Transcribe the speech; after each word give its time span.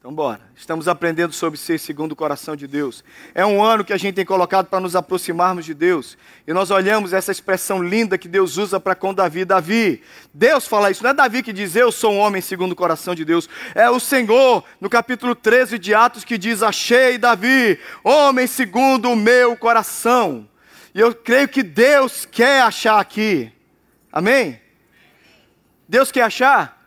Então, 0.00 0.14
bora. 0.14 0.40
Estamos 0.56 0.88
aprendendo 0.88 1.30
sobre 1.34 1.58
ser 1.58 1.78
segundo 1.78 2.12
o 2.12 2.16
coração 2.16 2.56
de 2.56 2.66
Deus. 2.66 3.04
É 3.34 3.44
um 3.44 3.62
ano 3.62 3.84
que 3.84 3.92
a 3.92 3.98
gente 3.98 4.14
tem 4.14 4.24
colocado 4.24 4.64
para 4.64 4.80
nos 4.80 4.96
aproximarmos 4.96 5.66
de 5.66 5.74
Deus. 5.74 6.16
E 6.46 6.54
nós 6.54 6.70
olhamos 6.70 7.12
essa 7.12 7.30
expressão 7.30 7.82
linda 7.82 8.16
que 8.16 8.26
Deus 8.26 8.56
usa 8.56 8.80
para 8.80 8.94
com 8.94 9.12
Davi. 9.12 9.44
Davi, 9.44 10.02
Deus 10.32 10.66
fala 10.66 10.90
isso. 10.90 11.02
Não 11.02 11.10
é 11.10 11.12
Davi 11.12 11.42
que 11.42 11.52
diz, 11.52 11.76
eu 11.76 11.92
sou 11.92 12.14
um 12.14 12.18
homem 12.18 12.40
segundo 12.40 12.72
o 12.72 12.76
coração 12.76 13.14
de 13.14 13.26
Deus. 13.26 13.46
É 13.74 13.90
o 13.90 14.00
Senhor, 14.00 14.64
no 14.80 14.88
capítulo 14.88 15.34
13 15.34 15.78
de 15.78 15.92
Atos, 15.92 16.24
que 16.24 16.38
diz, 16.38 16.62
achei 16.62 17.18
Davi, 17.18 17.78
homem 18.02 18.46
segundo 18.46 19.10
o 19.10 19.16
meu 19.16 19.54
coração. 19.54 20.48
E 20.94 21.00
eu 21.00 21.14
creio 21.14 21.46
que 21.46 21.62
Deus 21.62 22.24
quer 22.24 22.62
achar 22.62 22.98
aqui. 22.98 23.52
Amém? 24.10 24.58
Deus 25.86 26.10
quer 26.10 26.22
achar? 26.22 26.79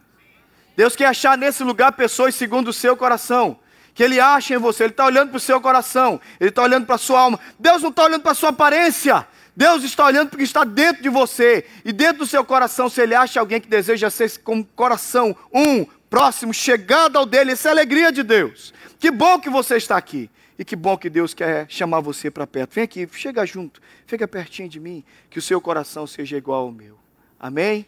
Deus 0.75 0.95
quer 0.95 1.05
achar 1.05 1.37
nesse 1.37 1.63
lugar 1.63 1.91
pessoas 1.91 2.35
segundo 2.35 2.69
o 2.69 2.73
seu 2.73 2.95
coração. 2.97 3.59
Que 3.93 4.03
Ele 4.03 4.19
ache 4.19 4.53
em 4.53 4.57
você. 4.57 4.83
Ele 4.83 4.91
está 4.91 5.05
olhando 5.05 5.29
para 5.29 5.37
o 5.37 5.39
seu 5.39 5.61
coração. 5.61 6.19
Ele 6.39 6.49
está 6.49 6.63
olhando 6.63 6.85
para 6.85 6.95
a 6.95 6.99
sua 6.99 7.19
alma. 7.19 7.39
Deus 7.59 7.81
não 7.81 7.89
está 7.89 8.03
olhando 8.03 8.21
para 8.21 8.31
a 8.31 8.35
sua 8.35 8.49
aparência. 8.49 9.27
Deus 9.55 9.83
está 9.83 10.05
olhando 10.05 10.29
porque 10.29 10.43
está 10.43 10.63
dentro 10.63 11.03
de 11.03 11.09
você. 11.09 11.65
E 11.85 11.91
dentro 11.91 12.19
do 12.19 12.25
seu 12.25 12.43
coração, 12.43 12.89
se 12.89 13.01
Ele 13.01 13.13
acha 13.13 13.39
alguém 13.39 13.61
que 13.61 13.67
deseja 13.67 14.09
ser 14.09 14.39
com 14.39 14.63
coração 14.63 15.35
um, 15.53 15.85
próximo, 16.09 16.53
chegado 16.53 17.17
ao 17.17 17.25
dele, 17.25 17.51
essa 17.53 17.69
é 17.69 17.71
alegria 17.71 18.11
de 18.11 18.23
Deus. 18.23 18.73
Que 18.99 19.11
bom 19.11 19.39
que 19.39 19.49
você 19.49 19.77
está 19.77 19.97
aqui. 19.97 20.29
E 20.57 20.63
que 20.63 20.75
bom 20.75 20.97
que 20.97 21.09
Deus 21.09 21.33
quer 21.33 21.65
chamar 21.67 21.99
você 22.01 22.29
para 22.29 22.45
perto. 22.45 22.75
Vem 22.75 22.83
aqui, 22.83 23.09
chega 23.13 23.45
junto, 23.45 23.81
fica 24.05 24.27
pertinho 24.27 24.69
de 24.69 24.79
mim, 24.79 25.03
que 25.29 25.39
o 25.39 25.41
seu 25.41 25.59
coração 25.59 26.05
seja 26.05 26.37
igual 26.37 26.65
ao 26.65 26.71
meu. 26.71 26.99
Amém? 27.39 27.85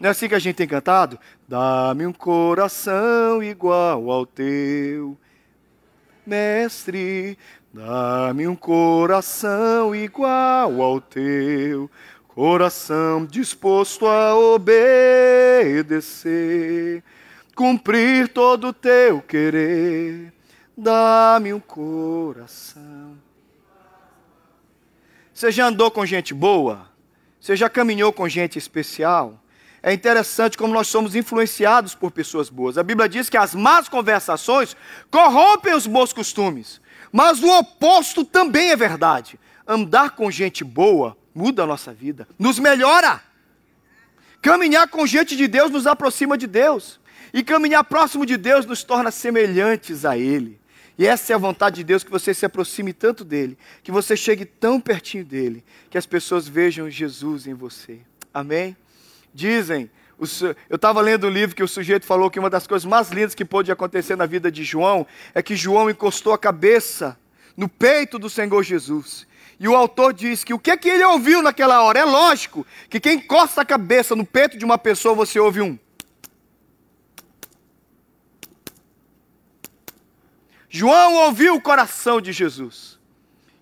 Não 0.00 0.08
é 0.08 0.10
assim 0.12 0.28
que 0.28 0.34
a 0.34 0.38
gente 0.38 0.56
tem 0.56 0.68
cantado? 0.68 1.18
Dá-me 1.46 2.06
um 2.06 2.12
coração 2.12 3.42
igual 3.42 4.10
ao 4.10 4.24
teu, 4.24 5.18
mestre. 6.24 7.36
Dá-me 7.74 8.46
um 8.46 8.54
coração 8.54 9.94
igual 9.94 10.80
ao 10.80 11.00
teu, 11.00 11.90
coração 12.28 13.26
disposto 13.26 14.06
a 14.06 14.36
obedecer, 14.36 14.72
cumprir 17.54 18.28
todo 18.28 18.68
o 18.68 18.72
teu 18.72 19.20
querer. 19.20 20.32
Dá-me 20.76 21.52
um 21.52 21.60
coração. 21.60 23.18
Você 25.34 25.50
já 25.50 25.66
andou 25.66 25.90
com 25.90 26.06
gente 26.06 26.32
boa? 26.32 26.88
Você 27.40 27.56
já 27.56 27.68
caminhou 27.68 28.12
com 28.12 28.28
gente 28.28 28.58
especial? 28.58 29.42
É 29.82 29.92
interessante 29.92 30.58
como 30.58 30.74
nós 30.74 30.88
somos 30.88 31.14
influenciados 31.14 31.94
por 31.94 32.10
pessoas 32.10 32.48
boas. 32.48 32.76
A 32.76 32.82
Bíblia 32.82 33.08
diz 33.08 33.30
que 33.30 33.36
as 33.36 33.54
más 33.54 33.88
conversações 33.88 34.76
corrompem 35.10 35.74
os 35.74 35.86
bons 35.86 36.12
costumes. 36.12 36.80
Mas 37.12 37.42
o 37.42 37.48
oposto 37.58 38.24
também 38.24 38.70
é 38.70 38.76
verdade. 38.76 39.38
Andar 39.66 40.10
com 40.10 40.30
gente 40.30 40.64
boa 40.64 41.16
muda 41.34 41.62
a 41.62 41.66
nossa 41.66 41.92
vida, 41.92 42.26
nos 42.36 42.58
melhora. 42.58 43.22
Caminhar 44.42 44.88
com 44.88 45.06
gente 45.06 45.36
de 45.36 45.46
Deus 45.46 45.70
nos 45.70 45.86
aproxima 45.86 46.36
de 46.36 46.46
Deus. 46.46 46.98
E 47.32 47.44
caminhar 47.44 47.84
próximo 47.84 48.26
de 48.26 48.36
Deus 48.36 48.66
nos 48.66 48.82
torna 48.82 49.10
semelhantes 49.10 50.04
a 50.04 50.16
Ele. 50.16 50.58
E 50.98 51.06
essa 51.06 51.32
é 51.32 51.36
a 51.36 51.38
vontade 51.38 51.76
de 51.76 51.84
Deus, 51.84 52.02
que 52.02 52.10
você 52.10 52.34
se 52.34 52.44
aproxime 52.44 52.92
tanto 52.92 53.24
dele, 53.24 53.56
que 53.84 53.92
você 53.92 54.16
chegue 54.16 54.44
tão 54.44 54.80
pertinho 54.80 55.24
dele, 55.24 55.64
que 55.88 55.96
as 55.96 56.06
pessoas 56.06 56.48
vejam 56.48 56.90
Jesus 56.90 57.46
em 57.46 57.54
você. 57.54 58.00
Amém? 58.34 58.76
Dizem, 59.32 59.90
eu 60.68 60.76
estava 60.76 61.00
lendo 61.00 61.28
um 61.28 61.30
livro 61.30 61.54
que 61.54 61.62
o 61.62 61.68
sujeito 61.68 62.04
falou 62.04 62.30
que 62.30 62.40
uma 62.40 62.50
das 62.50 62.66
coisas 62.66 62.84
mais 62.84 63.10
lindas 63.10 63.34
que 63.34 63.44
pôde 63.44 63.70
acontecer 63.70 64.16
na 64.16 64.26
vida 64.26 64.50
de 64.50 64.64
João 64.64 65.06
é 65.32 65.42
que 65.42 65.54
João 65.54 65.88
encostou 65.88 66.32
a 66.32 66.38
cabeça 66.38 67.18
no 67.56 67.68
peito 67.68 68.18
do 68.18 68.28
Senhor 68.28 68.62
Jesus. 68.62 69.26
E 69.60 69.68
o 69.68 69.74
autor 69.74 70.12
diz 70.12 70.44
que 70.44 70.54
o 70.54 70.58
que, 70.58 70.70
é 70.70 70.76
que 70.76 70.88
ele 70.88 71.04
ouviu 71.04 71.42
naquela 71.42 71.82
hora? 71.82 72.00
É 72.00 72.04
lógico 72.04 72.66
que 72.88 73.00
quem 73.00 73.16
encosta 73.16 73.62
a 73.62 73.64
cabeça 73.64 74.14
no 74.14 74.24
peito 74.24 74.56
de 74.56 74.64
uma 74.64 74.78
pessoa, 74.78 75.14
você 75.14 75.38
ouve 75.38 75.60
um. 75.60 75.78
João 80.68 81.14
ouviu 81.26 81.54
o 81.54 81.60
coração 81.60 82.20
de 82.20 82.32
Jesus. 82.32 82.98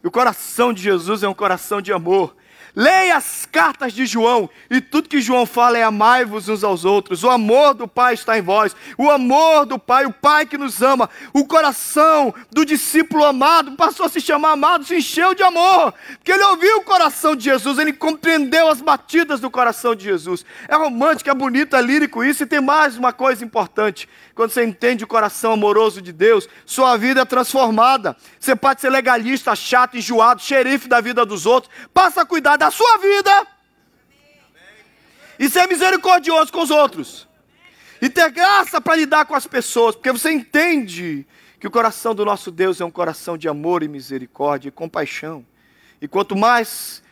E 0.02 0.06
o 0.06 0.10
coração 0.10 0.72
de 0.72 0.82
Jesus 0.82 1.22
é 1.22 1.28
um 1.28 1.34
coração 1.34 1.80
de 1.80 1.92
amor. 1.92 2.36
Leia 2.78 3.16
as 3.16 3.48
cartas 3.50 3.94
de 3.94 4.04
João 4.04 4.50
e 4.70 4.82
tudo 4.82 5.08
que 5.08 5.22
João 5.22 5.46
fala 5.46 5.78
é 5.78 5.82
amai-vos 5.82 6.46
uns 6.46 6.62
aos 6.62 6.84
outros. 6.84 7.24
O 7.24 7.30
amor 7.30 7.72
do 7.72 7.88
Pai 7.88 8.12
está 8.12 8.36
em 8.36 8.42
vós. 8.42 8.76
O 8.98 9.10
amor 9.10 9.64
do 9.64 9.78
Pai, 9.78 10.04
o 10.04 10.12
Pai 10.12 10.44
que 10.44 10.58
nos 10.58 10.82
ama. 10.82 11.08
O 11.32 11.46
coração 11.46 12.34
do 12.52 12.66
discípulo 12.66 13.24
amado 13.24 13.72
passou 13.72 14.04
a 14.04 14.10
se 14.10 14.20
chamar 14.20 14.52
amado, 14.52 14.84
se 14.84 14.94
encheu 14.94 15.34
de 15.34 15.42
amor. 15.42 15.94
Porque 16.18 16.30
ele 16.30 16.44
ouviu 16.44 16.76
o 16.76 16.84
coração 16.84 17.34
de 17.34 17.44
Jesus, 17.44 17.78
ele 17.78 17.94
compreendeu 17.94 18.68
as 18.68 18.82
batidas 18.82 19.40
do 19.40 19.50
coração 19.50 19.94
de 19.94 20.04
Jesus. 20.04 20.44
É 20.68 20.76
romântico, 20.76 21.30
é 21.30 21.34
bonito, 21.34 21.76
é 21.76 21.80
lírico 21.80 22.22
isso. 22.22 22.42
E 22.42 22.46
tem 22.46 22.60
mais 22.60 22.98
uma 22.98 23.10
coisa 23.10 23.42
importante. 23.42 24.06
Quando 24.34 24.50
você 24.50 24.62
entende 24.62 25.02
o 25.02 25.06
coração 25.06 25.52
amoroso 25.52 26.02
de 26.02 26.12
Deus, 26.12 26.46
sua 26.66 26.94
vida 26.98 27.22
é 27.22 27.24
transformada. 27.24 28.14
Você 28.38 28.54
pode 28.54 28.82
ser 28.82 28.90
legalista, 28.90 29.56
chato, 29.56 29.96
enjoado, 29.96 30.42
xerife 30.42 30.86
da 30.86 31.00
vida 31.00 31.24
dos 31.24 31.46
outros. 31.46 31.72
Passa 31.94 32.20
a 32.20 32.26
cuidar 32.26 32.58
da 32.58 32.65
sua 32.70 32.98
vida. 32.98 33.46
E 35.38 35.48
ser 35.50 35.66
misericordioso 35.66 36.52
com 36.52 36.62
os 36.62 36.70
outros. 36.70 37.28
E 38.00 38.08
ter 38.08 38.30
graça 38.30 38.80
para 38.80 38.96
lidar 38.96 39.26
com 39.26 39.34
as 39.34 39.46
pessoas. 39.46 39.94
Porque 39.94 40.12
você 40.12 40.30
entende 40.30 41.26
que 41.58 41.66
o 41.66 41.70
coração 41.70 42.14
do 42.14 42.24
nosso 42.24 42.50
Deus 42.50 42.80
é 42.80 42.84
um 42.84 42.90
coração 42.90 43.36
de 43.36 43.48
amor 43.48 43.82
e 43.82 43.88
misericórdia 43.88 44.68
e 44.68 44.72
compaixão. 44.72 45.44
E 46.00 46.06
quanto 46.06 46.36
mais 46.36 47.02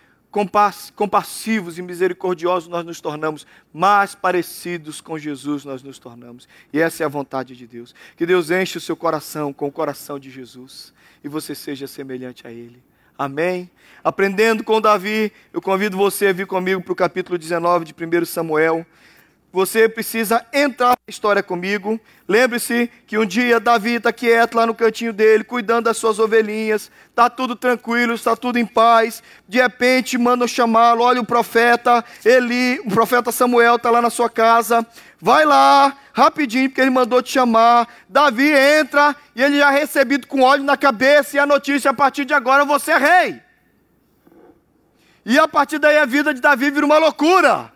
compassivos 0.96 1.78
e 1.78 1.82
misericordiosos 1.82 2.68
nós 2.68 2.84
nos 2.84 3.00
tornamos, 3.00 3.46
mais 3.72 4.16
parecidos 4.16 5.00
com 5.00 5.16
Jesus 5.16 5.64
nós 5.64 5.82
nos 5.82 5.98
tornamos. 5.98 6.48
E 6.72 6.80
essa 6.80 7.04
é 7.04 7.06
a 7.06 7.08
vontade 7.08 7.54
de 7.54 7.66
Deus. 7.66 7.94
Que 8.16 8.26
Deus 8.26 8.50
enche 8.50 8.78
o 8.78 8.80
seu 8.80 8.96
coração 8.96 9.52
com 9.52 9.68
o 9.68 9.72
coração 9.72 10.18
de 10.18 10.30
Jesus 10.30 10.92
e 11.22 11.28
você 11.28 11.54
seja 11.54 11.86
semelhante 11.86 12.46
a 12.46 12.50
Ele. 12.50 12.82
Amém? 13.16 13.70
Aprendendo 14.02 14.64
com 14.64 14.80
Davi, 14.80 15.32
eu 15.52 15.62
convido 15.62 15.96
você 15.96 16.26
a 16.26 16.32
vir 16.32 16.46
comigo 16.46 16.82
para 16.82 16.92
o 16.92 16.96
capítulo 16.96 17.38
19 17.38 17.84
de 17.84 17.94
1 17.94 18.24
Samuel 18.24 18.84
você 19.54 19.88
precisa 19.88 20.44
entrar 20.52 20.88
na 20.88 20.96
história 21.06 21.40
comigo. 21.40 22.00
Lembre-se 22.26 22.90
que 23.06 23.16
um 23.16 23.24
dia 23.24 23.60
Davi 23.60 23.92
está 23.92 24.12
quieto 24.12 24.56
lá 24.56 24.66
no 24.66 24.74
cantinho 24.74 25.12
dele, 25.12 25.44
cuidando 25.44 25.84
das 25.84 25.96
suas 25.96 26.18
ovelhinhas. 26.18 26.90
Está 27.08 27.30
tudo 27.30 27.54
tranquilo, 27.54 28.14
está 28.14 28.34
tudo 28.34 28.58
em 28.58 28.66
paz. 28.66 29.22
De 29.48 29.58
repente 29.58 30.18
mandam 30.18 30.48
chamá-lo. 30.48 31.04
Olha 31.04 31.20
o 31.20 31.24
profeta 31.24 32.04
Eli, 32.24 32.80
o 32.80 32.90
profeta 32.90 33.30
Samuel 33.30 33.76
está 33.76 33.92
lá 33.92 34.02
na 34.02 34.10
sua 34.10 34.28
casa. 34.28 34.84
Vai 35.20 35.44
lá, 35.44 35.96
rapidinho, 36.12 36.68
porque 36.68 36.80
ele 36.80 36.90
mandou 36.90 37.22
te 37.22 37.30
chamar. 37.30 37.86
Davi 38.08 38.50
entra 38.50 39.14
e 39.36 39.42
ele 39.42 39.58
já 39.58 39.72
é 39.72 39.78
recebido 39.78 40.26
com 40.26 40.40
óleo 40.40 40.64
na 40.64 40.76
cabeça. 40.76 41.36
E 41.36 41.38
a 41.38 41.46
notícia: 41.46 41.92
a 41.92 41.94
partir 41.94 42.24
de 42.24 42.34
agora 42.34 42.64
você 42.64 42.90
é 42.90 42.98
rei. 42.98 43.40
E 45.24 45.38
a 45.38 45.46
partir 45.46 45.78
daí 45.78 45.96
a 45.96 46.06
vida 46.06 46.34
de 46.34 46.40
Davi 46.40 46.72
vira 46.72 46.84
uma 46.84 46.98
loucura. 46.98 47.72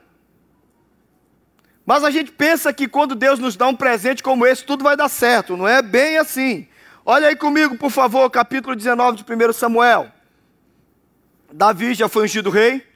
Mas 1.89 2.05
a 2.05 2.11
gente 2.11 2.31
pensa 2.31 2.71
que 2.71 2.87
quando 2.87 3.15
Deus 3.15 3.39
nos 3.39 3.57
dá 3.57 3.67
um 3.67 3.75
presente 3.75 4.23
como 4.23 4.45
esse, 4.45 4.63
tudo 4.63 4.85
vai 4.85 4.95
dar 4.95 5.09
certo. 5.09 5.57
Não 5.57 5.67
é 5.67 5.81
bem 5.81 6.19
assim. 6.19 6.69
Olha 7.03 7.29
aí 7.29 7.35
comigo, 7.35 7.79
por 7.79 7.91
favor, 7.91 8.29
capítulo 8.29 8.77
19 8.77 9.17
de 9.17 9.25
1 9.25 9.53
Samuel. 9.55 10.13
Davi 11.51 11.95
já 11.95 12.07
foi 12.07 12.25
ungido 12.25 12.51
rei. 12.51 12.87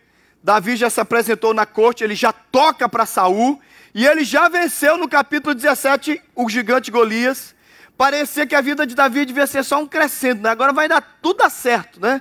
Davi 0.42 0.76
já 0.76 0.91
se 0.91 1.00
apresentou 1.00 1.54
na 1.54 1.64
corte, 1.64 2.04
ele 2.04 2.14
já 2.14 2.34
toca 2.34 2.86
para 2.86 3.06
Saul. 3.06 3.58
E 3.94 4.06
ele 4.06 4.25
já 4.25 4.50
venceu 4.50 4.98
no 4.98 5.08
capítulo 5.08 5.54
17 5.54 6.20
o 6.34 6.47
gigante 6.50 6.91
Golias. 6.91 7.54
Parecia 7.97 8.47
que 8.47 8.54
a 8.54 8.60
vida 8.60 8.86
de 8.86 8.94
Davi 8.94 9.25
devia 9.25 9.46
ser 9.46 9.64
só 9.64 9.81
um 9.81 9.87
crescendo, 9.87 10.43
né? 10.43 10.50
Agora 10.50 10.70
vai 10.70 10.87
dar 10.87 11.00
tudo 11.22 11.38
dar 11.38 11.49
certo, 11.49 11.99
né? 11.99 12.20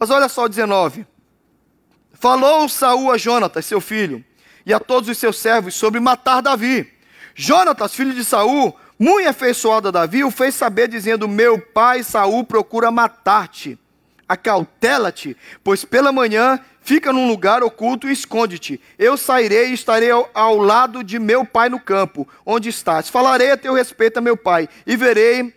Mas 0.00 0.08
olha 0.08 0.30
só 0.30 0.44
o 0.44 0.48
19. 0.48 1.06
Falou 2.14 2.66
Saul 2.70 3.12
a 3.12 3.18
Jonatas, 3.18 3.66
seu 3.66 3.82
filho 3.82 4.24
e 4.66 4.74
a 4.74 4.80
todos 4.80 5.08
os 5.08 5.16
seus 5.16 5.38
servos 5.38 5.74
sobre 5.74 6.00
matar 6.00 6.42
Davi. 6.42 6.92
Jonatas, 7.34 7.94
filho 7.94 8.12
de 8.12 8.24
Saul, 8.24 8.76
muito 8.98 9.28
afeiçoado 9.28 9.88
a 9.88 9.90
Davi, 9.92 10.24
o 10.24 10.30
fez 10.30 10.54
saber, 10.56 10.88
dizendo: 10.88 11.28
Meu 11.28 11.58
pai 11.58 12.02
Saul 12.02 12.42
procura 12.42 12.90
matar-te. 12.90 13.78
Acautela-te, 14.28 15.36
pois 15.62 15.84
pela 15.84 16.10
manhã 16.10 16.58
fica 16.80 17.12
num 17.12 17.28
lugar 17.28 17.62
oculto 17.62 18.08
e 18.08 18.12
esconde-te. 18.12 18.80
Eu 18.98 19.16
sairei 19.16 19.68
e 19.68 19.74
estarei 19.74 20.10
ao, 20.10 20.28
ao, 20.34 20.56
lado 20.56 21.04
de 21.04 21.18
meu 21.18 21.44
pai 21.44 21.68
no 21.68 21.78
campo, 21.78 22.26
onde 22.44 22.68
estás. 22.68 23.08
Falarei 23.08 23.52
a 23.52 23.56
teu 23.56 23.72
respeito 23.72 24.16
a 24.16 24.20
meu 24.20 24.36
pai, 24.36 24.68
e 24.84 24.96
verei 24.96 25.54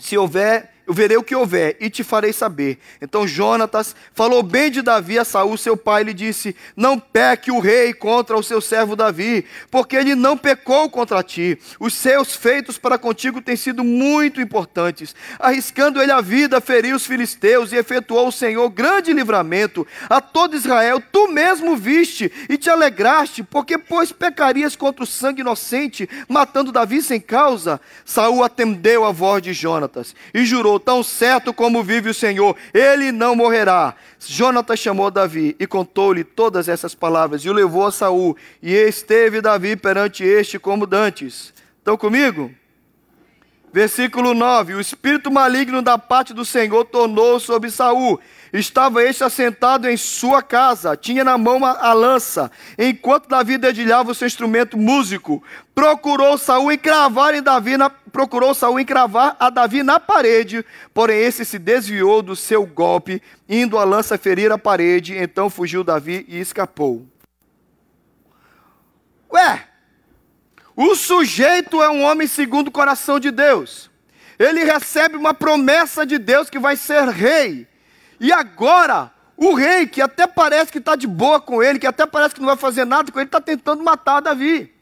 se 0.00 0.18
houver 0.18 0.72
eu 0.92 0.94
verei 0.94 1.16
o 1.16 1.22
que 1.22 1.34
houver 1.34 1.74
e 1.80 1.88
te 1.88 2.04
farei 2.04 2.34
saber. 2.34 2.78
Então 3.00 3.26
Jonatas 3.26 3.96
falou 4.12 4.42
bem 4.42 4.70
de 4.70 4.82
Davi 4.82 5.18
a 5.18 5.24
Saul, 5.24 5.56
seu 5.56 5.74
pai, 5.74 6.02
e 6.02 6.04
lhe 6.04 6.12
disse: 6.12 6.54
Não 6.76 6.98
peque 6.98 7.50
o 7.50 7.60
rei 7.60 7.94
contra 7.94 8.36
o 8.36 8.42
seu 8.42 8.60
servo 8.60 8.94
Davi, 8.94 9.46
porque 9.70 9.96
ele 9.96 10.14
não 10.14 10.36
pecou 10.36 10.90
contra 10.90 11.22
ti. 11.22 11.58
Os 11.80 11.94
seus 11.94 12.36
feitos 12.36 12.76
para 12.76 12.98
contigo 12.98 13.40
têm 13.40 13.56
sido 13.56 13.82
muito 13.82 14.38
importantes. 14.38 15.16
Arriscando 15.38 16.00
ele 16.00 16.12
a 16.12 16.20
vida, 16.20 16.60
feriu 16.60 16.94
os 16.94 17.06
filisteus 17.06 17.72
e 17.72 17.76
efetuou 17.76 18.28
o 18.28 18.32
Senhor 18.32 18.68
grande 18.68 19.14
livramento 19.14 19.86
a 20.10 20.20
todo 20.20 20.56
Israel. 20.56 21.02
Tu 21.10 21.28
mesmo 21.28 21.74
viste 21.74 22.30
e 22.50 22.58
te 22.58 22.68
alegraste, 22.68 23.42
porque 23.42 23.78
pois 23.78 24.12
pecarias 24.12 24.76
contra 24.76 25.04
o 25.04 25.06
sangue 25.06 25.40
inocente, 25.40 26.06
matando 26.28 26.70
Davi 26.70 27.00
sem 27.00 27.18
causa? 27.18 27.80
Saul 28.04 28.44
atendeu 28.44 29.06
a 29.06 29.10
voz 29.10 29.42
de 29.42 29.54
Jonatas 29.54 30.14
e 30.34 30.44
jurou: 30.44 30.81
Tão 30.84 31.02
certo 31.02 31.52
como 31.54 31.82
vive 31.82 32.10
o 32.10 32.14
Senhor, 32.14 32.56
ele 32.74 33.12
não 33.12 33.36
morrerá. 33.36 33.94
Jonatas 34.18 34.78
chamou 34.78 35.10
Davi 35.10 35.56
e 35.58 35.66
contou-lhe 35.66 36.24
todas 36.24 36.68
essas 36.68 36.94
palavras 36.94 37.44
e 37.44 37.50
o 37.50 37.52
levou 37.52 37.86
a 37.86 37.92
Saul. 37.92 38.36
E 38.62 38.72
esteve 38.72 39.40
Davi 39.40 39.76
perante 39.76 40.24
este 40.24 40.58
como 40.58 40.86
dantes. 40.86 41.54
Estão 41.78 41.96
comigo? 41.96 42.50
Versículo 43.72 44.34
9: 44.34 44.74
O 44.74 44.80
espírito 44.80 45.30
maligno 45.30 45.80
da 45.80 45.96
parte 45.96 46.34
do 46.34 46.44
Senhor 46.44 46.84
tornou 46.84 47.40
sobre 47.40 47.70
Saul. 47.70 48.20
Estava 48.52 49.02
este 49.02 49.24
assentado 49.24 49.88
em 49.88 49.96
sua 49.96 50.42
casa, 50.42 50.94
tinha 50.94 51.24
na 51.24 51.38
mão 51.38 51.64
a, 51.64 51.94
lança, 51.94 52.50
enquanto 52.78 53.26
Davi 53.26 53.56
dedilhava 53.56 54.10
o 54.10 54.14
seu 54.14 54.26
instrumento 54.26 54.76
músico. 54.76 55.42
Procurou 55.74 56.36
Saul 56.36 56.70
encravar 56.70 57.34
em 57.34 57.42
Davi 57.42 57.78
na, 57.78 57.88
procurou 57.88 58.54
Saul 58.54 58.78
encravar 58.78 59.36
a 59.40 59.48
Davi 59.48 59.82
na 59.82 59.98
parede, 59.98 60.62
porém 60.92 61.22
esse 61.22 61.46
se 61.46 61.58
desviou 61.58 62.20
do 62.20 62.36
seu 62.36 62.66
golpe, 62.66 63.22
indo 63.48 63.78
a 63.78 63.84
lança 63.84 64.18
ferir 64.18 64.52
a 64.52 64.58
parede. 64.58 65.16
Então 65.16 65.48
fugiu 65.48 65.82
Davi 65.82 66.26
e 66.28 66.38
escapou. 66.38 67.06
Ué, 69.32 69.66
o 70.76 70.94
sujeito 70.94 71.82
é 71.82 71.88
um 71.88 72.02
homem 72.02 72.26
segundo 72.26 72.68
o 72.68 72.72
coração 72.72 73.18
de 73.18 73.30
Deus. 73.30 73.90
Ele 74.38 74.62
recebe 74.62 75.16
uma 75.16 75.32
promessa 75.32 76.04
de 76.04 76.18
Deus 76.18 76.50
que 76.50 76.58
vai 76.58 76.76
ser 76.76 77.08
rei. 77.08 77.71
E 78.22 78.32
agora, 78.32 79.10
o 79.36 79.52
rei, 79.52 79.84
que 79.84 80.00
até 80.00 80.28
parece 80.28 80.70
que 80.70 80.78
está 80.78 80.94
de 80.94 81.08
boa 81.08 81.40
com 81.40 81.60
ele, 81.60 81.80
que 81.80 81.88
até 81.88 82.06
parece 82.06 82.36
que 82.36 82.40
não 82.40 82.46
vai 82.46 82.56
fazer 82.56 82.84
nada 82.84 83.10
com 83.10 83.18
ele, 83.18 83.26
está 83.26 83.40
tentando 83.40 83.82
matar 83.82 84.20
Davi. 84.20 84.72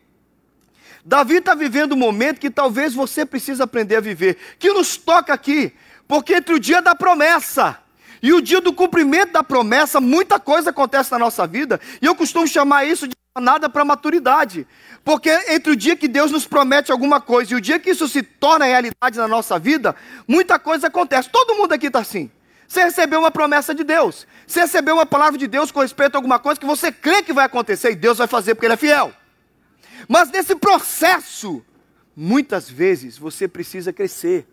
Davi 1.02 1.36
está 1.36 1.54
vivendo 1.54 1.94
um 1.94 1.96
momento 1.96 2.38
que 2.38 2.50
talvez 2.50 2.92
você 2.92 3.24
precise 3.24 3.62
aprender 3.62 3.96
a 3.96 4.00
viver, 4.00 4.36
que 4.58 4.70
nos 4.70 4.98
toca 4.98 5.32
aqui, 5.32 5.72
porque 6.06 6.34
entre 6.34 6.54
o 6.54 6.60
dia 6.60 6.82
da 6.82 6.94
promessa 6.94 7.78
e 8.22 8.34
o 8.34 8.42
dia 8.42 8.60
do 8.60 8.74
cumprimento 8.74 9.32
da 9.32 9.42
promessa, 9.42 10.02
muita 10.02 10.38
coisa 10.38 10.68
acontece 10.68 11.10
na 11.10 11.18
nossa 11.18 11.46
vida, 11.46 11.80
e 12.02 12.04
eu 12.04 12.14
costumo 12.14 12.46
chamar 12.46 12.84
isso 12.84 13.08
de 13.08 13.14
nada 13.40 13.70
para 13.70 13.86
maturidade. 13.86 14.66
Porque 15.02 15.30
entre 15.48 15.72
o 15.72 15.76
dia 15.76 15.96
que 15.96 16.08
Deus 16.08 16.30
nos 16.30 16.46
promete 16.46 16.92
alguma 16.92 17.22
coisa 17.22 17.54
e 17.54 17.56
o 17.56 17.60
dia 17.60 17.78
que 17.78 17.88
isso 17.88 18.06
se 18.06 18.22
torna 18.22 18.66
realidade 18.66 19.16
na 19.16 19.26
nossa 19.26 19.58
vida, 19.58 19.96
muita 20.28 20.58
coisa 20.58 20.88
acontece. 20.88 21.30
Todo 21.30 21.54
mundo 21.54 21.72
aqui 21.72 21.86
está 21.86 22.00
assim. 22.00 22.30
Você 22.70 22.84
recebeu 22.84 23.18
uma 23.18 23.32
promessa 23.32 23.74
de 23.74 23.82
Deus. 23.82 24.28
Você 24.46 24.60
recebeu 24.60 24.94
uma 24.94 25.04
palavra 25.04 25.36
de 25.36 25.48
Deus 25.48 25.72
com 25.72 25.80
respeito 25.80 26.14
a 26.14 26.18
alguma 26.18 26.38
coisa 26.38 26.60
que 26.60 26.64
você 26.64 26.92
crê 26.92 27.20
que 27.20 27.32
vai 27.32 27.44
acontecer 27.44 27.90
e 27.90 27.96
Deus 27.96 28.18
vai 28.18 28.28
fazer 28.28 28.54
porque 28.54 28.66
Ele 28.66 28.74
é 28.74 28.76
fiel. 28.76 29.12
Mas 30.08 30.30
nesse 30.30 30.54
processo, 30.54 31.64
muitas 32.14 32.70
vezes 32.70 33.18
você 33.18 33.48
precisa 33.48 33.92
crescer. 33.92 34.46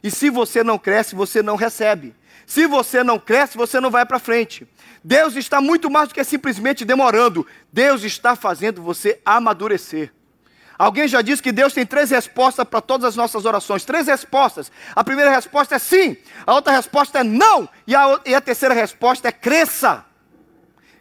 E 0.00 0.12
se 0.12 0.30
você 0.30 0.62
não 0.62 0.78
cresce, 0.78 1.16
você 1.16 1.42
não 1.42 1.56
recebe. 1.56 2.14
Se 2.46 2.68
você 2.68 3.02
não 3.02 3.18
cresce, 3.18 3.58
você 3.58 3.80
não 3.80 3.90
vai 3.90 4.06
para 4.06 4.20
frente. 4.20 4.64
Deus 5.02 5.34
está 5.34 5.60
muito 5.60 5.90
mais 5.90 6.08
do 6.08 6.14
que 6.14 6.22
simplesmente 6.22 6.84
demorando. 6.84 7.44
Deus 7.72 8.04
está 8.04 8.36
fazendo 8.36 8.80
você 8.80 9.20
amadurecer. 9.24 10.12
Alguém 10.80 11.06
já 11.06 11.20
disse 11.20 11.42
que 11.42 11.52
Deus 11.52 11.74
tem 11.74 11.84
três 11.84 12.10
respostas 12.10 12.66
para 12.66 12.80
todas 12.80 13.04
as 13.04 13.14
nossas 13.14 13.44
orações. 13.44 13.84
Três 13.84 14.06
respostas. 14.06 14.72
A 14.96 15.04
primeira 15.04 15.30
resposta 15.30 15.74
é 15.74 15.78
sim, 15.78 16.16
a 16.46 16.54
outra 16.54 16.72
resposta 16.72 17.18
é 17.18 17.22
não, 17.22 17.68
e 17.86 17.94
a, 17.94 18.18
e 18.24 18.34
a 18.34 18.40
terceira 18.40 18.74
resposta 18.74 19.28
é 19.28 19.32
cresça. 19.32 20.06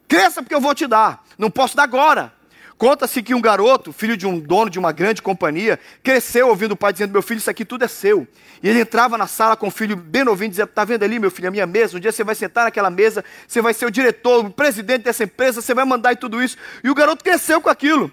Cresça 0.05 0.43
porque 0.43 0.53
eu 0.53 0.59
vou 0.59 0.75
te 0.75 0.85
dar. 0.85 1.23
Não 1.37 1.49
posso 1.49 1.77
dar 1.77 1.83
agora. 1.83 2.33
Conta-se 2.77 3.23
que 3.23 3.33
um 3.33 3.39
garoto, 3.39 3.93
filho 3.93 4.17
de 4.17 4.27
um 4.27 4.37
dono 4.37 4.69
de 4.69 4.77
uma 4.77 4.91
grande 4.91 5.21
companhia, 5.21 5.79
cresceu 6.03 6.49
ouvindo 6.49 6.73
o 6.73 6.77
pai 6.77 6.91
dizendo: 6.91 7.13
Meu 7.13 7.21
filho, 7.21 7.37
isso 7.37 7.49
aqui 7.49 7.63
tudo 7.63 7.85
é 7.85 7.87
seu. 7.87 8.27
E 8.61 8.67
ele 8.67 8.81
entrava 8.81 9.17
na 9.17 9.27
sala 9.27 9.55
com 9.55 9.67
o 9.67 9.71
filho 9.71 9.95
bem 9.95 10.25
novinho, 10.25 10.49
dizendo: 10.49 10.67
Está 10.67 10.83
vendo 10.83 11.03
ali, 11.03 11.19
meu 11.19 11.31
filho, 11.31 11.47
a 11.47 11.51
minha 11.51 11.65
mesa? 11.65 11.95
Um 11.95 12.01
dia 12.01 12.11
você 12.11 12.23
vai 12.23 12.35
sentar 12.35 12.65
naquela 12.65 12.89
mesa, 12.89 13.23
você 13.47 13.61
vai 13.61 13.73
ser 13.73 13.85
o 13.85 13.91
diretor, 13.91 14.45
o 14.45 14.49
presidente 14.49 15.03
dessa 15.03 15.23
empresa, 15.23 15.61
você 15.61 15.73
vai 15.73 15.85
mandar 15.85 16.11
e 16.11 16.17
tudo 16.17 16.43
isso. 16.43 16.57
E 16.83 16.89
o 16.89 16.95
garoto 16.95 17.23
cresceu 17.23 17.61
com 17.61 17.69
aquilo. 17.69 18.11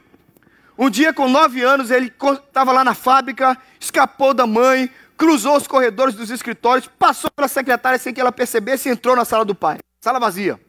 Um 0.79 0.91
dia, 0.91 1.13
com 1.13 1.29
nove 1.29 1.63
anos, 1.63 1.91
ele 1.91 2.13
estava 2.47 2.73
lá 2.73 2.85
na 2.85 2.95
fábrica, 2.95 3.57
escapou 3.81 4.35
da 4.35 4.47
mãe, 4.47 4.91
cruzou 5.17 5.57
os 5.57 5.67
corredores 5.67 6.15
dos 6.15 6.31
escritórios, 6.31 6.89
passou 6.99 7.31
pela 7.31 7.49
secretária 7.49 7.99
sem 7.99 8.13
que 8.13 8.21
ela 8.21 8.33
percebesse 8.33 8.89
e 8.89 8.93
entrou 8.93 9.17
na 9.17 9.25
sala 9.25 9.45
do 9.45 9.55
pai. 9.55 9.79
Sala 10.01 10.21
vazia. 10.21 10.61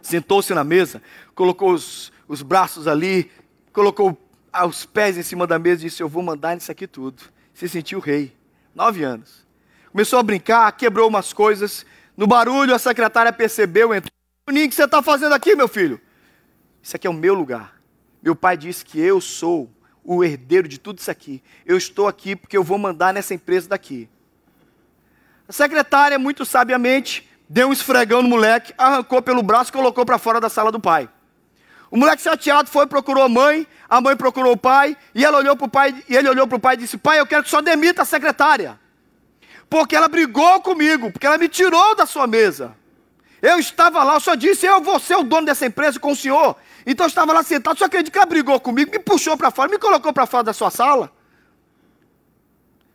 Sentou-se 0.00 0.54
na 0.54 0.62
mesa, 0.62 1.02
colocou 1.34 1.72
os 1.72 2.12
os 2.28 2.42
braços 2.42 2.86
ali, 2.86 3.30
colocou 3.72 4.18
os 4.66 4.86
pés 4.86 5.16
em 5.16 5.22
cima 5.22 5.46
da 5.46 5.58
mesa 5.58 5.82
e 5.82 5.88
disse: 5.88 6.02
Eu 6.02 6.08
vou 6.08 6.22
mandar 6.22 6.54
nisso 6.54 6.70
aqui 6.70 6.86
tudo. 6.86 7.22
Se 7.54 7.68
sentiu 7.68 7.98
rei. 8.00 8.34
Nove 8.74 9.02
anos. 9.02 9.46
Começou 9.90 10.18
a 10.18 10.22
brincar, 10.22 10.70
quebrou 10.72 11.08
umas 11.08 11.32
coisas. 11.32 11.86
No 12.16 12.26
barulho, 12.26 12.74
a 12.74 12.78
secretária 12.78 13.32
percebeu, 13.32 13.94
entrou. 13.94 14.10
O 14.48 14.52
que 14.52 14.70
você 14.70 14.84
está 14.84 15.02
fazendo 15.02 15.34
aqui, 15.34 15.54
meu 15.56 15.66
filho? 15.66 16.00
Isso 16.82 16.94
aqui 16.94 17.06
é 17.06 17.10
o 17.10 17.14
meu 17.14 17.34
lugar. 17.34 17.75
Meu 18.26 18.34
pai 18.34 18.56
disse 18.56 18.84
que 18.84 18.98
eu 18.98 19.20
sou 19.20 19.70
o 20.02 20.24
herdeiro 20.24 20.66
de 20.66 20.78
tudo 20.78 20.98
isso 20.98 21.08
aqui. 21.08 21.40
Eu 21.64 21.76
estou 21.76 22.08
aqui 22.08 22.34
porque 22.34 22.56
eu 22.56 22.64
vou 22.64 22.76
mandar 22.76 23.14
nessa 23.14 23.34
empresa 23.34 23.68
daqui. 23.68 24.08
A 25.48 25.52
secretária, 25.52 26.18
muito 26.18 26.44
sabiamente, 26.44 27.30
deu 27.48 27.68
um 27.68 27.72
esfregão 27.72 28.22
no 28.22 28.28
moleque, 28.28 28.74
arrancou 28.76 29.22
pelo 29.22 29.44
braço 29.44 29.70
e 29.70 29.72
colocou 29.72 30.04
para 30.04 30.18
fora 30.18 30.40
da 30.40 30.48
sala 30.48 30.72
do 30.72 30.80
pai. 30.80 31.08
O 31.88 31.96
moleque 31.96 32.20
chateado 32.20 32.68
foi, 32.68 32.88
procurou 32.88 33.22
a 33.22 33.28
mãe, 33.28 33.64
a 33.88 34.00
mãe 34.00 34.16
procurou 34.16 34.54
o 34.54 34.56
pai, 34.56 34.96
e 35.14 35.24
ela 35.24 35.38
olhou 35.38 35.56
para 35.56 35.66
o 35.66 35.70
pai, 35.70 36.04
e 36.08 36.16
ele 36.16 36.28
olhou 36.28 36.48
para 36.48 36.56
o 36.56 36.60
pai 36.60 36.74
e 36.74 36.78
disse: 36.78 36.98
Pai, 36.98 37.20
eu 37.20 37.26
quero 37.28 37.44
que 37.44 37.48
só 37.48 37.60
demita 37.60 38.02
a 38.02 38.04
secretária. 38.04 38.76
Porque 39.70 39.94
ela 39.94 40.08
brigou 40.08 40.60
comigo, 40.62 41.12
porque 41.12 41.28
ela 41.28 41.38
me 41.38 41.48
tirou 41.48 41.94
da 41.94 42.06
sua 42.06 42.26
mesa. 42.26 42.74
Eu 43.42 43.58
estava 43.58 44.02
lá, 44.02 44.16
o 44.16 44.20
senhor 44.20 44.36
disse, 44.36 44.66
eu 44.66 44.80
vou 44.80 44.98
ser 44.98 45.16
o 45.16 45.22
dono 45.22 45.46
dessa 45.46 45.66
empresa 45.66 46.00
com 46.00 46.12
o 46.12 46.16
senhor. 46.16 46.56
Então 46.86 47.04
eu 47.04 47.08
estava 47.08 47.32
lá 47.32 47.42
sentado, 47.42 47.82
acredita 47.84 48.10
que 48.10 48.18
ela 48.18 48.26
brigou 48.26 48.58
comigo, 48.58 48.90
me 48.90 48.98
puxou 48.98 49.36
para 49.36 49.50
fora, 49.50 49.70
me 49.70 49.78
colocou 49.78 50.12
para 50.12 50.26
fora 50.26 50.44
da 50.44 50.52
sua 50.52 50.70
sala? 50.70 51.12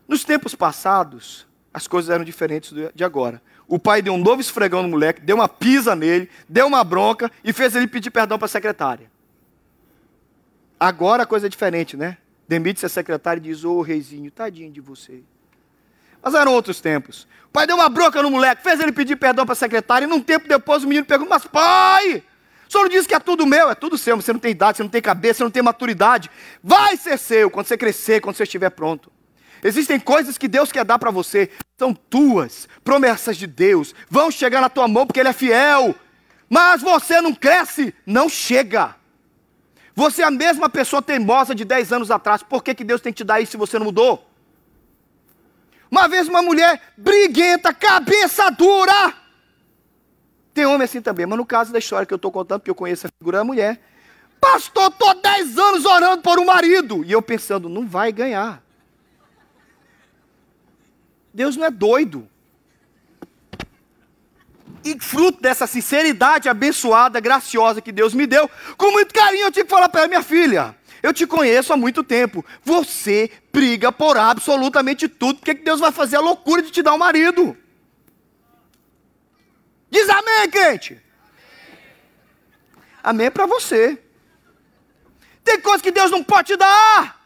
Nos 0.08 0.24
tempos 0.24 0.56
passados, 0.56 1.48
as 1.74 1.88
coisas 1.88 2.10
eram 2.10 2.24
diferentes 2.24 2.74
de 2.94 3.04
agora. 3.04 3.42
O 3.68 3.80
pai 3.80 4.02
deu 4.02 4.14
um 4.14 4.18
novo 4.18 4.42
esfregão 4.42 4.84
no 4.84 4.90
moleque, 4.90 5.22
deu 5.22 5.38
uma 5.38 5.48
pisa 5.48 5.96
nele, 5.96 6.30
deu 6.50 6.68
uma 6.68 6.84
bronca 6.84 7.32
e 7.44 7.54
fez 7.54 7.76
ele 7.76 7.88
pedir 7.88 8.12
perdão 8.12 8.38
para 8.38 8.46
a 8.46 8.50
secretária. 8.50 9.10
Agora 10.78 11.24
a 11.24 11.26
coisa 11.26 11.46
é 11.46 11.50
diferente, 11.50 11.96
né? 11.96 12.18
Demite-se 12.48 12.86
a 12.86 12.90
secretária 12.90 13.40
e 13.40 13.44
diz: 13.44 13.64
Ô 13.64 13.78
oh, 13.78 13.82
reizinho, 13.82 14.30
tadinho 14.30 14.72
de 14.72 14.82
você. 14.82 15.24
Mas 16.22 16.34
eram 16.34 16.54
outros 16.54 16.80
tempos. 16.80 17.28
O 17.46 17.52
pai 17.52 17.68
deu 17.68 17.76
uma 17.76 17.90
bronca 17.90 18.22
no 18.22 18.32
moleque, 18.32 18.64
fez 18.64 18.80
ele 18.80 18.92
pedir 18.92 19.16
perdão 19.16 19.46
para 19.46 19.54
a 19.54 19.56
secretária, 19.56 20.06
e 20.06 20.08
num 20.08 20.22
tempo 20.22 20.48
depois 20.48 20.84
o 20.84 20.88
menino 20.88 21.06
perguntou: 21.06 21.30
Mas 21.30 21.46
pai, 21.46 22.24
o 22.68 22.72
senhor 22.72 22.88
disse 22.88 23.08
que 23.08 23.14
é 23.14 23.20
tudo 23.20 23.46
meu, 23.46 23.70
é 23.70 23.76
tudo 23.76 23.98
seu, 23.98 24.16
você 24.16 24.32
não 24.32 24.40
tem 24.40 24.52
idade, 24.52 24.78
você 24.78 24.84
não 24.84 24.90
tem 24.90 25.02
cabeça, 25.02 25.40
você 25.40 25.44
não 25.44 25.52
tem 25.52 25.62
maturidade. 25.62 26.32
Vai 26.64 26.96
ser 26.96 27.18
seu 27.18 27.50
quando 27.50 27.66
você 27.66 27.78
crescer, 27.78 28.22
quando 28.22 28.38
você 28.38 28.44
estiver 28.44 28.70
pronto. 28.70 29.12
Existem 29.64 30.00
coisas 30.00 30.38
que 30.38 30.48
Deus 30.48 30.72
quer 30.72 30.86
dar 30.86 30.98
para 30.98 31.12
você, 31.12 31.50
são 31.78 31.94
tuas, 31.94 32.70
promessas 32.84 33.36
de 33.36 33.46
Deus, 33.46 33.94
vão 34.10 34.32
chegar 34.32 34.62
na 34.62 34.70
tua 34.70 34.88
mão 34.88 35.06
porque 35.06 35.20
Ele 35.20 35.30
é 35.30 35.34
fiel. 35.34 35.94
Mas 36.50 36.82
você 36.82 37.22
não 37.22 37.34
cresce, 37.34 37.94
não 38.06 38.30
chega. 38.30 38.96
Você 39.94 40.22
é 40.22 40.26
a 40.26 40.32
mesma 40.32 40.70
pessoa 40.70 41.02
teimosa 41.02 41.54
de 41.54 41.66
10 41.66 41.92
anos 41.92 42.10
atrás, 42.10 42.42
por 42.42 42.64
que, 42.64 42.74
que 42.74 42.84
Deus 42.84 43.02
tem 43.02 43.12
que 43.12 43.18
te 43.18 43.24
dar 43.24 43.42
isso 43.42 43.52
se 43.52 43.58
você 43.58 43.78
não 43.78 43.86
mudou? 43.86 44.31
Uma 45.92 46.08
vez 46.08 46.30
uma 46.30 46.42
mulher 46.42 46.82
briguenta, 46.96 47.74
cabeça 47.74 48.50
dura. 48.50 49.14
Tem 50.54 50.66
homem 50.66 50.86
assim 50.86 51.02
também, 51.02 51.26
mas 51.26 51.38
no 51.38 51.46
caso 51.46 51.74
da 51.74 51.80
história 51.80 52.06
que 52.06 52.14
eu 52.14 52.18
estou 52.18 52.32
contando, 52.32 52.62
porque 52.62 52.72
eu 52.72 52.76
conheço 52.76 53.08
a 53.08 53.10
figura 53.20 53.40
da 53.40 53.44
mulher. 53.44 53.82
Pastor, 54.40 54.88
estou 54.88 55.14
10 55.14 55.58
anos 55.58 55.86
orando 55.86 56.22
por 56.22 56.40
um 56.40 56.46
marido. 56.46 57.04
E 57.04 57.12
eu 57.12 57.22
pensando, 57.22 57.68
não 57.68 57.86
vai 57.86 58.12
ganhar. 58.12 58.64
Deus 61.34 61.58
não 61.58 61.66
é 61.66 61.70
doido. 61.70 62.28
E 64.84 64.98
fruto 65.00 65.42
dessa 65.42 65.68
sinceridade 65.68 66.50
abençoada, 66.50 67.20
graciosa 67.20 67.82
que 67.82 67.92
Deus 67.92 68.14
me 68.14 68.26
deu, 68.26 68.50
com 68.78 68.92
muito 68.92 69.14
carinho 69.14 69.44
eu 69.44 69.52
tive 69.52 69.66
que 69.66 69.70
falar 69.70 69.90
para 69.90 70.02
ela, 70.02 70.08
minha 70.08 70.24
filha, 70.24 70.76
Eu 71.02 71.14
te 71.14 71.26
conheço 71.26 71.74
há 71.74 71.78
muito 71.78 72.04
tempo. 72.04 72.46
Você 72.64 73.32
briga 73.52 73.92
por 73.92 74.18
absolutamente 74.18 75.08
tudo. 75.08 75.40
Por 75.40 75.46
que 75.46 75.54
Deus 75.54 75.80
vai 75.80 75.92
fazer 75.92 76.18
a 76.18 76.22
loucura 76.22 76.62
de 76.62 76.72
te 76.72 76.84
dar 76.84 76.94
um 76.94 76.98
marido? 76.98 77.58
Diz 79.90 80.08
amém, 80.10 80.50
crente. 80.50 81.02
Amém 83.04 83.28
é 83.28 83.30
para 83.30 83.46
você. 83.46 84.02
Tem 85.44 85.60
coisa 85.60 85.84
que 85.84 85.92
Deus 85.92 86.12
não 86.12 86.24
pode 86.24 86.50
te 86.50 86.58
dar. 86.58 87.20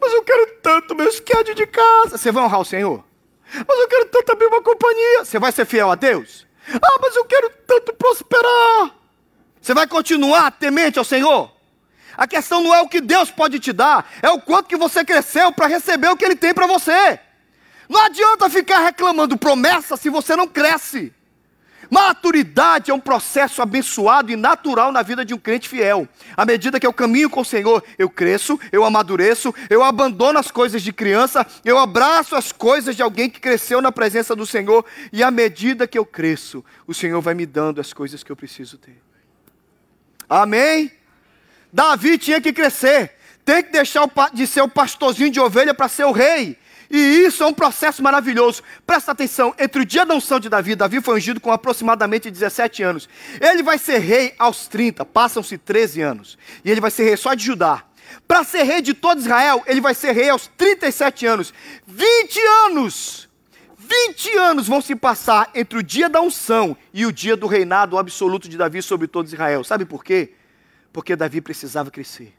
Mas 0.00 0.12
eu 0.12 0.22
quero 0.22 0.60
tanto 0.62 0.94
meu 0.94 1.10
schedule 1.10 1.54
de 1.54 1.66
casa. 1.66 2.16
Você 2.16 2.30
vai 2.30 2.44
honrar 2.44 2.60
o 2.60 2.64
Senhor? 2.64 3.04
Mas 3.52 3.78
eu 3.78 3.88
quero 3.88 4.06
tanto 4.06 4.32
abrir 4.32 4.46
uma 4.46 4.62
companhia. 4.62 5.24
Você 5.24 5.38
vai 5.38 5.52
ser 5.52 5.64
fiel 5.64 5.90
a 5.90 5.94
Deus? 5.94 6.46
Ah, 6.74 6.98
mas 7.00 7.14
eu 7.16 7.24
quero 7.24 7.50
tanto 7.66 7.92
prosperar. 7.94 8.94
Você 9.60 9.74
vai 9.74 9.86
continuar 9.86 10.50
temente 10.52 10.98
ao 10.98 11.04
Senhor? 11.04 11.55
A 12.16 12.26
questão 12.26 12.62
não 12.62 12.74
é 12.74 12.80
o 12.80 12.88
que 12.88 13.00
Deus 13.00 13.30
pode 13.30 13.58
te 13.58 13.72
dar, 13.72 14.10
é 14.22 14.30
o 14.30 14.40
quanto 14.40 14.68
que 14.68 14.76
você 14.76 15.04
cresceu 15.04 15.52
para 15.52 15.66
receber 15.66 16.08
o 16.08 16.16
que 16.16 16.24
Ele 16.24 16.36
tem 16.36 16.54
para 16.54 16.66
você. 16.66 17.20
Não 17.88 18.00
adianta 18.04 18.50
ficar 18.50 18.80
reclamando 18.80 19.36
promessa 19.36 19.96
se 19.96 20.08
você 20.08 20.34
não 20.34 20.48
cresce. 20.48 21.12
Maturidade 21.90 22.90
é 22.90 22.94
um 22.94 23.00
processo 23.00 23.62
abençoado 23.62 24.32
e 24.32 24.36
natural 24.36 24.90
na 24.90 25.02
vida 25.02 25.24
de 25.24 25.32
um 25.32 25.38
crente 25.38 25.68
fiel. 25.68 26.08
À 26.36 26.44
medida 26.44 26.80
que 26.80 26.86
eu 26.86 26.92
caminho 26.92 27.30
com 27.30 27.40
o 27.40 27.44
Senhor, 27.44 27.82
eu 27.98 28.10
cresço, 28.10 28.58
eu 28.72 28.84
amadureço, 28.84 29.54
eu 29.70 29.84
abandono 29.84 30.38
as 30.38 30.50
coisas 30.50 30.82
de 30.82 30.92
criança, 30.92 31.46
eu 31.64 31.78
abraço 31.78 32.34
as 32.34 32.50
coisas 32.50 32.96
de 32.96 33.02
alguém 33.02 33.30
que 33.30 33.40
cresceu 33.40 33.80
na 33.80 33.92
presença 33.92 34.34
do 34.34 34.46
Senhor, 34.46 34.84
e 35.12 35.22
à 35.22 35.30
medida 35.30 35.86
que 35.86 35.98
eu 35.98 36.04
cresço, 36.04 36.64
o 36.86 36.94
Senhor 36.94 37.20
vai 37.20 37.34
me 37.34 37.46
dando 37.46 37.80
as 37.80 37.92
coisas 37.92 38.22
que 38.22 38.32
eu 38.32 38.36
preciso 38.36 38.78
ter. 38.78 39.00
Amém? 40.28 40.90
Davi 41.72 42.18
tinha 42.18 42.40
que 42.40 42.52
crescer, 42.52 43.12
tem 43.44 43.62
que 43.62 43.70
deixar 43.70 44.08
de 44.32 44.46
ser 44.46 44.62
o 44.62 44.68
pastorzinho 44.68 45.30
de 45.30 45.40
ovelha 45.40 45.74
para 45.74 45.88
ser 45.88 46.04
o 46.04 46.12
rei. 46.12 46.58
E 46.90 46.96
isso 46.96 47.42
é 47.42 47.46
um 47.46 47.52
processo 47.52 48.02
maravilhoso. 48.02 48.62
Presta 48.86 49.12
atenção, 49.12 49.54
entre 49.58 49.82
o 49.82 49.84
dia 49.84 50.06
da 50.06 50.14
unção 50.14 50.38
de 50.38 50.48
Davi, 50.48 50.74
Davi 50.74 51.00
foi 51.00 51.16
ungido 51.16 51.40
com 51.40 51.50
aproximadamente 51.50 52.30
17 52.30 52.82
anos. 52.82 53.08
Ele 53.40 53.62
vai 53.62 53.78
ser 53.78 53.98
rei 53.98 54.34
aos 54.38 54.68
30, 54.68 55.04
passam-se 55.04 55.58
13 55.58 56.00
anos. 56.02 56.38
E 56.64 56.70
ele 56.70 56.80
vai 56.80 56.90
ser 56.90 57.04
rei 57.04 57.16
só 57.16 57.34
de 57.34 57.44
Judá. 57.44 57.82
Para 58.26 58.44
ser 58.44 58.62
rei 58.62 58.80
de 58.80 58.94
todo 58.94 59.18
Israel, 59.18 59.62
ele 59.66 59.80
vai 59.80 59.94
ser 59.94 60.12
rei 60.12 60.30
aos 60.30 60.46
37 60.56 61.26
anos. 61.26 61.52
20 61.86 62.40
anos! 62.66 63.26
20 63.78 64.36
anos 64.38 64.66
vão 64.66 64.80
se 64.80 64.96
passar 64.96 65.50
entre 65.54 65.78
o 65.78 65.82
dia 65.82 66.08
da 66.08 66.20
unção 66.20 66.76
e 66.92 67.06
o 67.06 67.12
dia 67.12 67.36
do 67.36 67.46
reinado 67.46 67.96
absoluto 67.96 68.48
de 68.48 68.56
Davi 68.56 68.82
sobre 68.82 69.06
todo 69.06 69.26
Israel. 69.26 69.62
Sabe 69.62 69.84
por 69.84 70.02
quê? 70.02 70.32
Porque 70.96 71.14
Davi 71.14 71.42
precisava 71.42 71.90
crescer. 71.90 72.34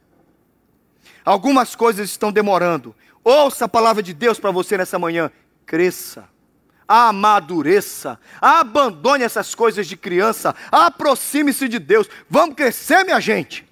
Algumas 1.24 1.76
coisas 1.76 2.10
estão 2.10 2.32
demorando. 2.32 2.96
Ouça 3.24 3.66
a 3.66 3.70
palavra 3.70 4.02
de 4.02 4.16
Deus 4.16 4.40
para 4.40 4.50
você 4.50 4.76
nessa 4.76 4.98
manhã. 4.98 5.30
Cresça, 5.64 6.28
amadureça, 6.88 8.20
abandone 8.42 9.24
essas 9.24 9.54
coisas 9.54 9.86
de 9.86 9.96
criança, 9.96 10.56
aproxime-se 10.72 11.68
de 11.68 11.78
Deus. 11.78 12.10
Vamos 12.28 12.56
crescer, 12.56 13.04
minha 13.04 13.20
gente. 13.20 13.64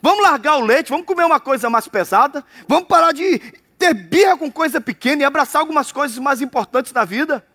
Vamos 0.00 0.22
largar 0.22 0.56
o 0.56 0.64
leite, 0.64 0.88
vamos 0.88 1.04
comer 1.04 1.26
uma 1.26 1.38
coisa 1.38 1.68
mais 1.68 1.86
pesada, 1.86 2.42
vamos 2.66 2.88
parar 2.88 3.12
de 3.12 3.38
ter 3.78 3.92
birra 3.92 4.38
com 4.38 4.50
coisa 4.50 4.80
pequena 4.80 5.20
e 5.20 5.24
abraçar 5.26 5.60
algumas 5.60 5.92
coisas 5.92 6.16
mais 6.16 6.40
importantes 6.40 6.90
da 6.90 7.04
vida. 7.04 7.46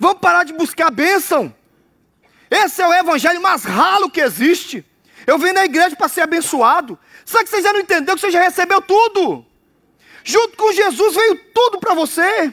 Vamos 0.00 0.18
parar 0.18 0.42
de 0.42 0.52
buscar 0.52 0.90
bênção. 0.90 1.54
Esse 2.50 2.82
é 2.82 2.88
o 2.88 2.92
evangelho 2.92 3.40
mais 3.40 3.62
ralo 3.62 4.10
que 4.10 4.20
existe. 4.20 4.84
Eu 5.26 5.38
vim 5.38 5.52
na 5.52 5.64
igreja 5.64 5.96
para 5.96 6.08
ser 6.08 6.22
abençoado. 6.22 6.98
Só 7.24 7.42
que 7.42 7.48
você 7.48 7.62
já 7.62 7.72
não 7.72 7.80
entendeu 7.80 8.14
que 8.14 8.20
você 8.20 8.30
já 8.30 8.40
recebeu 8.40 8.80
tudo. 8.80 9.44
Junto 10.24 10.56
com 10.56 10.72
Jesus 10.72 11.14
veio 11.14 11.36
tudo 11.54 11.78
para 11.78 11.94
você. 11.94 12.52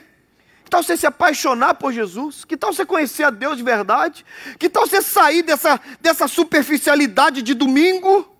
Que 0.63 0.69
tal 0.69 0.83
você 0.83 0.95
se 0.95 1.07
apaixonar 1.07 1.75
por 1.75 1.91
Jesus? 1.91 2.45
Que 2.45 2.55
tal 2.55 2.71
você 2.71 2.85
conhecer 2.85 3.23
a 3.23 3.29
Deus 3.29 3.57
de 3.57 3.63
verdade? 3.63 4.25
Que 4.57 4.69
tal 4.69 4.85
você 4.85 5.01
sair 5.01 5.41
dessa, 5.41 5.79
dessa 5.99 6.27
superficialidade 6.27 7.41
de 7.41 7.53
domingo? 7.53 8.35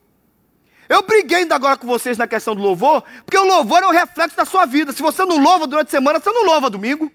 Eu 0.88 1.04
briguei 1.04 1.40
ainda 1.40 1.56
agora 1.56 1.78
com 1.78 1.88
vocês 1.88 2.18
na 2.18 2.28
questão 2.28 2.56
do 2.56 2.62
louvor, 2.62 3.04
porque 3.24 3.38
o 3.38 3.44
louvor 3.44 3.84
é 3.84 3.88
o 3.88 3.92
reflexo 3.92 4.36
da 4.36 4.46
sua 4.46 4.66
vida. 4.66 4.92
Se 4.92 5.02
você 5.02 5.24
não 5.24 5.38
louva 5.38 5.68
durante 5.68 5.88
a 5.88 5.92
semana, 5.92 6.20
você 6.20 6.32
não 6.32 6.46
louva 6.46 6.70
domingo. 6.70 7.12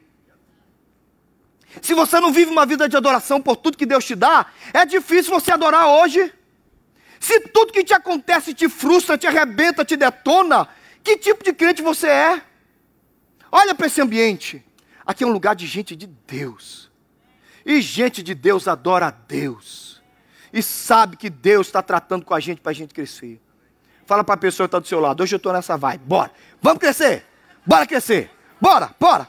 Se 1.83 1.92
você 1.92 2.21
não 2.21 2.33
vive 2.33 2.50
uma 2.50 2.64
vida 2.64 2.88
de 2.88 2.97
adoração 2.97 3.40
por 3.40 3.56
tudo 3.56 3.76
que 3.76 3.87
Deus 3.87 4.04
te 4.04 4.14
dá, 4.14 4.47
é 4.73 4.87
difícil 4.87 5.33
você 5.33 5.52
adorar 5.52 5.88
hoje. 5.88 6.33
Se 7.25 7.40
tudo 7.40 7.73
que 7.73 7.83
te 7.83 7.95
acontece 7.95 8.52
te 8.52 8.69
frustra, 8.69 9.16
te 9.16 9.26
arrebenta, 9.26 9.83
te 9.83 9.97
detona, 9.97 10.69
que 11.02 11.16
tipo 11.16 11.43
de 11.43 11.54
crente 11.54 11.81
você 11.81 12.07
é? 12.07 12.43
Olha 13.50 13.75
para 13.75 13.87
esse 13.87 13.99
ambiente. 13.99 14.62
Aqui 15.07 15.25
é 15.25 15.26
um 15.26 15.33
lugar 15.33 15.57
de 15.57 15.66
gente 15.66 15.97
de 15.97 16.07
Deus. 16.07 16.90
E 17.64 17.81
gente 17.81 18.23
de 18.23 18.35
Deus 18.35 18.69
adora 18.69 19.07
a 19.07 19.11
Deus. 19.11 20.02
E 20.52 20.62
sabe 20.62 21.16
que 21.16 21.31
Deus 21.31 21.69
está 21.69 21.81
tratando 21.81 22.26
com 22.26 22.35
a 22.35 22.40
gente 22.40 22.61
para 22.61 22.73
a 22.73 22.75
gente 22.75 22.93
crescer. 22.93 23.40
Fala 24.04 24.23
para 24.23 24.35
a 24.35 24.37
pessoa 24.37 24.66
que 24.66 24.69
está 24.69 24.78
do 24.78 24.87
seu 24.87 25.00
lado. 25.00 25.23
Hoje 25.23 25.35
eu 25.35 25.38
estou 25.38 25.50
nessa 25.50 25.78
vibe. 25.78 26.04
Bora. 26.04 26.31
Vamos 26.61 26.78
crescer. 26.78 27.25
Bora 27.64 27.87
crescer. 27.87 28.31
Bora, 28.61 28.95
bora. 29.00 29.26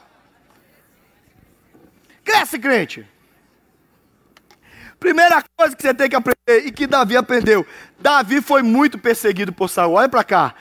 Cresce, 2.22 2.58
crente. 2.58 3.08
Primeira 4.98 5.44
coisa 5.56 5.76
que 5.76 5.82
você 5.82 5.94
tem 5.94 6.08
que 6.08 6.16
aprender 6.16 6.66
e 6.66 6.72
que 6.72 6.86
Davi 6.86 7.16
aprendeu. 7.16 7.66
Davi 7.98 8.40
foi 8.40 8.62
muito 8.62 8.98
perseguido 8.98 9.52
por 9.52 9.68
Saul. 9.68 9.94
Olha 9.94 10.08
para 10.08 10.24
cá. 10.24 10.54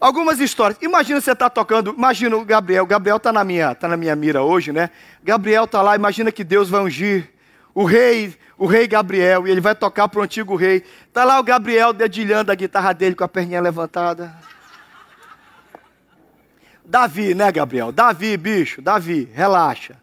Algumas 0.00 0.40
histórias. 0.40 0.78
Imagina 0.80 1.20
você 1.20 1.32
está 1.32 1.50
tocando, 1.50 1.94
imagina 1.96 2.36
o 2.36 2.44
Gabriel. 2.44 2.86
Gabriel 2.86 3.18
está 3.18 3.32
na 3.32 3.44
minha, 3.44 3.74
tá 3.74 3.86
na 3.86 3.96
minha 3.96 4.16
mira 4.16 4.42
hoje, 4.42 4.72
né? 4.72 4.90
Gabriel 5.22 5.64
está 5.64 5.82
lá. 5.82 5.94
Imagina 5.94 6.32
que 6.32 6.42
Deus 6.42 6.70
vai 6.70 6.80
ungir 6.80 7.28
o 7.74 7.84
rei, 7.84 8.34
o 8.56 8.66
rei 8.66 8.86
Gabriel, 8.86 9.46
e 9.46 9.50
ele 9.50 9.60
vai 9.60 9.74
tocar 9.74 10.08
para 10.08 10.20
o 10.20 10.22
antigo 10.22 10.56
rei. 10.56 10.84
Está 11.06 11.24
lá 11.24 11.38
o 11.38 11.42
Gabriel 11.42 11.92
dedilhando 11.92 12.50
a 12.50 12.54
guitarra 12.54 12.92
dele 12.92 13.14
com 13.14 13.24
a 13.24 13.28
perninha 13.28 13.60
levantada. 13.60 14.34
Davi, 16.84 17.34
né, 17.34 17.52
Gabriel? 17.52 17.92
Davi, 17.92 18.36
bicho, 18.36 18.80
Davi, 18.80 19.28
relaxa. 19.32 19.96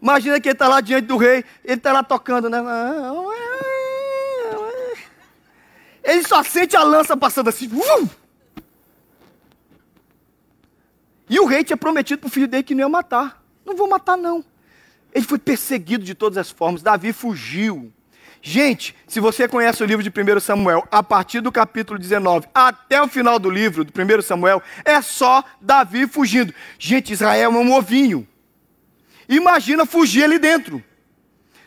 Imagina 0.00 0.40
que 0.40 0.48
ele 0.48 0.54
está 0.54 0.68
lá 0.68 0.80
diante 0.80 1.06
do 1.06 1.16
rei, 1.16 1.44
ele 1.64 1.74
está 1.74 1.92
lá 1.92 2.02
tocando, 2.02 2.48
né? 2.48 2.58
Ele 6.04 6.26
só 6.26 6.42
sente 6.42 6.76
a 6.76 6.82
lança 6.82 7.16
passando 7.16 7.48
assim. 7.48 7.68
E 11.28 11.38
o 11.38 11.44
rei 11.44 11.62
tinha 11.62 11.76
prometido 11.76 12.20
para 12.20 12.28
o 12.28 12.30
filho 12.30 12.48
dele 12.48 12.62
que 12.62 12.74
não 12.74 12.80
ia 12.80 12.88
matar. 12.88 13.42
Não 13.64 13.76
vou 13.76 13.88
matar, 13.88 14.16
não. 14.16 14.42
Ele 15.12 15.24
foi 15.24 15.38
perseguido 15.38 16.04
de 16.04 16.14
todas 16.14 16.38
as 16.38 16.50
formas. 16.50 16.82
Davi 16.82 17.12
fugiu. 17.12 17.92
Gente, 18.40 18.94
se 19.06 19.20
você 19.20 19.48
conhece 19.48 19.82
o 19.82 19.86
livro 19.86 20.02
de 20.02 20.10
1 20.10 20.40
Samuel, 20.40 20.86
a 20.90 21.02
partir 21.02 21.40
do 21.40 21.50
capítulo 21.50 21.98
19 21.98 22.46
até 22.54 23.02
o 23.02 23.08
final 23.08 23.38
do 23.38 23.50
livro 23.50 23.84
do 23.84 23.92
1 23.92 24.22
Samuel, 24.22 24.62
é 24.84 25.02
só 25.02 25.44
Davi 25.60 26.06
fugindo. 26.06 26.54
Gente, 26.78 27.12
Israel 27.12 27.52
é 27.52 27.58
um 27.58 27.74
ovinho. 27.74 28.26
Imagina 29.28 29.84
fugir 29.84 30.24
ali 30.24 30.38
dentro. 30.38 30.82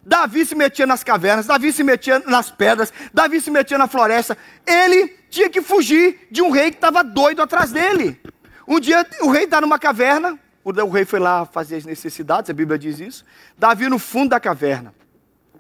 Davi 0.04 0.46
se 0.46 0.56
metia 0.56 0.88
nas 0.88 1.04
cavernas, 1.04 1.46
Davi 1.46 1.72
se 1.72 1.84
metia 1.84 2.20
nas 2.26 2.50
pedras, 2.50 2.92
Davi 3.14 3.40
se 3.40 3.52
metia 3.52 3.78
na 3.78 3.88
floresta. 3.88 4.36
Ele 4.66 5.08
tinha 5.30 5.50
que 5.50 5.62
fugir 5.62 6.28
de 6.32 6.42
um 6.42 6.50
rei 6.50 6.72
que 6.72 6.78
estava 6.78 7.04
doido 7.04 7.42
atrás 7.42 7.72
dele. 7.72 8.20
Um 8.68 8.80
dia 8.80 9.06
o 9.22 9.30
rei 9.30 9.44
está 9.44 9.62
numa 9.62 9.78
caverna, 9.78 10.40
o 10.64 10.90
rei 10.90 11.06
foi 11.06 11.20
lá 11.20 11.46
fazer 11.46 11.76
as 11.78 11.86
necessidades, 11.86 12.50
a 12.50 12.54
Bíblia 12.54 12.80
diz 12.80 13.00
isso. 13.00 13.26
Davi 13.58 13.88
no 13.88 14.00
fundo 14.00 14.30
da 14.30 14.40
caverna, 14.40 14.94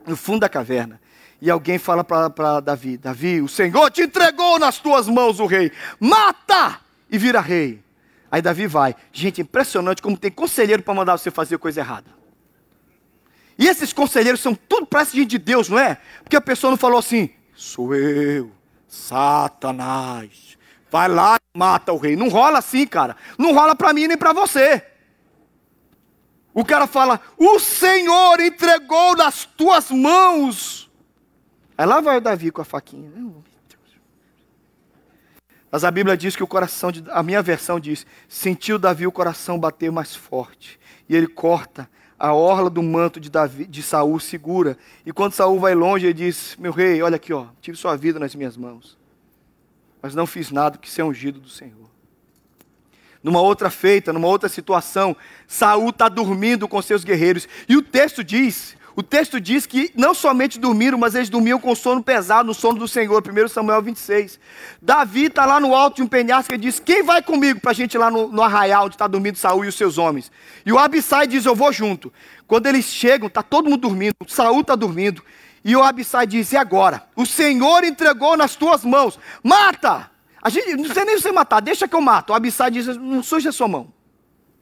no 0.07 0.15
fundo 0.15 0.39
da 0.39 0.49
caverna. 0.49 0.99
E 1.39 1.49
alguém 1.49 1.77
fala 1.77 2.03
para 2.03 2.59
Davi: 2.59 2.97
Davi, 2.97 3.41
o 3.41 3.47
Senhor 3.47 3.91
te 3.91 4.01
entregou 4.01 4.57
nas 4.57 4.79
tuas 4.79 5.07
mãos 5.07 5.39
o 5.39 5.45
rei, 5.45 5.71
mata 5.99 6.79
e 7.09 7.17
vira 7.17 7.41
rei. 7.41 7.83
Aí 8.31 8.41
Davi 8.41 8.65
vai. 8.65 8.95
Gente, 9.11 9.41
impressionante 9.41 10.01
como 10.01 10.17
tem 10.17 10.31
conselheiro 10.31 10.81
para 10.81 10.93
mandar 10.93 11.17
você 11.17 11.29
fazer 11.29 11.57
coisa 11.57 11.81
errada. 11.81 12.09
E 13.57 13.67
esses 13.67 13.91
conselheiros 13.91 14.39
são 14.39 14.55
tudo 14.55 14.85
parece 14.85 15.17
gente 15.17 15.31
de 15.31 15.37
Deus, 15.37 15.67
não 15.67 15.77
é? 15.77 15.97
Porque 16.23 16.37
a 16.37 16.41
pessoa 16.41 16.71
não 16.71 16.77
falou 16.77 16.97
assim: 16.97 17.29
sou 17.53 17.93
eu, 17.93 18.51
Satanás. 18.87 20.57
Vai 20.89 21.07
lá 21.07 21.37
e 21.37 21.57
mata 21.57 21.93
o 21.93 21.97
rei. 21.97 22.15
Não 22.15 22.27
rola 22.27 22.59
assim, 22.59 22.85
cara. 22.85 23.15
Não 23.37 23.53
rola 23.53 23.75
para 23.75 23.93
mim 23.93 24.07
nem 24.07 24.17
para 24.17 24.33
você. 24.33 24.83
O 26.53 26.65
cara 26.65 26.87
fala: 26.87 27.19
O 27.37 27.59
Senhor 27.59 28.39
entregou 28.39 29.15
nas 29.15 29.45
tuas 29.45 29.91
mãos. 29.91 30.89
Aí 31.77 31.85
lá 31.85 32.01
vai 32.01 32.17
o 32.17 32.21
Davi 32.21 32.51
com 32.51 32.61
a 32.61 32.65
faquinha. 32.65 33.11
Mas 35.71 35.85
a 35.85 35.89
Bíblia 35.89 36.17
diz 36.17 36.35
que 36.35 36.43
o 36.43 36.47
coração, 36.47 36.91
de, 36.91 37.03
a 37.09 37.23
minha 37.23 37.41
versão 37.41 37.79
diz: 37.79 38.05
sentiu 38.27 38.77
Davi 38.77 39.07
o 39.07 39.11
coração 39.11 39.57
bater 39.57 39.91
mais 39.91 40.13
forte. 40.13 40.77
E 41.07 41.15
ele 41.15 41.27
corta 41.27 41.89
a 42.19 42.33
orla 42.33 42.69
do 42.69 42.83
manto 42.83 43.19
de, 43.19 43.29
Davi, 43.29 43.65
de 43.65 43.81
Saul, 43.81 44.19
segura. 44.19 44.77
E 45.05 45.13
quando 45.13 45.33
Saul 45.33 45.59
vai 45.59 45.73
longe, 45.73 46.05
ele 46.05 46.13
diz: 46.13 46.57
Meu 46.59 46.73
rei, 46.73 47.01
olha 47.01 47.15
aqui, 47.15 47.31
ó, 47.31 47.47
tive 47.61 47.77
sua 47.77 47.95
vida 47.95 48.19
nas 48.19 48.35
minhas 48.35 48.57
mãos. 48.57 48.97
mas 50.01 50.13
não 50.13 50.27
fiz 50.27 50.51
nada 50.51 50.77
que 50.77 50.89
ser 50.89 51.03
ungido 51.03 51.39
do 51.39 51.49
Senhor. 51.49 51.89
Numa 53.23 53.39
outra 53.39 53.69
feita, 53.69 54.11
numa 54.11 54.27
outra 54.27 54.49
situação, 54.49 55.15
Saul 55.47 55.91
está 55.91 56.09
dormindo 56.09 56.67
com 56.67 56.81
seus 56.81 57.03
guerreiros. 57.03 57.47
E 57.69 57.77
o 57.77 57.81
texto 57.81 58.23
diz, 58.23 58.75
o 58.95 59.01
texto 59.01 59.39
diz 59.39 59.65
que 59.65 59.91
não 59.95 60.13
somente 60.13 60.59
dormiram, 60.59 60.97
mas 60.97 61.15
eles 61.15 61.29
dormiam 61.29 61.59
com 61.59 61.73
sono 61.73 62.03
pesado, 62.03 62.47
no 62.47 62.53
sono 62.53 62.79
do 62.79 62.87
Senhor. 62.87 63.23
1 63.25 63.47
Samuel 63.47 63.81
26. 63.81 64.39
Davi 64.81 65.25
está 65.25 65.45
lá 65.45 65.59
no 65.59 65.73
alto 65.73 65.97
de 65.97 66.03
um 66.03 66.07
penhasco 66.07 66.53
e 66.53 66.57
diz: 66.57 66.79
Quem 66.79 67.03
vai 67.03 67.21
comigo 67.21 67.59
para 67.61 67.71
a 67.71 67.73
gente 67.73 67.93
ir 67.93 67.97
lá 67.97 68.11
no, 68.11 68.27
no 68.27 68.41
arraial 68.41 68.85
onde 68.85 68.95
está 68.95 69.07
dormindo 69.07 69.37
Saul 69.37 69.63
e 69.63 69.67
os 69.67 69.75
seus 69.75 69.97
homens? 69.97 70.31
E 70.65 70.73
o 70.73 70.77
Abissai 70.77 71.25
diz: 71.25 71.45
Eu 71.45 71.55
vou 71.55 71.71
junto. 71.71 72.11
Quando 72.45 72.67
eles 72.67 72.85
chegam, 72.85 73.27
está 73.27 73.41
todo 73.41 73.69
mundo 73.69 73.81
dormindo, 73.81 74.15
Saul 74.27 74.61
está 74.61 74.75
dormindo. 74.75 75.23
E 75.63 75.75
o 75.75 75.83
Abissai 75.83 76.27
diz: 76.27 76.51
E 76.51 76.57
agora? 76.57 77.03
O 77.15 77.25
Senhor 77.25 77.83
entregou 77.85 78.35
nas 78.35 78.55
tuas 78.55 78.83
mãos. 78.83 79.17
Mata! 79.41 80.11
A 80.41 80.49
gente 80.49 80.75
não 80.75 80.93
sei 80.93 81.05
nem 81.05 81.19
você 81.19 81.31
matar, 81.31 81.61
deixa 81.61 81.87
que 81.87 81.95
eu 81.95 82.01
mato. 82.01 82.31
O 82.31 82.33
Abissai 82.33 82.71
diz: 82.71 82.87
Não 82.97 83.23
suja 83.23 83.49
a 83.49 83.53
sua 83.53 83.67
mão. 83.67 83.93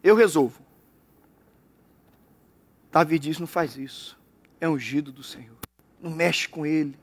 Eu 0.04 0.16
resolvo. 0.16 0.69
Davi 2.92 3.20
diz: 3.20 3.40
Não 3.40 3.48
faz 3.48 3.78
isso. 3.78 4.18
É 4.60 4.68
ungido 4.68 5.12
do 5.12 5.24
Senhor. 5.24 5.58
Não 6.02 6.12
mexe 6.12 6.48
com 6.48 6.66
ele. 6.66 6.98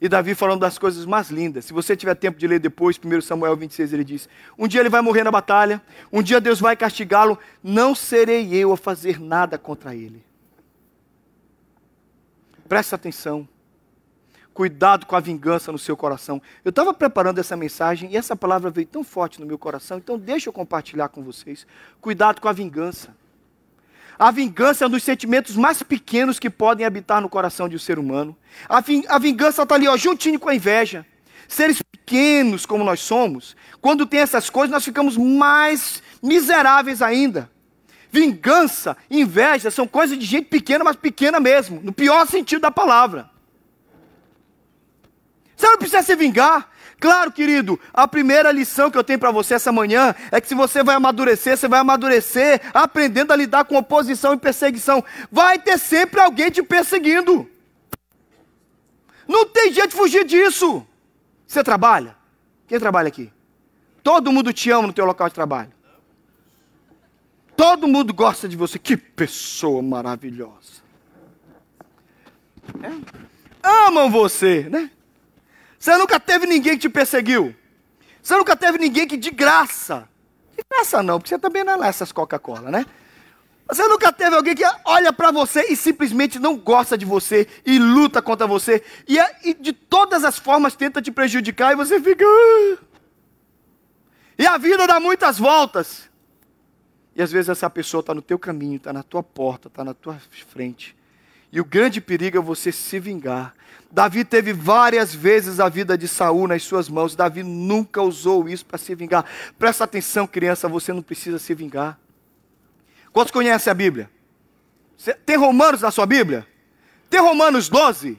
E 0.00 0.08
Davi 0.08 0.34
falando 0.34 0.60
das 0.60 0.78
coisas 0.78 1.04
mais 1.04 1.30
lindas. 1.30 1.66
Se 1.66 1.74
você 1.74 1.94
tiver 1.94 2.14
tempo 2.14 2.38
de 2.38 2.46
ler 2.46 2.58
depois, 2.58 2.98
1 2.98 3.20
Samuel 3.20 3.54
26, 3.54 3.92
ele 3.92 4.04
diz: 4.04 4.28
Um 4.58 4.66
dia 4.66 4.80
ele 4.80 4.88
vai 4.88 5.02
morrer 5.02 5.24
na 5.24 5.30
batalha, 5.30 5.82
um 6.10 6.22
dia 6.22 6.40
Deus 6.40 6.58
vai 6.58 6.74
castigá-lo, 6.74 7.38
não 7.62 7.94
serei 7.94 8.54
eu 8.54 8.72
a 8.72 8.76
fazer 8.76 9.20
nada 9.20 9.58
contra 9.58 9.94
ele. 9.94 10.24
Presta 12.66 12.96
atenção. 12.96 13.46
Cuidado 14.54 15.06
com 15.06 15.16
a 15.16 15.20
vingança 15.20 15.70
no 15.70 15.78
seu 15.78 15.96
coração. 15.96 16.40
Eu 16.64 16.70
estava 16.70 16.92
preparando 16.92 17.38
essa 17.38 17.56
mensagem 17.56 18.10
e 18.12 18.16
essa 18.16 18.34
palavra 18.34 18.70
veio 18.70 18.86
tão 18.86 19.04
forte 19.04 19.40
no 19.40 19.46
meu 19.46 19.58
coração, 19.58 19.98
então 19.98 20.18
deixa 20.18 20.48
eu 20.48 20.52
compartilhar 20.52 21.08
com 21.08 21.22
vocês. 21.22 21.66
Cuidado 22.00 22.40
com 22.40 22.48
a 22.48 22.52
vingança. 22.52 23.14
A 24.20 24.30
vingança 24.30 24.84
é 24.84 24.86
um 24.86 24.90
dos 24.90 25.02
sentimentos 25.02 25.56
mais 25.56 25.82
pequenos 25.82 26.38
que 26.38 26.50
podem 26.50 26.84
habitar 26.84 27.22
no 27.22 27.28
coração 27.30 27.66
de 27.66 27.76
um 27.76 27.78
ser 27.78 27.98
humano. 27.98 28.36
A, 28.68 28.84
a 29.08 29.18
vingança 29.18 29.62
está 29.62 29.74
ali, 29.74 29.88
ó, 29.88 29.96
juntinho 29.96 30.38
com 30.38 30.50
a 30.50 30.54
inveja. 30.54 31.06
Seres 31.48 31.80
pequenos 31.80 32.66
como 32.66 32.84
nós 32.84 33.00
somos, 33.00 33.56
quando 33.80 34.04
tem 34.04 34.20
essas 34.20 34.50
coisas, 34.50 34.70
nós 34.70 34.84
ficamos 34.84 35.16
mais 35.16 36.02
miseráveis 36.22 37.00
ainda. 37.00 37.50
Vingança, 38.12 38.94
inveja 39.10 39.70
são 39.70 39.88
coisas 39.88 40.18
de 40.18 40.26
gente 40.26 40.48
pequena, 40.48 40.84
mas 40.84 40.96
pequena 40.96 41.40
mesmo, 41.40 41.80
no 41.82 41.90
pior 41.90 42.26
sentido 42.26 42.60
da 42.60 42.70
palavra. 42.70 43.30
Você 45.56 45.66
não 45.66 45.78
precisa 45.78 46.02
se 46.02 46.14
vingar. 46.14 46.68
Claro, 47.00 47.32
querido, 47.32 47.80
a 47.94 48.06
primeira 48.06 48.52
lição 48.52 48.90
que 48.90 48.98
eu 48.98 49.02
tenho 49.02 49.18
para 49.18 49.30
você 49.30 49.54
essa 49.54 49.72
manhã 49.72 50.14
é 50.30 50.38
que 50.38 50.46
se 50.46 50.54
você 50.54 50.82
vai 50.82 50.94
amadurecer, 50.96 51.56
você 51.56 51.66
vai 51.66 51.80
amadurecer 51.80 52.60
aprendendo 52.74 53.32
a 53.32 53.36
lidar 53.36 53.64
com 53.64 53.78
oposição 53.78 54.34
e 54.34 54.36
perseguição. 54.36 55.02
Vai 55.32 55.58
ter 55.58 55.78
sempre 55.78 56.20
alguém 56.20 56.50
te 56.50 56.62
perseguindo. 56.62 57.48
Não 59.26 59.46
tem 59.46 59.72
jeito 59.72 59.90
de 59.90 59.96
fugir 59.96 60.26
disso. 60.26 60.86
Você 61.46 61.64
trabalha? 61.64 62.14
Quem 62.68 62.78
trabalha 62.78 63.08
aqui? 63.08 63.32
Todo 64.02 64.30
mundo 64.30 64.52
te 64.52 64.70
ama 64.70 64.88
no 64.88 64.92
teu 64.92 65.06
local 65.06 65.28
de 65.28 65.34
trabalho. 65.34 65.72
Todo 67.56 67.88
mundo 67.88 68.12
gosta 68.12 68.46
de 68.46 68.56
você. 68.56 68.78
Que 68.78 68.96
pessoa 68.96 69.82
maravilhosa. 69.82 70.82
É? 72.82 72.92
Amam 73.62 74.10
você, 74.10 74.68
né? 74.68 74.90
Você 75.80 75.96
nunca 75.96 76.20
teve 76.20 76.46
ninguém 76.46 76.74
que 76.74 76.80
te 76.80 76.88
perseguiu. 76.90 77.56
Você 78.22 78.36
nunca 78.36 78.54
teve 78.54 78.76
ninguém 78.76 79.08
que 79.08 79.16
de 79.16 79.30
graça. 79.30 80.06
De 80.54 80.62
graça 80.70 81.02
não, 81.02 81.18
porque 81.18 81.30
você 81.30 81.38
também 81.38 81.64
não 81.64 81.72
é 81.72 81.76
lá 81.76 81.86
essas 81.86 82.12
Coca-Cola, 82.12 82.70
né? 82.70 82.84
Você 83.66 83.86
nunca 83.88 84.12
teve 84.12 84.36
alguém 84.36 84.54
que 84.54 84.64
olha 84.84 85.10
para 85.10 85.30
você 85.30 85.72
e 85.72 85.76
simplesmente 85.76 86.38
não 86.38 86.58
gosta 86.58 86.98
de 86.98 87.06
você 87.06 87.48
e 87.64 87.78
luta 87.78 88.20
contra 88.20 88.46
você 88.46 88.84
e, 89.08 89.18
é, 89.18 89.38
e, 89.42 89.54
de 89.54 89.72
todas 89.72 90.22
as 90.22 90.38
formas 90.38 90.74
tenta 90.74 91.00
te 91.00 91.10
prejudicar 91.10 91.72
e 91.72 91.76
você 91.76 91.98
fica. 91.98 92.26
Ah". 92.26 92.76
E 94.38 94.46
a 94.46 94.58
vida 94.58 94.86
dá 94.86 95.00
muitas 95.00 95.38
voltas. 95.38 96.10
E 97.16 97.22
às 97.22 97.32
vezes 97.32 97.48
essa 97.48 97.70
pessoa 97.70 98.00
está 98.00 98.12
no 98.12 98.20
teu 98.20 98.38
caminho, 98.38 98.76
está 98.76 98.92
na 98.92 99.02
tua 99.02 99.22
porta, 99.22 99.68
está 99.68 99.82
na 99.82 99.94
tua 99.94 100.20
frente. 100.48 100.94
E 101.52 101.60
o 101.60 101.64
grande 101.64 102.00
perigo 102.00 102.38
é 102.38 102.40
você 102.40 102.70
se 102.70 102.98
vingar. 102.98 103.54
Davi 103.90 104.24
teve 104.24 104.52
várias 104.52 105.12
vezes 105.12 105.58
a 105.58 105.68
vida 105.68 105.98
de 105.98 106.06
Saul 106.06 106.46
nas 106.46 106.62
suas 106.62 106.88
mãos. 106.88 107.16
Davi 107.16 107.42
nunca 107.42 108.00
usou 108.00 108.48
isso 108.48 108.64
para 108.64 108.78
se 108.78 108.94
vingar. 108.94 109.24
Presta 109.58 109.84
atenção, 109.84 110.26
criança, 110.26 110.68
você 110.68 110.92
não 110.92 111.02
precisa 111.02 111.38
se 111.38 111.52
vingar. 111.54 111.98
Quantos 113.12 113.32
conhecem 113.32 113.70
a 113.70 113.74
Bíblia? 113.74 114.08
Tem 115.26 115.36
Romanos 115.36 115.80
na 115.80 115.90
sua 115.90 116.06
Bíblia? 116.06 116.46
Tem 117.08 117.20
Romanos 117.20 117.68
12? 117.68 118.16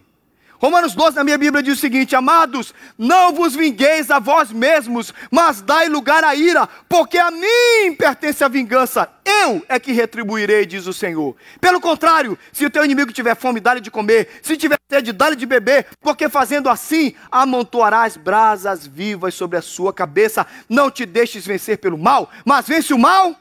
Romanos 0.61 0.93
12 0.93 1.15
na 1.15 1.23
minha 1.23 1.39
Bíblia 1.39 1.63
diz 1.63 1.79
o 1.79 1.81
seguinte: 1.81 2.15
Amados, 2.15 2.71
não 2.95 3.33
vos 3.33 3.55
vingueis 3.55 4.11
a 4.11 4.19
vós 4.19 4.51
mesmos, 4.51 5.11
mas 5.31 5.59
dai 5.59 5.89
lugar 5.89 6.23
à 6.23 6.35
ira, 6.35 6.69
porque 6.87 7.17
a 7.17 7.31
mim 7.31 7.95
pertence 7.97 8.43
a 8.43 8.47
vingança. 8.47 9.09
Eu 9.25 9.65
é 9.67 9.79
que 9.79 9.91
retribuirei, 9.91 10.67
diz 10.67 10.85
o 10.85 10.93
Senhor. 10.93 11.35
Pelo 11.59 11.81
contrário, 11.81 12.37
se 12.53 12.63
o 12.63 12.69
teu 12.69 12.85
inimigo 12.85 13.11
tiver 13.11 13.35
fome, 13.35 13.59
dá-lhe 13.59 13.81
de 13.81 13.89
comer, 13.89 14.39
se 14.43 14.55
tiver 14.55 14.77
sede, 14.87 15.11
dá-lhe 15.11 15.35
de 15.35 15.47
beber, 15.47 15.87
porque 15.99 16.29
fazendo 16.29 16.69
assim, 16.69 17.15
amontoarás 17.31 18.15
brasas 18.15 18.85
vivas 18.85 19.33
sobre 19.33 19.57
a 19.57 19.63
sua 19.63 19.91
cabeça. 19.91 20.45
Não 20.69 20.91
te 20.91 21.07
deixes 21.07 21.43
vencer 21.43 21.79
pelo 21.79 21.97
mal, 21.97 22.29
mas 22.45 22.67
vence 22.67 22.93
o 22.93 22.99
mal. 22.99 23.35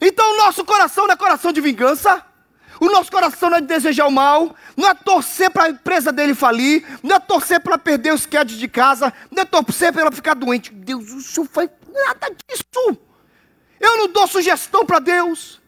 Então 0.00 0.36
nosso 0.36 0.64
coração 0.64 1.06
não 1.06 1.14
é 1.14 1.16
coração 1.16 1.52
de 1.52 1.60
vingança. 1.60 2.24
O 2.80 2.86
nosso 2.86 3.10
coração 3.10 3.50
não 3.50 3.58
é 3.58 3.60
desejar 3.60 4.06
o 4.06 4.12
mal, 4.12 4.54
não 4.76 4.88
é 4.88 4.94
torcer 4.94 5.50
para 5.50 5.64
a 5.64 5.70
empresa 5.70 6.12
dele 6.12 6.34
falir, 6.34 6.84
não 7.02 7.16
é 7.16 7.20
torcer 7.20 7.60
para 7.60 7.78
perder 7.78 8.12
os 8.12 8.26
quedes 8.26 8.56
de 8.56 8.68
casa, 8.68 9.12
não 9.30 9.42
é 9.42 9.46
torcer 9.46 9.92
para 9.92 10.02
ela 10.02 10.12
ficar 10.12 10.34
doente. 10.34 10.72
Deus, 10.72 11.10
o 11.10 11.20
senhor 11.20 11.46
faz 11.46 11.70
nada 11.92 12.34
disso. 12.46 12.98
Eu 13.80 13.98
não 13.98 14.08
dou 14.08 14.26
sugestão 14.26 14.84
para 14.84 14.98
Deus. 14.98 15.60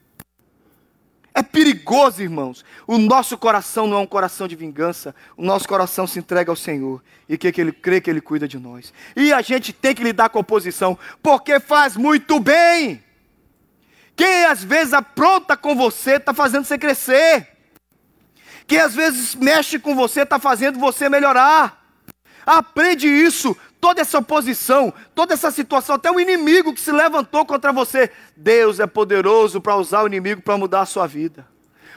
É 1.34 1.42
perigoso, 1.42 2.20
irmãos. 2.20 2.64
O 2.84 2.98
nosso 2.98 3.38
coração 3.38 3.86
não 3.86 3.98
é 3.98 4.00
um 4.00 4.06
coração 4.06 4.48
de 4.48 4.56
vingança. 4.56 5.14
O 5.36 5.44
nosso 5.44 5.68
coração 5.68 6.04
se 6.04 6.18
entrega 6.18 6.50
ao 6.50 6.56
Senhor. 6.56 7.00
E 7.28 7.38
que, 7.38 7.52
que 7.52 7.60
Ele 7.60 7.70
crê 7.70 8.00
que 8.00 8.10
Ele 8.10 8.20
cuida 8.20 8.48
de 8.48 8.58
nós. 8.58 8.92
E 9.14 9.32
a 9.32 9.40
gente 9.40 9.72
tem 9.72 9.94
que 9.94 10.02
lidar 10.02 10.30
com 10.30 10.38
a 10.38 10.40
oposição, 10.40 10.98
porque 11.22 11.60
faz 11.60 11.96
muito 11.96 12.40
bem. 12.40 13.04
Quem 14.18 14.46
às 14.46 14.64
vezes 14.64 14.92
apronta 14.92 15.56
com 15.56 15.76
você 15.76 16.16
está 16.16 16.34
fazendo 16.34 16.64
você 16.64 16.76
crescer. 16.76 17.46
Quem 18.66 18.80
às 18.80 18.92
vezes 18.92 19.36
mexe 19.36 19.78
com 19.78 19.94
você 19.94 20.22
está 20.22 20.40
fazendo 20.40 20.76
você 20.76 21.08
melhorar. 21.08 21.80
Aprende 22.44 23.06
isso. 23.06 23.56
Toda 23.80 24.00
essa 24.00 24.18
oposição, 24.18 24.92
toda 25.14 25.34
essa 25.34 25.52
situação, 25.52 25.94
até 25.94 26.10
o 26.10 26.18
inimigo 26.18 26.74
que 26.74 26.80
se 26.80 26.90
levantou 26.90 27.46
contra 27.46 27.72
você. 27.72 28.10
Deus 28.36 28.80
é 28.80 28.88
poderoso 28.88 29.60
para 29.60 29.76
usar 29.76 30.02
o 30.02 30.08
inimigo 30.08 30.42
para 30.42 30.58
mudar 30.58 30.80
a 30.80 30.86
sua 30.86 31.06
vida. 31.06 31.46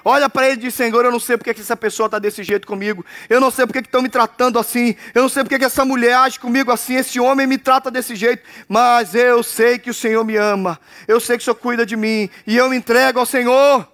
Olha 0.04 0.30
para 0.30 0.48
ele 0.48 0.58
e 0.58 0.64
diz: 0.64 0.74
Senhor, 0.74 1.04
eu 1.06 1.12
não 1.12 1.20
sei 1.20 1.38
porque 1.38 1.54
que 1.54 1.62
essa 1.62 1.78
pessoa 1.78 2.08
está 2.08 2.20
desse 2.20 2.44
jeito 2.44 2.68
comigo. 2.68 3.06
Eu 3.30 3.40
não 3.40 3.52
sei 3.52 3.66
porque 3.66 3.82
que 3.82 3.88
estão 3.88 4.02
me 4.02 4.10
tratando 4.10 4.58
assim. 4.58 4.96
Eu 5.14 5.22
não 5.22 5.30
sei 5.30 5.44
porque 5.44 5.60
que 5.60 5.66
essa 5.66 5.86
mulher 5.86 6.16
age 6.16 6.40
comigo 6.40 6.72
assim. 6.72 6.96
Esse 6.96 7.20
homem 7.20 7.48
me 7.48 7.58
trata 7.58 7.92
desse 7.92 8.16
jeito. 8.16 8.44
Mas 8.68 9.16
eu 9.16 9.44
sei 9.44 9.78
que 9.78 9.90
o 9.90 9.94
Senhor 9.94 10.24
me 10.24 10.36
ama. 10.36 10.80
Eu 11.08 11.20
sei 11.20 11.38
que 11.38 11.42
o 11.42 11.46
Senhor 11.46 11.56
cuida 11.56 11.86
de 11.86 11.96
mim. 11.96 12.30
E 12.46 12.58
eu 12.58 12.70
me 12.70 12.76
entrego 12.76 13.20
ao 13.20 13.26
Senhor. 13.26 13.88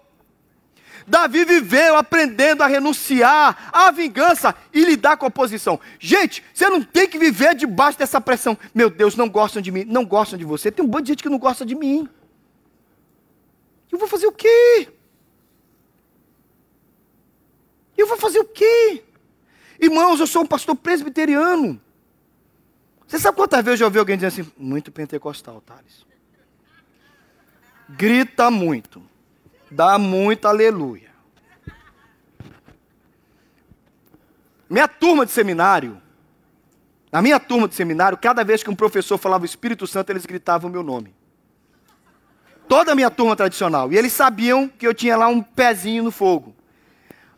Davi 1.07 1.45
viveu 1.45 1.95
aprendendo 1.95 2.61
a 2.61 2.67
renunciar 2.67 3.69
à 3.71 3.89
vingança 3.91 4.53
e 4.73 4.83
lidar 4.83 5.15
com 5.15 5.25
a 5.25 5.29
oposição. 5.29 5.79
Gente, 5.97 6.43
você 6.53 6.69
não 6.69 6.83
tem 6.83 7.07
que 7.07 7.17
viver 7.17 7.55
debaixo 7.55 7.97
dessa 7.97 8.19
pressão. 8.19 8.57
Meu 8.75 8.89
Deus, 8.89 9.15
não 9.15 9.29
gostam 9.29 9.61
de 9.61 9.71
mim, 9.71 9.85
não 9.87 10.03
gostam 10.03 10.37
de 10.37 10.43
você. 10.43 10.69
Tem 10.69 10.83
um 10.83 10.87
bando 10.87 11.03
de 11.03 11.11
gente 11.11 11.23
que 11.23 11.29
não 11.29 11.39
gosta 11.39 11.65
de 11.65 11.75
mim. 11.75 12.09
Eu 13.89 13.97
vou 13.97 14.07
fazer 14.07 14.27
o 14.27 14.33
quê? 14.33 14.89
Eu 17.97 18.07
vou 18.07 18.17
fazer 18.17 18.39
o 18.39 18.45
quê? 18.45 19.03
Irmãos, 19.79 20.19
eu 20.19 20.27
sou 20.27 20.43
um 20.43 20.45
pastor 20.45 20.75
presbiteriano. 20.75 21.81
Você 23.07 23.17
sabe 23.17 23.37
quantas 23.37 23.63
vezes 23.63 23.79
eu 23.79 23.85
já 23.85 23.85
ouvi 23.85 23.99
alguém 23.99 24.17
dizendo 24.17 24.41
assim, 24.41 24.51
muito 24.57 24.91
pentecostal, 24.91 25.61
Thales. 25.61 26.05
Grita 27.89 28.51
muito. 28.51 29.01
Dá 29.71 29.97
muito 29.97 30.47
aleluia. 30.47 31.07
Minha 34.69 34.87
turma 34.87 35.25
de 35.25 35.31
seminário, 35.31 36.01
na 37.11 37.21
minha 37.21 37.39
turma 37.39 37.67
de 37.69 37.75
seminário, 37.75 38.17
cada 38.17 38.43
vez 38.43 38.61
que 38.61 38.69
um 38.69 38.75
professor 38.75 39.17
falava 39.17 39.43
o 39.43 39.45
Espírito 39.45 39.87
Santo, 39.87 40.09
eles 40.09 40.25
gritavam 40.25 40.69
o 40.69 40.73
meu 40.73 40.83
nome. 40.83 41.15
Toda 42.67 42.91
a 42.91 42.95
minha 42.95 43.09
turma 43.09 43.33
tradicional. 43.35 43.91
E 43.93 43.97
eles 43.97 44.11
sabiam 44.11 44.67
que 44.67 44.85
eu 44.85 44.93
tinha 44.93 45.15
lá 45.15 45.29
um 45.29 45.41
pezinho 45.41 46.03
no 46.03 46.11
fogo. 46.11 46.53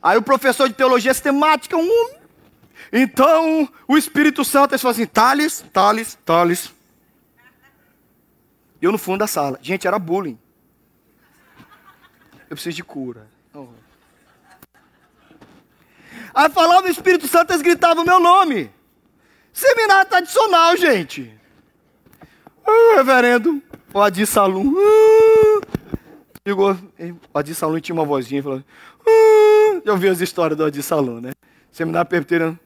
Aí 0.01 0.17
o 0.17 0.21
professor 0.21 0.67
de 0.67 0.75
teologia 0.75 1.13
sistemática, 1.13 1.75
um 1.77 2.09
Então 2.91 3.67
o 3.87 3.97
Espírito 3.97 4.45
Santo 4.45 4.77
falou 4.79 4.91
assim: 4.91 5.05
Thales, 5.05 5.65
Thales, 5.73 6.17
Thales. 6.25 6.71
Eu 8.81 8.91
no 8.91 8.97
fundo 8.97 9.19
da 9.19 9.27
sala. 9.27 9.59
Gente, 9.61 9.87
era 9.87 9.99
bullying. 9.99 10.39
Eu 12.49 12.55
preciso 12.55 12.77
de 12.77 12.83
cura. 12.83 13.27
Aí 16.33 16.49
falava 16.49 16.87
o 16.87 16.91
Espírito 16.91 17.27
Santo, 17.27 17.51
eles 17.51 17.61
gritavam 17.61 18.03
o 18.03 18.05
meu 18.05 18.19
nome. 18.19 18.71
Seminário 19.51 20.09
tradicional, 20.09 20.77
gente. 20.77 21.33
Ah, 22.65 22.95
reverendo, 22.97 23.61
o 23.93 24.01
Adi 24.01 24.25
Salum. 24.25 24.73
Ah, 24.77 25.61
chegou, 26.47 26.71
o 27.33 27.37
Adi 27.37 27.55
Salum 27.55 27.79
tinha 27.79 27.93
uma 27.93 28.05
vozinha 28.05 28.43
falou: 28.43 28.59
ah, 28.59 28.63
Já 29.85 29.91
ouvi 29.91 30.07
as 30.07 30.21
histórias 30.21 30.57
do 30.57 30.65
Adi 30.65 30.81
Salum, 30.83 31.19
né? 31.19 31.31
Seminário 31.71 32.09
perguntando: 32.09 32.59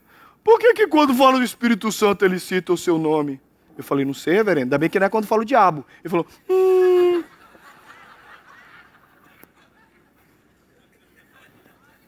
Por 0.43 0.59
que, 0.59 0.73
que 0.73 0.87
quando 0.87 1.13
fala 1.13 1.37
do 1.37 1.43
Espírito 1.43 1.91
Santo 1.91 2.25
ele 2.25 2.39
cita 2.39 2.73
o 2.73 2.77
seu 2.77 2.97
nome? 2.97 3.39
Eu 3.77 3.83
falei: 3.83 4.05
Não 4.05 4.13
sei, 4.13 4.35
reverendo. 4.35 4.65
Ainda 4.65 4.77
bem 4.77 4.89
que 4.89 4.99
não 4.99 5.07
é 5.07 5.09
quando 5.09 5.27
fala 5.27 5.41
o 5.41 5.45
diabo. 5.45 5.85
Ele 6.03 6.09
falou: 6.09 6.27
hum. 6.49 7.23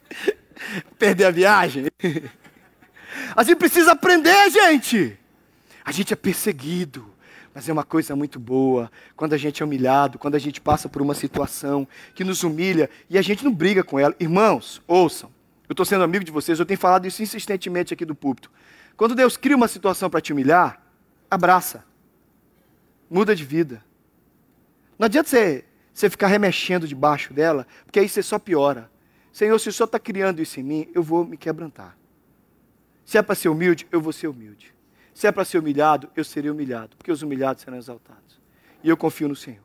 Perder 0.98 1.26
a 1.26 1.32
viagem? 1.32 1.88
A 3.36 3.44
gente 3.44 3.58
precisa 3.58 3.94
aprender, 3.94 4.50
gente. 4.50 5.18
A 5.84 5.92
gente 5.92 6.12
é 6.12 6.16
perseguido. 6.16 7.15
Mas 7.56 7.70
é 7.70 7.72
uma 7.72 7.86
coisa 7.86 8.18
muito 8.18 8.38
boa 8.38 8.92
quando 9.16 9.32
a 9.32 9.38
gente 9.38 9.64
é 9.64 9.66
humilhado, 9.66 10.20
quando 10.20 10.36
a 10.36 10.40
gente 10.40 10.60
passa 10.60 10.90
por 10.90 11.02
uma 11.02 11.16
situação 11.16 11.88
que 12.14 12.22
nos 12.22 12.44
humilha 12.44 12.90
e 13.10 13.18
a 13.18 13.22
gente 13.22 13.46
não 13.46 13.54
briga 13.54 13.82
com 13.82 13.98
ela. 13.98 14.14
Irmãos, 14.20 14.82
ouçam. 14.86 15.32
Eu 15.70 15.72
estou 15.72 15.86
sendo 15.86 16.04
amigo 16.04 16.26
de 16.26 16.34
vocês, 16.34 16.60
eu 16.60 16.66
tenho 16.66 16.78
falado 16.78 17.08
isso 17.08 17.24
insistentemente 17.24 17.94
aqui 17.94 18.04
do 18.04 18.14
púlpito. 18.14 18.52
Quando 18.98 19.16
Deus 19.16 19.38
cria 19.38 19.56
uma 19.56 19.70
situação 19.70 20.10
para 20.10 20.20
te 20.20 20.34
humilhar, 20.34 20.82
abraça. 21.32 21.86
Muda 23.10 23.34
de 23.34 23.46
vida. 23.46 23.82
Não 25.00 25.06
adianta 25.06 25.30
você, 25.30 25.64
você 25.94 26.10
ficar 26.10 26.28
remexendo 26.28 26.86
debaixo 26.86 27.34
dela, 27.34 27.66
porque 27.86 28.00
aí 28.00 28.10
você 28.10 28.22
só 28.22 28.38
piora. 28.38 28.92
Senhor, 29.32 29.58
se 29.60 29.70
o 29.70 29.74
Senhor 29.74 29.86
está 29.86 29.98
criando 29.98 30.42
isso 30.42 30.60
em 30.60 30.64
mim, 30.64 30.90
eu 30.94 31.02
vou 31.02 31.24
me 31.24 31.38
quebrantar. 31.38 31.98
Se 33.06 33.18
é 33.18 33.22
para 33.22 33.34
ser 33.34 33.48
humilde, 33.48 33.88
eu 33.94 34.02
vou 34.02 34.12
ser 34.12 34.28
humilde. 34.28 34.75
Se 35.16 35.28
é 35.28 35.32
para 35.32 35.46
ser 35.46 35.60
humilhado, 35.60 36.10
eu 36.14 36.26
serei 36.26 36.52
humilhado, 36.52 36.98
porque 36.98 37.10
os 37.10 37.22
humilhados 37.22 37.64
serão 37.64 37.78
exaltados. 37.78 38.38
E 38.84 38.90
eu 38.90 38.98
confio 38.98 39.30
no 39.30 39.36
Senhor. 39.36 39.64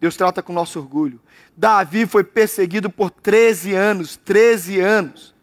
Deus 0.00 0.16
trata 0.16 0.42
com 0.42 0.54
nosso 0.54 0.78
orgulho. 0.78 1.20
Davi 1.54 2.06
foi 2.06 2.24
perseguido 2.24 2.88
por 2.88 3.10
13 3.10 3.74
anos, 3.74 4.16
13 4.16 4.80
anos. 4.80 5.34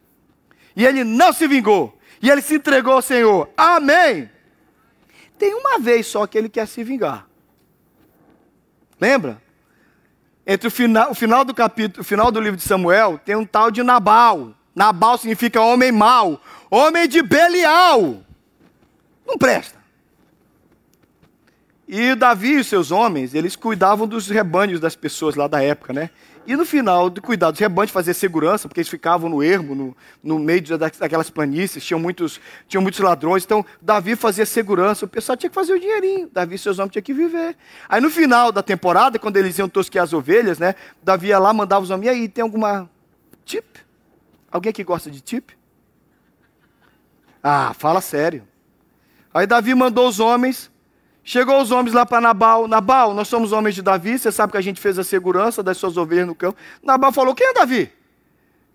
E 0.76 0.84
ele 0.84 1.04
não 1.04 1.32
se 1.32 1.48
vingou. 1.48 1.96
E 2.20 2.32
ele 2.32 2.42
se 2.42 2.56
entregou 2.56 2.94
ao 2.94 3.02
Senhor. 3.04 3.48
Amém. 3.56 4.28
Tem 5.38 5.54
uma 5.54 5.78
vez 5.78 6.08
só 6.08 6.26
que 6.26 6.36
ele 6.36 6.50
quer 6.50 6.68
se 6.68 6.84
vingar. 6.84 7.28
Lembra? 9.00 9.40
Entre 10.48 10.68
o 10.68 10.72
final, 10.72 11.12
o 11.12 11.16
final 11.16 11.46
do 11.46 11.54
capítulo, 11.54 12.02
o 12.02 12.04
final 12.04 12.32
do 12.32 12.40
livro 12.40 12.58
de 12.58 12.64
Samuel, 12.64 13.20
tem 13.24 13.36
um 13.36 13.46
tal 13.46 13.70
de 13.70 13.84
Nabal. 13.84 14.56
Nabal 14.74 15.20
significa 15.20 15.62
homem 15.62 15.92
mau, 15.92 16.42
homem 16.72 17.08
de 17.08 17.22
Belial. 17.22 18.24
Não 19.26 19.38
presta. 19.38 19.84
E 21.88 22.16
Davi 22.16 22.60
e 22.60 22.64
seus 22.64 22.92
homens, 22.92 23.34
eles 23.34 23.56
cuidavam 23.56 24.08
dos 24.08 24.28
rebanhos 24.28 24.80
das 24.80 24.96
pessoas 24.96 25.36
lá 25.36 25.48
da 25.48 25.62
época, 25.62 25.92
né? 25.92 26.10
E 26.46 26.56
no 26.56 26.66
final 26.66 27.10
de 27.10 27.22
cuidar 27.22 27.52
dos 27.52 27.60
rebanhos, 27.60 27.92
fazer 27.92 28.14
segurança, 28.14 28.68
porque 28.68 28.82
eles 28.82 28.90
ficavam 28.90 29.30
no 29.30 29.42
ermo, 29.42 29.74
no, 29.74 29.98
no 30.22 30.40
meio 30.40 30.62
daquelas 30.78 31.30
planícies, 31.30 31.84
tinham 31.86 32.00
muitos, 32.00 32.40
tinham 32.68 32.82
muitos 32.82 33.00
ladrões. 33.00 33.46
Então, 33.46 33.66
Davi 33.82 34.16
fazia 34.16 34.46
segurança, 34.46 35.06
o 35.06 35.08
pessoal 35.08 35.38
tinha 35.38 35.50
que 35.50 35.56
fazer 35.56 35.74
o 35.74 35.80
dinheirinho. 35.80 36.30
Davi 36.32 36.56
e 36.56 36.58
seus 36.58 36.80
homens 36.80 36.92
tinham 36.92 37.04
que 37.04 37.14
viver. 37.14 37.56
Aí 37.88 38.02
no 38.02 38.10
final 38.10 38.52
da 38.52 38.62
temporada, 38.62 39.18
quando 39.18 39.38
eles 39.38 39.58
iam 39.58 39.70
tosquear 39.70 40.04
as 40.04 40.12
ovelhas, 40.12 40.60
né? 40.60 40.76
Davi 41.02 41.28
ia 41.28 41.40
lá, 41.40 41.54
mandava 41.54 41.84
os 41.84 41.90
homens, 41.90 42.08
e 42.08 42.10
aí, 42.10 42.28
tem 42.28 42.42
alguma 42.42 42.90
tip? 43.46 43.66
Alguém 44.52 44.74
que 44.74 44.84
gosta 44.84 45.10
de 45.10 45.22
tip? 45.22 45.52
Ah, 47.42 47.74
fala 47.78 48.02
sério. 48.02 48.44
Aí 49.34 49.48
Davi 49.48 49.74
mandou 49.74 50.08
os 50.08 50.20
homens, 50.20 50.70
chegou 51.24 51.62
os 51.62 51.72
homens 51.72 51.94
lá 51.94 52.06
para 52.06 52.22
Nabal. 52.22 52.68
Nabal, 52.68 53.14
nós 53.14 53.28
somos 53.28 53.52
homens 53.52 53.76
de 53.76 53.82
Davi, 53.82 54.20
você 54.20 54.32
sabe 54.32 54.52
que 54.52 54.58
a 54.58 54.62
gente 54.62 54.80
fez 54.80 55.00
a 55.00 55.04
segurança 55.04 55.64
das 55.64 55.78
suas 55.78 55.98
ovelhas 55.98 56.28
no 56.28 56.36
campo. 56.36 56.58
Nabal 56.84 57.12
falou: 57.12 57.34
Quem 57.34 57.48
é 57.48 57.54
Davi? 57.54 57.92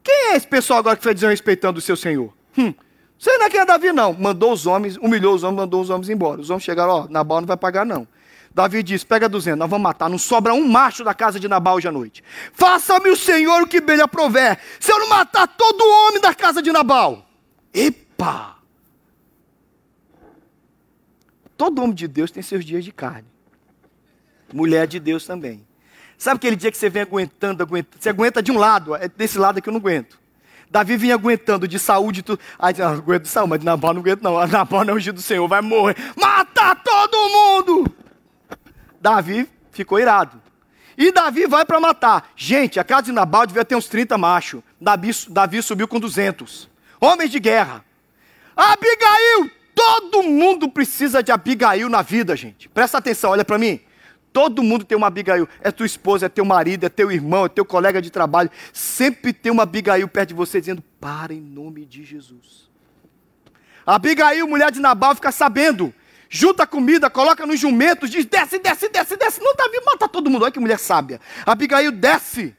Quem 0.02 0.32
é 0.32 0.36
esse 0.36 0.46
pessoal 0.46 0.80
agora 0.80 0.96
que 0.96 1.00
está 1.00 1.12
desrespeitando 1.12 1.78
o 1.78 1.82
seu 1.82 1.96
senhor? 1.96 2.32
Hum, 2.56 2.74
você 3.18 3.36
não 3.36 3.46
é 3.46 3.50
quem 3.50 3.60
é 3.60 3.64
Davi, 3.64 3.92
não. 3.92 4.12
Mandou 4.12 4.52
os 4.52 4.66
homens, 4.66 4.96
humilhou 4.96 5.34
os 5.34 5.42
homens, 5.42 5.60
mandou 5.60 5.80
os 5.80 5.90
homens 5.90 6.08
embora. 6.08 6.40
Os 6.40 6.50
homens 6.50 6.64
chegaram: 6.64 6.92
Ó, 6.92 7.06
Nabal 7.08 7.40
não 7.40 7.46
vai 7.46 7.56
pagar, 7.56 7.86
não. 7.86 8.06
Davi 8.52 8.82
disse: 8.82 9.06
Pega 9.06 9.28
200, 9.28 9.58
nós 9.58 9.70
vamos 9.70 9.82
matar. 9.84 10.08
Não 10.10 10.18
sobra 10.18 10.52
um 10.54 10.66
macho 10.66 11.04
da 11.04 11.14
casa 11.14 11.38
de 11.38 11.46
Nabal 11.46 11.76
hoje 11.76 11.86
à 11.86 11.92
noite. 11.92 12.24
Faça-me 12.52 13.10
o 13.10 13.16
Senhor 13.16 13.62
o 13.62 13.66
que 13.66 13.80
bem 13.80 13.96
lhe 13.96 14.02
aprover. 14.02 14.58
Se 14.80 14.90
eu 14.90 14.98
não 14.98 15.08
matar 15.08 15.46
todo 15.46 15.80
homem 15.80 16.20
da 16.20 16.34
casa 16.34 16.60
de 16.60 16.72
Nabal. 16.72 17.24
Epa! 17.72 18.57
Todo 21.58 21.82
homem 21.82 21.94
de 21.94 22.06
Deus 22.06 22.30
tem 22.30 22.42
seus 22.42 22.64
dias 22.64 22.84
de 22.84 22.92
carne. 22.92 23.26
Mulher 24.54 24.86
de 24.86 25.00
Deus 25.00 25.26
também. 25.26 25.66
Sabe 26.16 26.36
aquele 26.36 26.54
dia 26.54 26.70
que 26.70 26.78
você 26.78 26.88
vem 26.88 27.02
aguentando, 27.02 27.62
aguentando? 27.64 28.00
Você 28.00 28.08
aguenta 28.08 28.40
de 28.40 28.52
um 28.52 28.56
lado, 28.56 28.94
é 28.94 29.08
desse 29.08 29.36
lado 29.38 29.60
que 29.60 29.68
eu 29.68 29.72
não 29.72 29.80
aguento. 29.80 30.18
Davi 30.70 30.96
vinha 30.96 31.14
aguentando 31.14 31.66
de 31.66 31.76
saúde, 31.78 32.22
tudo. 32.22 32.40
Aí 32.58 32.74
não, 32.78 32.92
aguento 32.92 33.22
de 33.22 33.28
saúde, 33.28 33.50
mas 33.50 33.64
Nabal 33.64 33.92
não 33.92 34.00
aguento, 34.00 34.22
não. 34.22 34.46
Nabal 34.46 34.84
não 34.84 34.94
é 34.94 34.96
ungido 34.96 35.16
do 35.16 35.22
Senhor, 35.22 35.48
vai 35.48 35.60
morrer. 35.60 35.96
Mata 36.16 36.76
todo 36.76 37.28
mundo! 37.28 37.92
Davi 39.00 39.48
ficou 39.72 39.98
irado. 39.98 40.40
E 40.96 41.10
Davi 41.10 41.46
vai 41.46 41.64
para 41.64 41.80
matar. 41.80 42.30
Gente, 42.36 42.78
a 42.78 42.84
casa 42.84 43.04
de 43.04 43.12
Nabal 43.12 43.46
devia 43.46 43.64
ter 43.64 43.74
uns 43.74 43.88
30 43.88 44.16
machos. 44.16 44.62
Davi, 44.80 45.10
Davi 45.28 45.60
subiu 45.60 45.88
com 45.88 45.98
200. 45.98 46.68
Homens 47.00 47.30
de 47.30 47.40
guerra. 47.40 47.84
Abigail, 48.56 49.50
Todo 49.78 50.24
mundo 50.24 50.68
precisa 50.68 51.22
de 51.22 51.30
Abigail 51.30 51.88
na 51.88 52.02
vida, 52.02 52.34
gente. 52.34 52.68
Presta 52.68 52.98
atenção, 52.98 53.30
olha 53.30 53.44
para 53.44 53.56
mim. 53.56 53.80
Todo 54.32 54.60
mundo 54.60 54.84
tem 54.84 54.98
uma 54.98 55.06
Abigail. 55.06 55.48
É 55.60 55.70
tua 55.70 55.86
esposa, 55.86 56.26
é 56.26 56.28
teu 56.28 56.44
marido, 56.44 56.84
é 56.84 56.88
teu 56.88 57.12
irmão, 57.12 57.46
é 57.46 57.48
teu 57.48 57.64
colega 57.64 58.02
de 58.02 58.10
trabalho. 58.10 58.50
Sempre 58.72 59.32
tem 59.32 59.52
uma 59.52 59.62
Abigail 59.62 60.08
perto 60.08 60.30
de 60.30 60.34
você 60.34 60.58
dizendo: 60.58 60.82
para 61.00 61.32
em 61.32 61.40
nome 61.40 61.86
de 61.86 62.02
Jesus. 62.02 62.68
Abigail, 63.86 64.48
mulher 64.48 64.72
de 64.72 64.80
Nabal, 64.80 65.14
fica 65.14 65.30
sabendo. 65.30 65.94
Junta 66.28 66.66
comida, 66.66 67.08
coloca 67.08 67.46
nos 67.46 67.60
jumentos, 67.60 68.10
diz: 68.10 68.24
desce, 68.26 68.58
desce, 68.58 68.88
desce, 68.88 69.16
desce. 69.16 69.40
Não, 69.40 69.54
Davi 69.54 69.78
mata 69.86 70.08
todo 70.08 70.28
mundo. 70.28 70.42
Olha 70.42 70.50
que 70.50 70.58
mulher 70.58 70.80
sábia. 70.80 71.20
Abigail 71.46 71.92
desce 71.92 72.52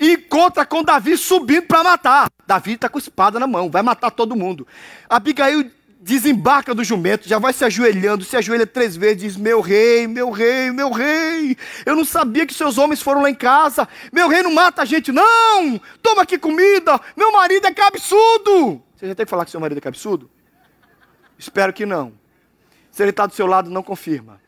e 0.00 0.14
encontra 0.14 0.66
com 0.66 0.82
Davi 0.82 1.16
subindo 1.16 1.68
para 1.68 1.84
matar. 1.84 2.28
Davi 2.44 2.72
está 2.72 2.88
com 2.88 2.98
espada 2.98 3.38
na 3.38 3.46
mão, 3.46 3.70
vai 3.70 3.82
matar 3.82 4.10
todo 4.10 4.34
mundo. 4.34 4.66
Abigail 5.08 5.70
desembarca 6.04 6.74
do 6.74 6.84
jumento, 6.84 7.26
já 7.26 7.38
vai 7.38 7.54
se 7.54 7.64
ajoelhando, 7.64 8.24
se 8.24 8.36
ajoelha 8.36 8.66
três 8.66 8.94
vezes, 8.94 9.22
diz: 9.22 9.36
Meu 9.38 9.62
rei, 9.62 10.06
meu 10.06 10.30
rei, 10.30 10.70
meu 10.70 10.92
rei, 10.92 11.56
eu 11.86 11.96
não 11.96 12.04
sabia 12.04 12.46
que 12.46 12.52
seus 12.52 12.76
homens 12.76 13.00
foram 13.00 13.22
lá 13.22 13.30
em 13.30 13.34
casa, 13.34 13.88
meu 14.12 14.28
rei 14.28 14.42
não 14.42 14.52
mata 14.52 14.82
a 14.82 14.84
gente, 14.84 15.10
não, 15.10 15.80
toma 16.02 16.20
aqui 16.22 16.36
comida, 16.38 17.00
meu 17.16 17.32
marido 17.32 17.66
é 17.66 17.72
cabeçudo. 17.72 18.82
Você 18.94 19.06
já 19.08 19.14
tem 19.14 19.24
que 19.24 19.30
falar 19.30 19.46
que 19.46 19.50
seu 19.50 19.58
marido 19.58 19.78
é 19.78 19.80
cabeçudo? 19.80 20.30
Espero 21.38 21.72
que 21.72 21.86
não. 21.86 22.12
Se 22.90 23.02
ele 23.02 23.08
está 23.10 23.24
do 23.26 23.34
seu 23.34 23.46
lado, 23.46 23.70
não 23.70 23.82
confirma. 23.82 24.38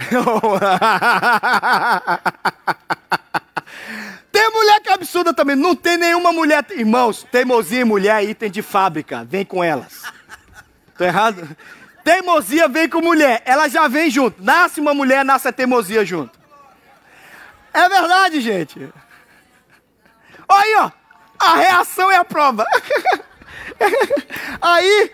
Mulher 4.60 4.80
que 4.80 4.90
é 4.90 4.92
absurda 4.92 5.32
também. 5.32 5.56
Não 5.56 5.74
tem 5.74 5.96
nenhuma 5.96 6.34
mulher. 6.34 6.66
Irmãos, 6.72 7.26
teimosia 7.32 7.80
e 7.80 7.84
mulher 7.84 8.22
é 8.22 8.26
item 8.26 8.50
de 8.50 8.60
fábrica. 8.60 9.24
Vem 9.24 9.42
com 9.42 9.64
elas. 9.64 10.02
Tô 10.98 11.02
errado? 11.02 11.56
Teimosia 12.04 12.68
vem 12.68 12.86
com 12.86 13.00
mulher. 13.00 13.40
Ela 13.46 13.68
já 13.68 13.88
vem 13.88 14.10
junto. 14.10 14.42
Nasce 14.44 14.78
uma 14.78 14.92
mulher, 14.92 15.24
nasce 15.24 15.48
a 15.48 15.52
teimosia 15.52 16.04
junto. 16.04 16.38
É 17.72 17.88
verdade, 17.88 18.42
gente. 18.42 18.78
Olha 20.46 20.62
aí, 20.62 20.74
ó. 20.76 20.90
A 21.38 21.56
reação 21.56 22.10
é 22.10 22.16
a 22.16 22.24
prova. 22.24 22.66
aí, 24.60 25.10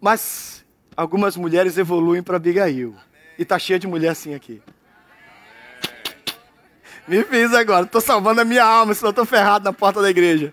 mas 0.00 0.64
algumas 0.96 1.36
mulheres 1.36 1.76
evoluem 1.76 2.22
para 2.22 2.36
Abigail. 2.36 2.94
E 3.36 3.44
tá 3.44 3.58
cheia 3.58 3.80
de 3.80 3.88
mulher 3.88 4.10
assim 4.10 4.32
aqui. 4.32 4.62
Me 7.08 7.22
fiz 7.22 7.54
agora, 7.54 7.84
estou 7.84 8.00
salvando 8.00 8.40
a 8.40 8.44
minha 8.44 8.64
alma, 8.64 8.92
senão 8.92 9.10
estou 9.10 9.24
ferrado 9.24 9.64
na 9.64 9.72
porta 9.72 10.02
da 10.02 10.10
igreja. 10.10 10.52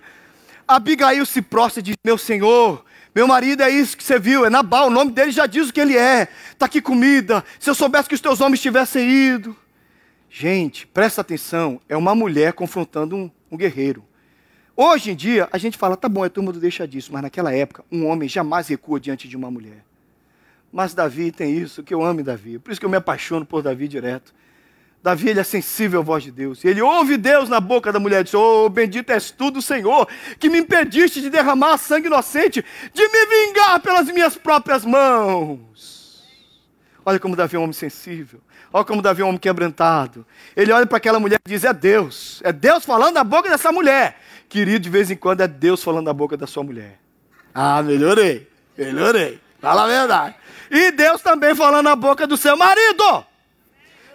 Abigail 0.68 1.26
se 1.26 1.42
prostra 1.42 1.80
e 1.80 1.84
diz: 1.84 1.96
Meu 2.04 2.18
senhor, 2.18 2.86
meu 3.16 3.28
marido 3.28 3.63
é 3.63 3.70
isso 3.70 3.98
que 3.98 4.04
você 4.04 4.20
viu, 4.20 4.46
é 4.46 4.50
Nabal, 4.50 4.88
o 4.88 4.92
nome 4.92 5.12
dele 5.12 5.32
já 5.32 5.48
diz 5.48 5.70
o 5.70 5.74
que 5.74 5.82
ele 5.82 5.98
é. 5.98 6.28
Está 6.52 6.68
aqui 6.68 6.82
comida. 6.82 7.44
Se 7.60 7.70
eu 7.70 7.76
soubesse 7.76 8.08
que 8.08 8.16
os 8.16 8.22
teus 8.22 8.39
homens 8.39 8.62
tivessem 8.62 9.10
ido. 9.10 9.56
Gente, 10.30 10.88
presta 10.88 11.22
atenção, 11.22 11.80
é 11.88 11.96
uma 11.96 12.16
mulher 12.16 12.54
confrontando 12.54 13.16
um, 13.16 13.32
um 13.52 13.58
guerreiro. 13.58 14.04
Hoje 14.76 15.12
em 15.12 15.16
dia, 15.16 15.48
a 15.52 15.60
gente 15.60 15.78
fala, 15.78 15.96
tá 15.96 16.10
bom, 16.10 16.26
é 16.26 16.30
turma 16.30 16.52
do 16.52 16.60
deixa 16.60 16.88
disso, 16.88 17.13
mas 17.13 17.22
naquela 17.22 17.54
época, 17.54 17.86
um 17.92 18.08
homem 18.08 18.28
jamais 18.28 18.68
recua 18.68 19.00
diante 19.00 19.28
de 19.28 19.38
uma 19.38 19.52
mulher. 19.52 19.86
Mas 20.72 20.96
Davi 20.96 21.32
tem 21.32 21.56
isso, 21.56 21.84
que 21.84 21.94
eu 21.94 22.04
amo 22.04 22.24
Davi. 22.24 22.58
Por 22.58 22.72
isso 22.72 22.80
que 22.80 22.86
eu 22.86 22.89
me 22.89 22.98
apaixono 22.98 23.46
por 23.46 23.62
Davi 23.62 23.88
direto. 23.88 24.34
Davi 25.04 25.28
ele 25.28 25.42
é 25.42 25.44
sensível 25.44 26.00
à 26.00 26.04
voz 26.04 26.24
de 26.24 26.32
Deus. 26.32 26.63
Ele 26.63 26.82
ouve 26.82 27.18
Deus 27.18 27.50
na 27.50 27.60
boca 27.60 27.92
da 27.92 28.00
mulher 28.00 28.22
e 28.22 28.24
diz: 28.24 28.34
Oh, 28.34 28.70
bendito 28.70 29.10
és 29.10 29.30
tu 29.32 29.52
do 29.52 29.62
Senhor, 29.62 30.08
que 30.39 30.50
me 30.50 30.60
impediste 30.60 31.20
de 31.20 31.30
derramar 31.30 31.78
sangue 31.78 32.08
inocente, 32.08 32.63
de 32.94 33.08
me 33.10 33.26
vingar 33.26 33.82
pelas 33.82 34.08
minhas 34.08 34.38
próprias 34.38 34.86
mãos. 34.86 36.24
Olha 37.06 37.20
como 37.20 37.36
Davi 37.36 37.58
é 37.58 37.60
um 37.60 37.63
homem 37.63 37.74
sensível. 37.74 38.39
Olha 38.72 38.86
como 38.86 39.02
Davi 39.02 39.22
é 39.22 39.26
um 39.26 39.28
homem 39.28 39.39
quebrantado. 39.39 40.26
Ele 40.56 40.72
olha 40.72 40.86
para 40.86 40.98
aquela 40.98 41.20
mulher 41.20 41.38
e 41.46 41.50
diz: 41.50 41.66
É 41.66 41.74
Deus. 41.74 42.42
É 42.42 42.54
Deus 42.54 42.86
falando 42.86 43.16
na 43.16 43.26
boca 43.26 43.50
dessa 43.50 43.74
mulher. 43.74 44.18
Querido, 44.48 44.80
de 44.80 44.89
vez 44.89 45.12
em 45.12 45.18
quando 45.18 45.42
é 45.42 45.48
Deus 45.50 45.84
falando 45.84 46.06
na 46.06 46.13
boca 46.13 46.38
da 46.38 46.48
sua 46.48 46.63
mulher. 46.63 46.98
Ah, 47.54 47.84
melhorei. 47.84 48.50
Melhorei. 48.78 49.38
Fala 49.60 49.84
a 49.84 49.88
verdade. 49.88 50.36
E 50.72 50.92
Deus 50.92 51.22
também 51.22 51.54
falando 51.54 51.84
na 51.84 51.96
boca 51.96 52.26
do 52.26 52.38
seu 52.38 52.56
marido. 52.56 53.26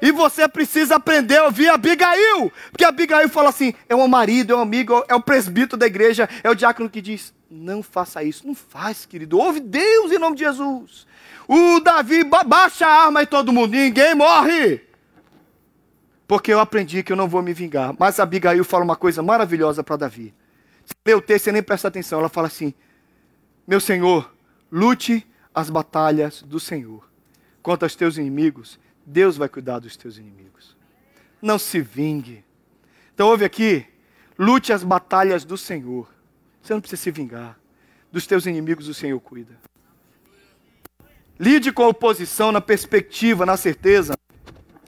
E 0.00 0.12
você 0.12 0.48
precisa 0.48 0.96
aprender 0.96 1.38
a 1.38 1.44
ouvir 1.46 1.68
Abigail. 1.68 2.52
Porque 2.70 2.84
Abigail 2.84 3.28
fala 3.28 3.48
assim: 3.50 3.74
é 3.88 3.94
o 3.94 4.08
marido, 4.08 4.52
é 4.52 4.56
o 4.56 4.61
amigo, 4.61 5.04
é 5.08 5.14
o 5.14 5.20
presbítero 5.20 5.76
da 5.76 5.87
igreja, 5.87 6.28
é 6.42 6.50
o 6.50 6.54
diácono 6.54 6.88
que 6.88 7.00
diz: 7.00 7.34
não 7.50 7.82
faça 7.82 8.22
isso. 8.22 8.46
Não 8.46 8.54
faz, 8.54 9.06
querido. 9.06 9.38
Ouve 9.38 9.61
Deus 9.61 10.12
em 10.12 10.18
nome 10.18 10.37
de 10.37 10.44
Jesus. 10.44 11.06
O 11.46 11.80
Davi 11.80 12.22
baixa 12.46 12.87
a 12.87 13.04
arma 13.06 13.22
e 13.22 13.26
todo 13.26 13.52
mundo, 13.52 13.72
ninguém 13.72 14.14
morre. 14.14 14.82
Porque 16.26 16.52
eu 16.52 16.61
aprendi 16.61 17.02
que 17.02 17.11
eu 17.11 17.16
não 17.16 17.26
vou 17.26 17.40
me 17.40 17.54
vingar. 17.54 17.94
Mas 17.98 18.20
Abigail 18.20 18.62
fala 18.64 18.84
uma 18.84 18.96
coisa 18.96 19.22
maravilhosa 19.22 19.82
para 19.82 19.96
Davi. 19.96 20.34
Você 20.84 20.94
lê 21.06 21.14
o 21.14 21.22
texto 21.22 21.46
e 21.46 21.52
nem 21.52 21.62
presta 21.62 21.88
atenção. 21.88 22.18
Ela 22.18 22.28
fala 22.28 22.48
assim: 22.48 22.74
Meu 23.66 23.80
senhor, 23.80 24.30
lute 24.70 25.26
as 25.54 25.70
batalhas 25.70 26.42
do 26.42 26.61
Senhor 26.61 27.08
contra 27.62 27.87
os 27.87 27.96
teus 27.96 28.18
inimigos 28.18 28.78
Deus 29.09 29.38
vai 29.38 29.49
cuidar 29.49 29.79
dos 29.79 29.97
teus 29.97 30.18
inimigos. 30.18 30.77
Não 31.40 31.59
se 31.59 31.81
vingue. 31.81 32.44
Então 33.14 33.29
ouve 33.29 33.42
aqui, 33.42 33.87
lute 34.38 34.71
as 34.71 34.85
batalhas 34.85 35.47
do 35.47 35.57
Senhor. 35.57 36.07
Você 36.62 36.75
não 36.75 36.81
precisa 36.81 37.01
se 37.01 37.11
vingar. 37.11 37.59
Dos 38.12 38.27
teus 38.27 38.44
inimigos 38.44 38.87
o 38.87 38.92
Senhor 38.92 39.18
cuida. 39.18 39.59
Lide 41.40 41.73
com 41.73 41.85
a 41.85 41.88
oposição 41.88 42.53
na 42.53 42.61
perspectiva, 42.61 43.47
na 43.47 43.57
certeza 43.57 44.14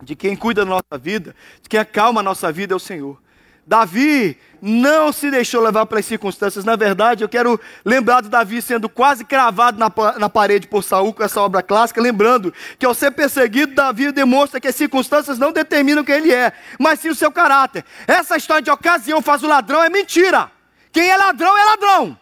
de 0.03 0.15
quem 0.15 0.37
cuida 0.37 0.65
da 0.65 0.71
nossa 0.71 0.99
vida, 0.99 1.35
de 1.63 1.69
quem 1.69 1.81
acalma 1.81 2.21
a 2.21 2.25
nossa 2.25 2.53
vida 2.53 2.75
é 2.75 2.77
o 2.77 2.81
Senhor. 2.81 3.21
Davi 3.67 4.37
não 4.61 5.13
se 5.13 5.31
deixou 5.31 5.63
levar 5.63 5.87
pelas 5.87 6.05
circunstâncias. 6.05 6.65
Na 6.65 6.77
verdade, 6.77 7.25
eu 7.25 7.29
quero 7.29 7.59
lembrar 7.85 8.23
de 8.23 8.29
Davi 8.29 8.61
sendo 8.61 8.89
quase 8.89 9.25
cravado 9.25 9.79
na, 9.79 9.91
na 10.19 10.29
parede 10.29 10.67
por 10.67 10.83
Saul 10.83 11.13
com 11.13 11.23
essa 11.23 11.41
obra 11.41 11.63
clássica, 11.63 12.01
lembrando 12.01 12.53
que 12.79 12.85
ao 12.85 12.95
ser 12.95 13.11
perseguido, 13.13 13.75
Davi 13.75 14.13
demonstra 14.13 14.61
que 14.61 14.69
as 14.69 14.75
circunstâncias 14.75 15.39
não 15.39 15.53
determinam 15.53 16.05
quem 16.05 16.17
ele 16.17 16.33
é, 16.33 16.53
mas 16.79 17.01
sim 17.01 17.09
o 17.09 17.15
seu 17.15 17.31
caráter. 17.31 17.85
Essa 18.07 18.37
história 18.37 18.63
de 18.63 18.71
ocasião 18.71 19.23
faz 19.23 19.43
o 19.43 19.49
ladrão 19.49 19.83
é 19.83 19.89
mentira. 19.89 20.51
Quem 20.93 21.09
é 21.09 21.17
ladrão 21.17 21.57
é 21.57 21.65
ladrão. 21.65 22.19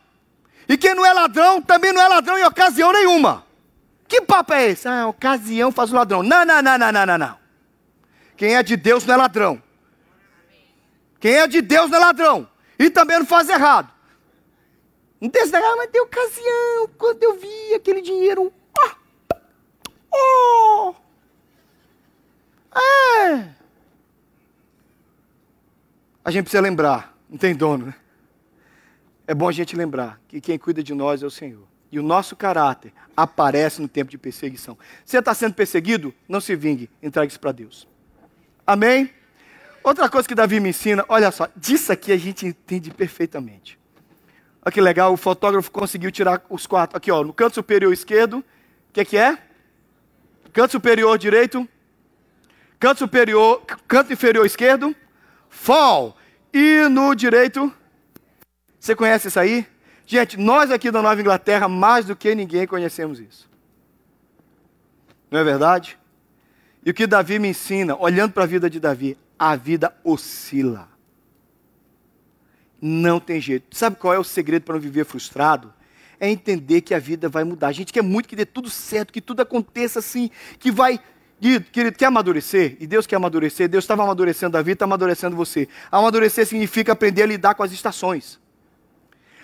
E 0.69 0.77
quem 0.77 0.95
não 0.95 1.05
é 1.05 1.13
ladrão 1.13 1.63
também 1.63 1.93
não 1.93 2.03
é 2.03 2.09
ladrão 2.09 2.39
em 2.39 2.45
ocasião 2.45 2.93
nenhuma. 2.93 3.45
Que 4.07 4.21
papo 4.23 4.53
é 4.53 4.71
esse? 4.71 4.89
Ah, 4.89 5.07
ocasião 5.07 5.73
faz 5.73 5.93
o 5.93 5.95
ladrão. 5.95 6.23
Não, 6.23 6.45
não, 6.45 6.63
não, 6.63 6.79
não, 6.79 6.93
não, 6.93 7.19
não. 7.19 7.39
Quem 8.37 8.55
é 8.55 8.63
de 8.63 8.77
Deus 8.77 9.05
não 9.05 9.15
é 9.15 9.17
ladrão. 9.17 9.63
Quem 11.21 11.35
é 11.35 11.47
de 11.47 11.61
Deus 11.61 11.91
não 11.91 11.99
é 11.99 12.01
ladrão. 12.01 12.49
E 12.79 12.91
também 12.91 13.19
não 13.19 13.27
faz 13.27 13.49
errado. 13.49 13.93
Não 15.21 15.29
tem 15.29 15.43
ah, 15.43 15.77
mas 15.77 15.91
tem 15.91 16.01
ocasião. 16.01 16.91
Quando 16.97 17.23
eu 17.23 17.37
vi 17.37 17.75
aquele 17.75 18.01
dinheiro. 18.01 18.53
Oh! 20.11 20.95
é. 22.75 23.49
A 26.25 26.31
gente 26.31 26.45
precisa 26.45 26.63
lembrar. 26.63 27.17
Não 27.29 27.37
tem 27.37 27.55
dono, 27.55 27.87
né? 27.87 27.95
É 29.27 29.35
bom 29.35 29.49
a 29.49 29.53
gente 29.53 29.77
lembrar 29.77 30.21
que 30.29 30.41
quem 30.41 30.59
cuida 30.59 30.83
de 30.83 30.95
nós 30.95 31.23
é 31.23 31.27
o 31.27 31.31
Senhor. 31.31 31.67
E 31.91 31.99
o 31.99 32.03
nosso 32.03 32.37
caráter 32.37 32.93
aparece 33.17 33.83
no 33.83 33.89
tempo 33.89 34.11
de 34.11 34.17
perseguição. 34.17 34.79
Você 35.05 35.19
está 35.19 35.35
sendo 35.35 35.55
perseguido? 35.55 36.15
Não 36.29 36.41
se 36.41 36.55
vingue, 36.55 36.89
entregue 37.03 37.31
isso 37.31 37.41
para 37.41 37.53
Deus. 37.53 37.89
Amém? 38.67 39.11
Outra 39.83 40.09
coisa 40.09 40.29
que 40.29 40.35
Davi 40.35 40.61
me 40.61 40.71
ensina, 40.71 41.05
olha 41.09 41.31
só, 41.31 41.49
disso 41.57 41.93
aqui 41.93 42.13
a 42.13 42.17
gente 42.17 42.47
entende 42.47 42.91
perfeitamente. 42.91 43.79
Olha 44.63 44.73
que 44.73 44.81
legal, 44.81 45.13
o 45.13 45.17
fotógrafo 45.17 45.71
conseguiu 45.71 46.11
tirar 46.11 46.45
os 46.51 46.67
quatro. 46.67 46.97
Aqui, 46.97 47.11
ó, 47.11 47.23
no 47.23 47.33
canto 47.33 47.55
superior 47.55 47.93
esquerdo, 47.93 48.39
o 48.39 48.93
que, 48.93 49.05
que 49.05 49.17
é? 49.17 49.39
Canto 50.53 50.73
superior 50.73 51.17
direito, 51.17 51.67
canto 52.79 52.99
superior, 52.99 53.63
canto 53.87 54.13
inferior 54.13 54.45
esquerdo, 54.45 54.95
fall. 55.49 56.17
E 56.53 56.89
no 56.89 57.15
direito, 57.15 57.73
você 58.79 58.95
conhece 58.95 59.29
isso 59.29 59.39
aí? 59.39 59.67
Gente, 60.07 60.37
nós 60.37 60.71
aqui 60.71 60.91
da 60.91 61.03
Nova 61.03 61.21
Inglaterra, 61.21 61.69
mais 61.69 62.07
do 62.07 62.17
que 62.17 62.35
ninguém, 62.35 62.67
conhecemos 62.67 63.21
isso. 63.21 63.49
Não 65.31 65.39
é 65.41 65.45
verdade? 65.45 65.99
E 66.85 66.91
o 66.91 66.95
que 66.95 67.07
Davi 67.07 67.39
me 67.39 67.49
ensina, 67.49 67.97
olhando 67.99 68.33
para 68.33 68.45
a 68.45 68.47
vida 68.47 68.71
de 68.71 68.81
Davi, 68.81 69.19
a 69.39 69.55
vida 69.55 69.95
oscila. 70.03 70.89
Não 72.81 73.21
tem 73.21 73.41
jeito. 73.41 73.77
Sabe 73.77 73.97
qual 73.97 74.15
é 74.15 74.19
o 74.19 74.25
segredo 74.25 74.63
para 74.63 74.75
não 74.75 74.81
viver 74.81 75.05
frustrado? 75.05 75.73
É 76.21 76.29
entender 76.29 76.81
que 76.81 76.95
a 76.95 76.99
vida 76.99 77.29
vai 77.29 77.45
mudar. 77.45 77.69
A 77.69 77.73
gente 77.73 77.93
quer 77.93 78.03
muito 78.03 78.29
que 78.29 78.37
dê 78.37 78.45
tudo 78.45 78.69
certo, 78.69 79.13
que 79.13 79.21
tudo 79.21 79.41
aconteça 79.41 79.99
assim, 79.99 80.31
que 80.59 80.71
vai. 80.71 81.01
Querido, 81.41 81.97
quer 81.97 82.07
amadurecer? 82.07 82.77
E 82.81 82.87
Deus 82.87 83.07
quer 83.07 83.17
amadurecer. 83.17 83.69
Deus 83.69 83.85
estava 83.85 84.03
amadurecendo 84.03 84.57
a 84.57 84.63
vida, 84.63 84.73
está 84.73 84.85
amadurecendo 84.85 85.37
você. 85.37 85.69
Amadurecer 85.91 86.47
significa 86.47 86.93
aprender 86.93 87.23
a 87.23 87.27
lidar 87.27 87.55
com 87.55 87.63
as 87.63 87.71
estações. 87.71 88.41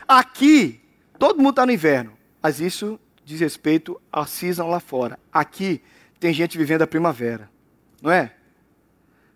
Aqui, 0.07 0.80
todo 1.18 1.38
mundo 1.38 1.50
está 1.50 1.64
no 1.64 1.72
inverno, 1.72 2.12
mas 2.42 2.61
isso 2.61 2.98
diz 3.24 3.40
respeito 3.40 4.00
à 4.12 4.26
season 4.26 4.68
lá 4.68 4.80
fora. 4.80 5.18
Aqui, 5.33 5.80
tem 6.20 6.33
gente 6.33 6.59
vivendo 6.59 6.83
a 6.83 6.87
primavera, 6.87 7.50
não 8.02 8.11
é? 8.11 8.35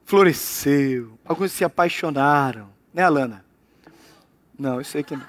Floresceu, 0.09 1.19
alguns 1.23 1.53
se 1.53 1.63
apaixonaram, 1.63 2.71
né, 2.95 3.03
Alana? 3.03 3.45
Não, 4.59 4.79
eu 4.79 4.85
sei 4.85 5.03
que 5.03 5.15
não. 5.15 5.27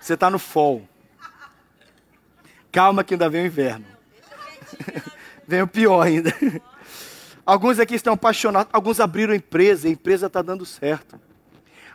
Você 0.00 0.14
está 0.14 0.30
no 0.30 0.38
fall. 0.38 0.88
Calma 2.72 3.04
que 3.04 3.12
ainda 3.12 3.28
vem 3.28 3.42
o 3.42 3.46
inverno. 3.46 3.84
vem 5.46 5.60
o 5.60 5.68
pior 5.68 6.00
ainda. 6.00 6.34
Alguns 7.44 7.78
aqui 7.78 7.94
estão 7.94 8.14
apaixonados, 8.14 8.70
alguns 8.72 9.00
abriram 9.00 9.34
empresa, 9.34 9.86
a 9.86 9.90
empresa 9.90 10.28
está 10.28 10.40
dando 10.40 10.64
certo. 10.64 11.20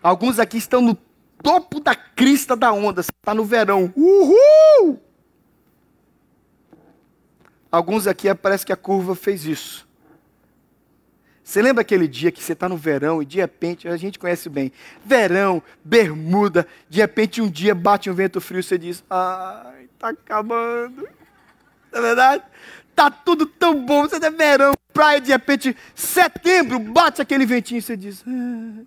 Alguns 0.04 0.38
aqui 0.38 0.58
estão 0.58 0.80
no 0.80 0.94
topo 1.42 1.80
da 1.80 1.96
crista 1.96 2.56
da 2.56 2.72
onda, 2.72 3.02
está 3.02 3.34
no 3.34 3.46
verão. 3.46 3.92
Uhul! 3.98 5.02
Alguns 7.72 8.06
aqui 8.06 8.32
parece 8.36 8.64
que 8.64 8.72
a 8.72 8.78
curva 8.78 9.16
fez 9.16 9.44
isso. 9.44 9.90
Você 11.52 11.62
lembra 11.62 11.82
aquele 11.82 12.08
dia 12.08 12.32
que 12.32 12.42
você 12.42 12.54
está 12.54 12.70
no 12.70 12.78
verão 12.78 13.22
e 13.22 13.26
de 13.26 13.36
repente, 13.36 13.86
a 13.86 13.98
gente 13.98 14.18
conhece 14.18 14.48
bem, 14.48 14.72
verão, 15.04 15.62
bermuda, 15.84 16.66
de 16.90 17.02
repente 17.02 17.42
um 17.42 17.50
dia 17.50 17.76
bate 17.76 18.10
um 18.10 18.14
vento 18.14 18.40
frio 18.40 18.62
e 18.62 18.64
você 18.64 18.78
diz, 18.78 19.04
ai, 19.10 19.90
está 19.94 20.12
acabando. 20.12 21.10
Não 21.92 22.00
é 22.00 22.02
verdade? 22.02 22.44
Tá 22.96 23.12
tudo 23.12 23.46
tão 23.46 23.86
bom, 23.86 24.08
você 24.08 24.16
é 24.16 24.32
verão, 24.32 24.74
praia, 24.94 25.20
de 25.20 25.30
repente, 25.30 25.76
setembro, 25.94 26.80
bate 26.80 27.22
aquele 27.22 27.46
ventinho 27.46 27.80
e 27.80 27.82
você 27.82 27.98
diz, 27.98 28.24
ah. 28.26 28.86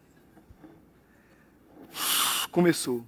começou. 2.50 3.04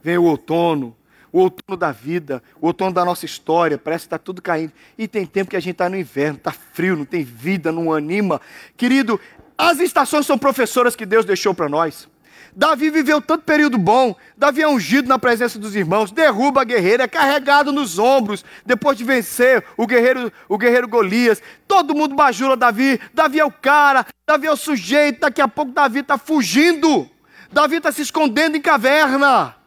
Vem 0.00 0.18
o 0.18 0.22
outono, 0.22 0.96
o 1.38 1.42
outono 1.42 1.76
da 1.76 1.92
vida, 1.92 2.42
o 2.60 2.66
outono 2.66 2.92
da 2.92 3.04
nossa 3.04 3.24
história, 3.24 3.78
parece 3.78 4.02
que 4.02 4.06
está 4.06 4.18
tudo 4.18 4.42
caindo. 4.42 4.72
E 4.96 5.06
tem 5.06 5.24
tempo 5.24 5.50
que 5.50 5.56
a 5.56 5.60
gente 5.60 5.72
está 5.72 5.88
no 5.88 5.96
inverno, 5.96 6.36
está 6.36 6.50
frio, 6.50 6.96
não 6.96 7.04
tem 7.04 7.22
vida, 7.22 7.70
não 7.70 7.92
anima. 7.92 8.40
Querido, 8.76 9.20
as 9.56 9.78
estações 9.78 10.26
são 10.26 10.36
professoras 10.36 10.96
que 10.96 11.06
Deus 11.06 11.24
deixou 11.24 11.54
para 11.54 11.68
nós. 11.68 12.08
Davi 12.56 12.90
viveu 12.90 13.20
tanto 13.20 13.44
período 13.44 13.78
bom, 13.78 14.16
Davi 14.36 14.62
é 14.62 14.68
ungido 14.68 15.08
na 15.08 15.18
presença 15.18 15.58
dos 15.60 15.76
irmãos, 15.76 16.10
derruba 16.10 16.62
a 16.62 16.64
guerreira, 16.64 17.04
é 17.04 17.08
carregado 17.08 17.70
nos 17.70 17.98
ombros, 18.00 18.44
depois 18.66 18.98
de 18.98 19.04
vencer 19.04 19.62
o 19.76 19.86
guerreiro, 19.86 20.32
o 20.48 20.58
guerreiro 20.58 20.88
Golias. 20.88 21.40
Todo 21.68 21.94
mundo 21.94 22.16
bajula 22.16 22.56
Davi, 22.56 22.98
Davi 23.14 23.38
é 23.38 23.44
o 23.44 23.52
cara, 23.52 24.06
Davi 24.26 24.46
é 24.46 24.50
o 24.50 24.56
sujeito, 24.56 25.20
daqui 25.20 25.40
a 25.40 25.46
pouco 25.46 25.70
Davi 25.70 26.00
está 26.00 26.18
fugindo, 26.18 27.08
Davi 27.52 27.76
está 27.76 27.92
se 27.92 28.02
escondendo 28.02 28.56
em 28.56 28.60
caverna. 28.60 29.57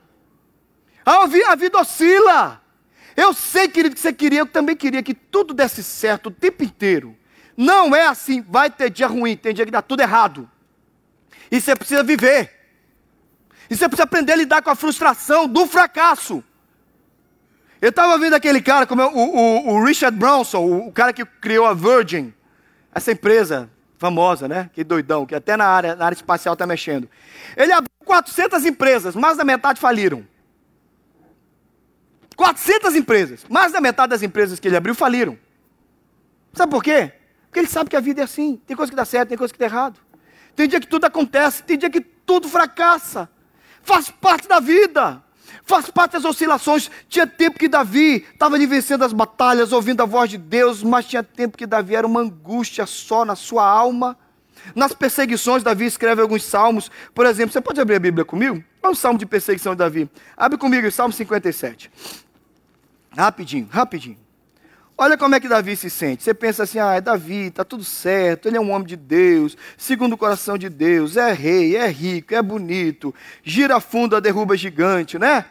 A 1.05 1.55
vida 1.55 1.79
oscila. 1.79 2.61
Eu 3.15 3.33
sei, 3.33 3.67
querido, 3.67 3.95
que 3.95 4.01
você 4.01 4.13
queria, 4.13 4.39
eu 4.39 4.45
também 4.45 4.75
queria 4.75 5.03
que 5.03 5.13
tudo 5.13 5.53
desse 5.53 5.83
certo 5.83 6.27
o 6.27 6.31
tempo 6.31 6.63
inteiro. 6.63 7.17
Não 7.57 7.95
é 7.95 8.07
assim, 8.07 8.41
vai 8.41 8.69
ter 8.69 8.89
dia 8.89 9.07
ruim, 9.07 9.35
tem 9.35 9.53
dia 9.53 9.65
que 9.65 9.71
dá 9.71 9.81
tudo 9.81 10.01
errado. 10.01 10.49
E 11.51 11.59
você 11.59 11.75
precisa 11.75 12.03
viver. 12.03 12.51
E 13.69 13.75
você 13.75 13.87
precisa 13.87 14.03
aprender 14.03 14.33
a 14.33 14.35
lidar 14.35 14.61
com 14.61 14.69
a 14.69 14.75
frustração 14.75 15.47
do 15.47 15.65
fracasso. 15.67 16.43
Eu 17.81 17.89
estava 17.89 18.17
vendo 18.17 18.33
aquele 18.33 18.61
cara, 18.61 18.85
como 18.85 19.01
é, 19.01 19.05
o, 19.05 19.09
o, 19.09 19.67
o, 19.73 19.83
Richard 19.83 20.17
Branson, 20.17 20.59
o, 20.59 20.91
cara 20.91 21.11
que 21.11 21.25
criou 21.25 21.65
a 21.65 21.73
Virgin, 21.73 22.33
essa 22.93 23.11
empresa 23.11 23.69
famosa, 23.97 24.47
né? 24.47 24.69
Que 24.73 24.83
doidão, 24.83 25.25
que 25.25 25.33
até 25.33 25.57
na 25.57 25.65
área, 25.65 25.95
na 25.95 26.05
área 26.05 26.15
espacial 26.15 26.53
está 26.53 26.67
mexendo. 26.67 27.09
Ele 27.57 27.71
abriu 27.71 27.91
400 28.05 28.65
empresas, 28.65 29.15
mais 29.15 29.37
da 29.37 29.43
metade 29.43 29.79
faliram. 29.79 30.25
400 32.41 32.95
empresas, 32.95 33.45
mais 33.47 33.71
da 33.71 33.79
metade 33.79 34.09
das 34.09 34.23
empresas 34.23 34.59
que 34.59 34.67
ele 34.67 34.75
abriu 34.75 34.95
faliram. 34.95 35.37
Sabe 36.53 36.71
por 36.71 36.83
quê? 36.83 37.13
Porque 37.45 37.59
ele 37.59 37.67
sabe 37.67 37.87
que 37.87 37.95
a 37.95 37.99
vida 37.99 38.21
é 38.21 38.23
assim. 38.23 38.59
Tem 38.65 38.75
coisa 38.75 38.91
que 38.91 38.95
dá 38.95 39.05
certo, 39.05 39.29
tem 39.29 39.37
coisa 39.37 39.53
que 39.53 39.59
dá 39.59 39.65
errado. 39.65 39.99
Tem 40.55 40.67
dia 40.67 40.79
que 40.79 40.87
tudo 40.87 41.05
acontece, 41.05 41.61
tem 41.61 41.77
dia 41.77 41.87
que 41.87 42.01
tudo 42.01 42.49
fracassa. 42.49 43.29
Faz 43.83 44.09
parte 44.09 44.47
da 44.47 44.59
vida. 44.59 45.21
Faz 45.63 45.91
parte 45.91 46.13
das 46.13 46.25
oscilações. 46.25 46.89
Tinha 47.07 47.27
tempo 47.27 47.59
que 47.59 47.67
Davi 47.67 48.25
estava 48.33 48.55
ali 48.55 48.65
vencendo 48.65 49.03
as 49.03 49.13
batalhas, 49.13 49.71
ouvindo 49.71 50.01
a 50.01 50.05
voz 50.07 50.27
de 50.27 50.39
Deus, 50.39 50.81
mas 50.81 51.05
tinha 51.05 51.21
tempo 51.21 51.55
que 51.55 51.67
Davi 51.67 51.95
era 51.95 52.07
uma 52.07 52.21
angústia 52.21 52.87
só 52.87 53.23
na 53.23 53.35
sua 53.35 53.63
alma. 53.63 54.17
Nas 54.73 54.93
perseguições, 54.93 55.61
Davi 55.61 55.85
escreve 55.85 56.23
alguns 56.23 56.43
salmos. 56.43 56.89
Por 57.13 57.27
exemplo, 57.27 57.53
você 57.53 57.61
pode 57.61 57.79
abrir 57.79 57.97
a 57.97 57.99
Bíblia 57.99 58.25
comigo? 58.25 58.63
Olha 58.81 58.93
o 58.93 58.95
salmo 58.95 59.19
de 59.19 59.27
perseguição 59.27 59.73
de 59.73 59.77
Davi. 59.77 60.09
Abre 60.35 60.57
comigo 60.57 60.87
o 60.87 60.91
Salmo 60.91 61.13
57. 61.13 61.91
Rapidinho, 63.15 63.67
rapidinho. 63.69 64.17
Olha 64.97 65.17
como 65.17 65.33
é 65.33 65.39
que 65.39 65.47
Davi 65.47 65.75
se 65.75 65.89
sente. 65.89 66.23
Você 66.23 66.33
pensa 66.33 66.63
assim, 66.63 66.77
ah, 66.77 66.93
é 66.93 67.01
Davi, 67.01 67.47
está 67.47 67.63
tudo 67.63 67.83
certo, 67.83 68.47
ele 68.47 68.57
é 68.57 68.61
um 68.61 68.71
homem 68.71 68.87
de 68.87 68.95
Deus, 68.95 69.57
segundo 69.75 70.13
o 70.13 70.17
coração 70.17 70.57
de 70.57 70.69
Deus, 70.69 71.17
é 71.17 71.33
rei, 71.33 71.75
é 71.75 71.87
rico, 71.87 72.35
é 72.35 72.41
bonito, 72.41 73.13
gira 73.43 73.79
fundo, 73.79 74.19
derruba 74.21 74.55
gigante, 74.55 75.17
né? 75.17 75.45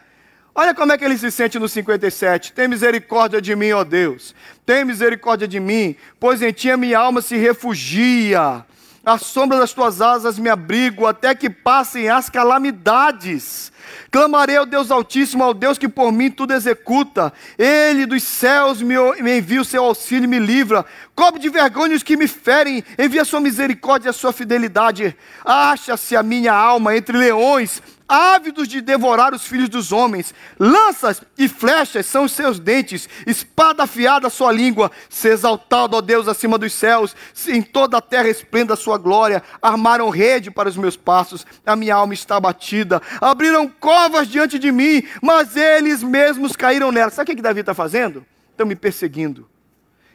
Olha 0.53 0.73
como 0.73 0.91
é 0.91 0.97
que 0.97 1.05
ele 1.05 1.17
se 1.17 1.31
sente 1.31 1.57
no 1.57 1.67
57. 1.67 2.51
Tem 2.51 2.67
misericórdia 2.67 3.41
de 3.41 3.55
mim, 3.55 3.71
ó 3.71 3.83
Deus. 3.83 4.35
Tem 4.65 4.83
misericórdia 4.83 5.47
de 5.47 5.59
mim, 5.59 5.95
pois 6.19 6.41
em 6.41 6.51
ti 6.51 6.69
a 6.69 6.77
minha 6.77 6.99
alma 6.99 7.21
se 7.21 7.37
refugia. 7.37 8.65
A 9.03 9.17
sombra 9.17 9.57
das 9.57 9.73
tuas 9.73 9.99
asas 9.99 10.37
me 10.37 10.47
abrigo 10.47 11.07
até 11.07 11.33
que 11.33 11.49
passem 11.49 12.07
as 12.07 12.29
calamidades. 12.29 13.71
Clamarei 14.11 14.57
ao 14.57 14.65
Deus 14.65 14.91
Altíssimo, 14.91 15.43
ao 15.43 15.55
Deus 15.55 15.79
que 15.79 15.89
por 15.89 16.11
mim 16.11 16.29
tudo 16.29 16.53
executa. 16.53 17.33
Ele 17.57 18.05
dos 18.05 18.21
céus 18.21 18.79
me, 18.79 18.93
me 19.23 19.39
envia 19.39 19.59
o 19.59 19.65
seu 19.65 19.83
auxílio 19.85 20.25
e 20.25 20.27
me 20.27 20.37
livra. 20.37 20.85
Cobre 21.15 21.39
de 21.39 21.49
vergonha 21.49 21.95
os 21.95 22.03
que 22.03 22.15
me 22.15 22.27
ferem. 22.27 22.83
Envia 22.95 23.23
a 23.23 23.25
sua 23.25 23.39
misericórdia 23.39 24.09
e 24.09 24.11
a 24.11 24.13
sua 24.13 24.31
fidelidade. 24.31 25.17
Acha-se 25.43 26.15
a 26.15 26.21
minha 26.21 26.53
alma 26.53 26.95
entre 26.95 27.17
leões 27.17 27.81
ávidos 28.11 28.67
de 28.67 28.81
devorar 28.81 29.33
os 29.33 29.47
filhos 29.47 29.69
dos 29.69 29.93
homens. 29.93 30.35
Lanças 30.59 31.21
e 31.37 31.47
flechas 31.47 32.05
são 32.05 32.25
os 32.25 32.33
seus 32.33 32.59
dentes, 32.59 33.07
espada 33.25 33.83
afiada 33.83 34.27
a 34.27 34.29
sua 34.29 34.51
língua. 34.51 34.91
Se 35.09 35.29
exaltado, 35.29 35.95
ó 35.95 36.01
Deus, 36.01 36.27
acima 36.27 36.57
dos 36.57 36.73
céus, 36.73 37.15
em 37.47 37.61
toda 37.61 37.97
a 37.97 38.01
terra 38.01 38.27
esplenda 38.27 38.73
a 38.73 38.77
sua 38.77 38.97
glória. 38.97 39.41
Armaram 39.61 40.09
rede 40.09 40.51
para 40.51 40.67
os 40.67 40.75
meus 40.75 40.97
passos, 40.97 41.45
a 41.65 41.73
minha 41.73 41.95
alma 41.95 42.13
está 42.13 42.35
abatida. 42.35 43.01
Abriram 43.21 43.69
covas 43.69 44.27
diante 44.27 44.59
de 44.59 44.73
mim, 44.73 45.03
mas 45.21 45.55
eles 45.55 46.03
mesmos 46.03 46.53
caíram 46.53 46.91
nela. 46.91 47.09
Sabe 47.09 47.31
o 47.31 47.35
que 47.35 47.41
Davi 47.41 47.61
está 47.61 47.73
fazendo? 47.73 48.25
Estão 48.51 48.67
me 48.67 48.75
perseguindo. 48.75 49.47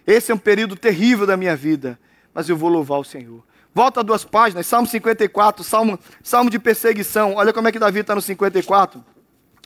Esse 0.06 0.30
é 0.30 0.34
um 0.34 0.38
período 0.38 0.76
terrível 0.76 1.26
da 1.26 1.36
minha 1.36 1.56
vida, 1.56 1.98
mas 2.34 2.46
eu 2.48 2.56
vou 2.58 2.68
louvar 2.68 3.00
o 3.00 3.04
Senhor. 3.04 3.42
Volta 3.76 4.02
duas 4.02 4.24
páginas, 4.24 4.66
Salmo 4.66 4.88
54, 4.88 5.62
Salmo, 5.62 6.00
Salmo 6.22 6.48
de 6.48 6.58
perseguição. 6.58 7.34
Olha 7.34 7.52
como 7.52 7.68
é 7.68 7.72
que 7.72 7.78
Davi 7.78 8.00
está 8.00 8.14
no 8.14 8.22
54. 8.22 9.04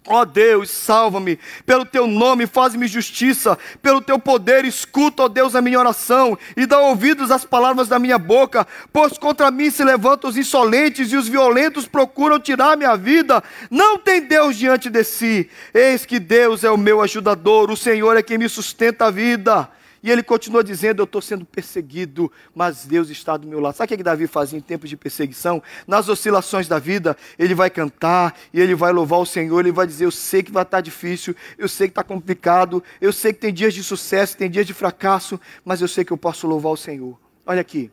Ó 0.05 0.23
oh 0.23 0.25
Deus, 0.25 0.69
salva-me, 0.69 1.39
pelo 1.65 1.85
teu 1.85 2.09
nome 2.09 2.45
faz-me 2.49 2.89
justiça, 2.89 3.57
pelo 3.81 4.01
teu 4.01 4.19
poder 4.19 4.65
escuta, 4.65 5.23
ó 5.23 5.27
oh 5.27 5.29
Deus, 5.29 5.55
a 5.55 5.63
minha 5.63 5.79
oração 5.79 6.37
e 6.57 6.67
dá 6.67 6.81
ouvidos 6.81 7.31
às 7.31 7.45
palavras 7.45 7.87
da 7.87 8.01
minha 8.01 8.19
boca, 8.19 8.67
pois 8.93 9.17
contra 9.17 9.49
mim 9.49 9.71
se 9.71 9.85
levantam 9.85 10.29
os 10.29 10.37
insolentes 10.37 11.13
e 11.13 11.17
os 11.17 11.29
violentos 11.29 11.87
procuram 11.87 12.41
tirar 12.41 12.77
minha 12.77 12.97
vida. 12.97 13.41
Não 13.71 13.97
tem 13.97 14.23
Deus 14.23 14.57
diante 14.57 14.91
de 14.91 15.05
si. 15.05 15.49
Eis 15.73 16.05
que 16.05 16.19
Deus 16.19 16.65
é 16.65 16.71
o 16.71 16.77
meu 16.77 17.01
ajudador, 17.01 17.71
o 17.71 17.77
Senhor 17.77 18.17
é 18.17 18.25
quem 18.25 18.39
me 18.39 18.49
sustenta 18.49 19.07
a 19.07 19.11
vida. 19.13 19.71
E 20.03 20.11
ele 20.11 20.23
continua 20.23 20.65
dizendo: 20.65 21.01
Eu 21.01 21.05
estou 21.05 21.21
sendo 21.21 21.45
perseguido, 21.45 22.31
mas 22.55 22.87
Deus 22.87 23.11
está 23.11 23.37
do 23.37 23.47
meu 23.47 23.61
lado. 23.61 23.77
Sabe 23.77 23.95
o 23.95 23.97
que 23.97 24.03
Davi 24.03 24.27
fazia 24.27 24.59
em 24.59 24.63
tempos 24.63 24.89
de 24.89 24.97
perseguição? 24.97 25.63
Nas 25.87 26.09
oscilações 26.09 26.67
da 26.67 26.79
vida, 26.79 27.17
ele 27.39 27.55
vai 27.55 27.69
cantar 27.69 28.35
e 28.53 28.61
ele 28.61 28.75
vai 28.75 28.93
louvar 28.93 29.21
o 29.21 29.27
Senhor. 29.27 29.61
Ele 29.61 29.73
vai 29.73 29.87
dizer: 29.87 30.07
Eu 30.07 30.11
sei 30.11 30.43
que 30.43 30.51
vai 30.51 30.63
estar 30.63 30.81
difícil, 30.81 31.37
eu 31.59 31.69
sei 31.69 31.87
que 31.89 31.93
está 31.93 32.03
complicado, 32.03 32.83
eu 33.01 33.13
sei 33.13 33.33
que 33.33 33.41
tem 33.41 33.53
dias 33.53 33.75
de 33.75 33.83
sucesso, 33.83 34.37
tem 34.37 34.51
dias 34.51 34.67
de 34.67 34.73
fracasso, 34.73 35.39
mas 35.65 35.81
eu 35.81 35.89
sei 35.89 36.05
que 36.05 36.13
eu 36.13 36.19
posso 36.19 36.47
louvar 36.47 36.73
o 36.73 36.77
Senhor. 36.77 37.19
Olha 37.45 37.61
aqui. 37.61 37.91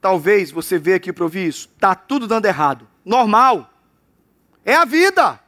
Talvez 0.00 0.50
você 0.50 0.78
veja 0.78 0.96
aqui 0.96 1.12
para 1.12 1.24
ouvir 1.24 1.46
isso. 1.46 1.70
Está 1.74 1.94
tudo 1.94 2.26
dando 2.26 2.44
errado. 2.46 2.88
Normal. 3.04 3.70
É 4.64 4.74
a 4.74 4.84
vida. 4.84 5.40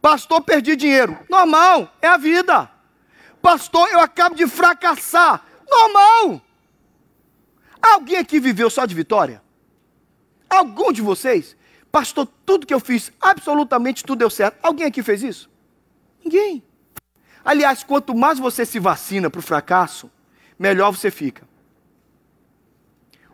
Pastor, 0.00 0.40
perdi 0.42 0.76
dinheiro. 0.76 1.18
Normal. 1.28 1.92
É 2.00 2.06
a 2.06 2.16
vida. 2.16 2.70
Pastor, 3.40 3.88
eu 3.88 4.00
acabo 4.00 4.34
de 4.34 4.46
fracassar. 4.46 5.44
Normal. 5.68 6.40
Alguém 7.80 8.18
aqui 8.18 8.38
viveu 8.38 8.68
só 8.68 8.84
de 8.84 8.94
vitória? 8.94 9.42
Algum 10.48 10.92
de 10.92 11.00
vocês? 11.00 11.56
Pastor, 11.90 12.28
tudo 12.44 12.66
que 12.66 12.74
eu 12.74 12.80
fiz, 12.80 13.12
absolutamente 13.20 14.04
tudo 14.04 14.18
deu 14.18 14.30
certo. 14.30 14.58
Alguém 14.62 14.86
aqui 14.86 15.02
fez 15.02 15.22
isso? 15.22 15.50
Ninguém. 16.22 16.62
Aliás, 17.44 17.82
quanto 17.82 18.14
mais 18.14 18.38
você 18.38 18.66
se 18.66 18.78
vacina 18.78 19.30
para 19.30 19.38
o 19.38 19.42
fracasso, 19.42 20.10
melhor 20.58 20.90
você 20.90 21.10
fica. 21.10 21.48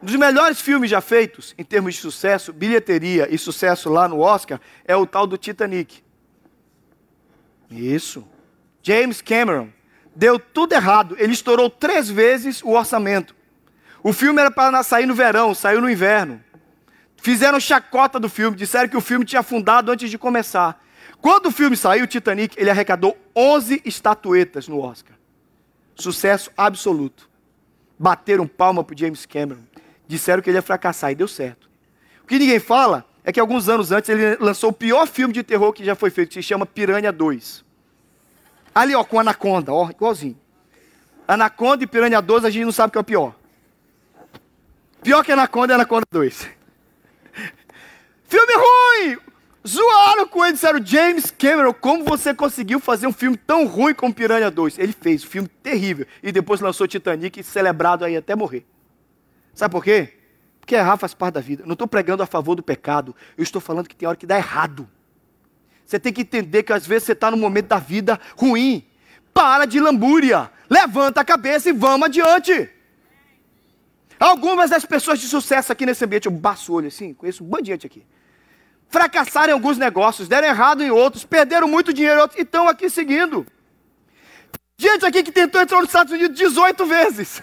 Um 0.01 0.07
dos 0.07 0.15
melhores 0.17 0.61
filmes 0.61 0.91
já 0.91 1.01
feitos, 1.01 1.55
em 1.59 1.65
termos 1.65 1.95
de 1.95 2.01
sucesso, 2.01 2.53
bilheteria 2.53 3.33
e 3.33 3.37
sucesso 3.37 3.89
lá 3.91 4.07
no 4.07 4.21
Oscar, 4.21 4.61
é 4.85 4.95
o 4.95 5.07
tal 5.07 5.27
do 5.27 5.37
Titanic. 5.37 6.03
Isso. 7.71 8.27
James 8.83 9.21
Cameron 9.21 9.71
deu 10.17 10.39
tudo 10.39 10.73
errado. 10.73 11.15
Ele 11.19 11.33
estourou 11.33 11.69
três 11.69 12.09
vezes 12.09 12.63
o 12.63 12.71
orçamento. 12.71 13.37
O 14.03 14.13
filme 14.13 14.41
era 14.41 14.51
para 14.51 14.83
sair 14.83 15.07
no 15.07 15.15
verão, 15.15 15.55
saiu 15.55 15.81
no 15.81 15.91
inverno. 15.91 16.43
Fizeram 17.19 17.61
chacota 17.61 18.19
do 18.19 18.29
filme, 18.29 18.57
disseram 18.57 18.89
que 18.89 18.97
o 18.97 19.01
filme 19.01 19.25
tinha 19.25 19.41
afundado 19.41 19.93
antes 19.93 20.11
de 20.11 20.17
começar. 20.17 20.83
Quando 21.21 21.47
o 21.47 21.51
filme 21.51 21.77
saiu, 21.77 22.07
Titanic, 22.07 22.59
ele 22.59 22.71
arrecadou 22.71 23.17
11 23.35 23.83
estatuetas 23.85 24.69
no 24.69 24.81
Oscar. 24.81 25.17
Sucesso 25.95 26.51
absoluto. 26.57 27.29
Bateram 27.99 28.47
palma 28.47 28.85
para 28.85 28.97
James 28.97 29.27
Cameron. 29.27 29.63
Disseram 30.07 30.43
que 30.43 30.51
ele 30.51 30.59
ia 30.59 30.63
fracassar 30.63 31.11
e 31.11 31.15
deu 31.15 31.27
certo. 31.27 31.69
O 32.23 32.27
que 32.27 32.39
ninguém 32.39 32.61
fala 32.61 33.05
é 33.25 33.33
que 33.33 33.41
alguns 33.41 33.69
anos 33.69 33.91
antes 33.91 34.09
ele 34.09 34.37
lançou 34.37 34.71
o 34.71 34.73
pior 34.73 35.07
filme 35.09 35.35
de 35.35 35.43
terror 35.43 35.73
que 35.73 35.85
já 35.85 35.97
foi 35.97 36.11
feito, 36.11 36.29
que 36.29 36.35
se 36.35 36.43
chama 36.43 36.65
Piranha 36.65 37.11
2. 37.11 37.66
Ali, 38.77 38.95
ó, 38.95 39.03
com 39.03 39.19
Anaconda, 39.19 39.73
ó, 39.73 39.89
igualzinho. 39.89 40.39
Anaconda 41.27 41.83
e 41.83 41.87
Piranha 41.87 42.21
2, 42.21 42.45
a 42.45 42.51
gente 42.51 42.67
não 42.67 42.73
sabe 42.73 42.91
o 42.91 42.93
que 42.93 42.99
é 42.99 43.01
o 43.01 43.05
pior. 43.05 43.35
Pior 45.03 45.25
que 45.25 45.33
Anaconda 45.33 45.73
é 45.73 45.77
Anaconda 45.77 46.05
2. 46.11 46.47
filme 48.29 48.53
ruim! 48.55 49.17
Zoaram 49.67 50.29
com 50.29 50.45
ele, 50.45 50.53
disseram, 50.53 50.85
James 50.85 51.31
Cameron, 51.31 51.73
como 51.73 52.05
você 52.05 52.35
conseguiu 52.35 52.79
fazer 52.79 53.07
um 53.07 53.15
filme 53.15 53.39
tão 53.39 53.67
ruim 53.67 53.95
como 53.95 54.13
Piranha 54.13 54.51
2? 54.51 54.79
Ele 54.79 54.93
fez 54.93 55.25
um 55.25 55.27
filme 55.27 55.49
terrível. 55.49 56.07
E 56.23 56.31
depois 56.31 56.61
lançou 56.61 56.87
Titanic, 56.87 57.43
celebrado 57.43 58.05
aí 58.05 58.15
até 58.15 58.35
morrer. 58.37 58.67
Sabe 59.55 59.73
por 59.73 59.83
quê? 59.83 60.19
Porque 60.61 60.75
errar 60.75 60.99
faz 60.99 61.15
parte 61.15 61.37
da 61.37 61.41
vida. 61.41 61.65
não 61.65 61.73
estou 61.73 61.89
pregando 61.89 62.23
a 62.23 62.27
favor 62.27 62.55
do 62.55 62.63
pecado. 62.63 63.17
Eu 63.39 63.43
estou 63.43 63.59
falando 63.59 63.89
que 63.89 63.97
tem 63.97 64.07
hora 64.07 64.19
que 64.19 64.27
dá 64.27 64.37
errado. 64.37 64.87
Você 65.87 66.01
tem 66.01 66.13
que 66.13 66.23
entender 66.23 66.65
que 66.65 66.73
às 66.73 66.85
vezes 66.85 67.05
você 67.05 67.13
está 67.13 67.31
num 67.31 67.37
momento 67.37 67.69
da 67.69 67.79
vida 67.79 68.19
ruim. 68.37 68.85
Para 69.33 69.65
de 69.67 69.79
lambúria. 69.79 70.51
Levanta 70.69 71.21
a 71.21 71.25
cabeça 71.25 71.69
e 71.69 71.73
vamos 71.73 72.07
adiante. 72.07 72.69
Algumas 74.19 74.71
das 74.71 74.85
pessoas 74.85 75.21
de 75.21 75.29
sucesso 75.29 75.71
aqui 75.71 75.87
nesse 75.87 76.05
ambiente, 76.05 76.27
eu 76.27 76.33
baço 76.33 76.73
o 76.73 76.75
olho 76.77 76.89
assim, 76.89 77.15
conheço 77.15 77.45
um 77.45 77.47
bandiante 77.47 77.87
aqui. 77.87 78.05
Fracassaram 78.89 79.51
em 79.51 79.53
alguns 79.53 79.79
negócios, 79.79 80.27
deram 80.27 80.49
errado 80.49 80.83
em 80.83 80.91
outros, 80.91 81.25
perderam 81.25 81.69
muito 81.69 81.93
dinheiro 81.93 82.19
em 82.19 82.23
outros 82.23 82.41
e 82.41 82.43
estão 82.43 82.67
aqui 82.69 82.91
seguindo. 82.91 83.47
Gente 84.77 85.07
aqui 85.07 85.23
que 85.23 85.31
tentou 85.31 85.61
entrar 85.61 85.79
nos 85.79 85.89
Estados 85.89 86.13
Unidos 86.13 86.37
18 86.37 86.87
vezes. 86.87 87.43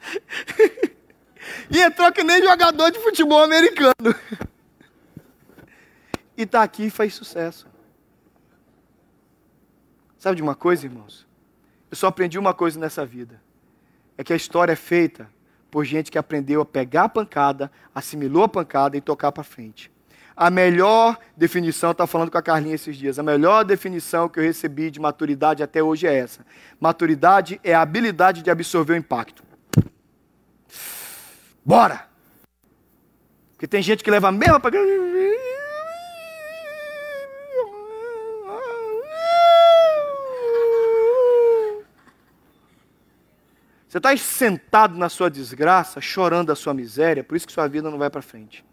e 1.70 1.80
entrou 1.80 2.12
que 2.12 2.24
nem 2.24 2.42
jogador 2.42 2.90
de 2.90 2.98
futebol 2.98 3.42
americano 3.42 3.94
e 6.36 6.42
está 6.42 6.62
aqui 6.62 6.84
e 6.84 6.90
faz 6.90 7.14
sucesso. 7.14 7.66
Sabe 10.18 10.36
de 10.36 10.42
uma 10.42 10.54
coisa, 10.54 10.86
irmãos? 10.86 11.26
Eu 11.90 11.96
só 11.96 12.06
aprendi 12.06 12.38
uma 12.38 12.54
coisa 12.54 12.78
nessa 12.78 13.04
vida: 13.04 13.40
é 14.16 14.24
que 14.24 14.32
a 14.32 14.36
história 14.36 14.72
é 14.72 14.76
feita 14.76 15.28
por 15.70 15.84
gente 15.84 16.10
que 16.10 16.18
aprendeu 16.18 16.60
a 16.60 16.66
pegar 16.66 17.04
a 17.04 17.08
pancada, 17.08 17.72
assimilou 17.94 18.44
a 18.44 18.48
pancada 18.48 18.96
e 18.96 19.00
tocar 19.00 19.32
para 19.32 19.42
frente. 19.42 19.90
A 20.36 20.48
melhor 20.50 21.18
definição, 21.36 21.90
estava 21.90 22.06
falando 22.06 22.30
com 22.30 22.38
a 22.38 22.42
Carlinha 22.42 22.74
esses 22.74 22.96
dias, 22.96 23.18
a 23.18 23.22
melhor 23.22 23.64
definição 23.64 24.28
que 24.28 24.38
eu 24.38 24.44
recebi 24.44 24.90
de 24.90 25.00
maturidade 25.00 25.62
até 25.62 25.82
hoje 25.82 26.06
é 26.06 26.14
essa. 26.14 26.44
Maturidade 26.80 27.60
é 27.64 27.74
a 27.74 27.82
habilidade 27.82 28.42
de 28.42 28.50
absorver 28.50 28.94
o 28.94 28.96
impacto. 28.96 29.42
Bora! 31.64 32.06
Porque 33.52 33.66
tem 33.66 33.82
gente 33.82 34.02
que 34.02 34.10
leva 34.10 34.28
a 34.28 34.32
mesma 34.32 34.58
pancada. 34.58 34.84
Você 43.92 43.98
está 43.98 44.16
sentado 44.16 44.96
na 44.96 45.10
sua 45.10 45.30
desgraça, 45.30 46.00
chorando 46.00 46.50
a 46.50 46.54
sua 46.56 46.72
miséria, 46.72 47.22
por 47.22 47.36
isso 47.36 47.46
que 47.46 47.52
sua 47.52 47.68
vida 47.68 47.90
não 47.90 47.98
vai 47.98 48.08
para 48.08 48.22
frente. 48.22 48.64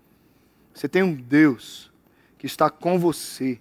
Você 0.74 0.88
tem 0.88 1.04
um 1.04 1.14
Deus 1.14 1.92
que 2.38 2.46
está 2.46 2.70
com 2.70 2.98
você. 2.98 3.60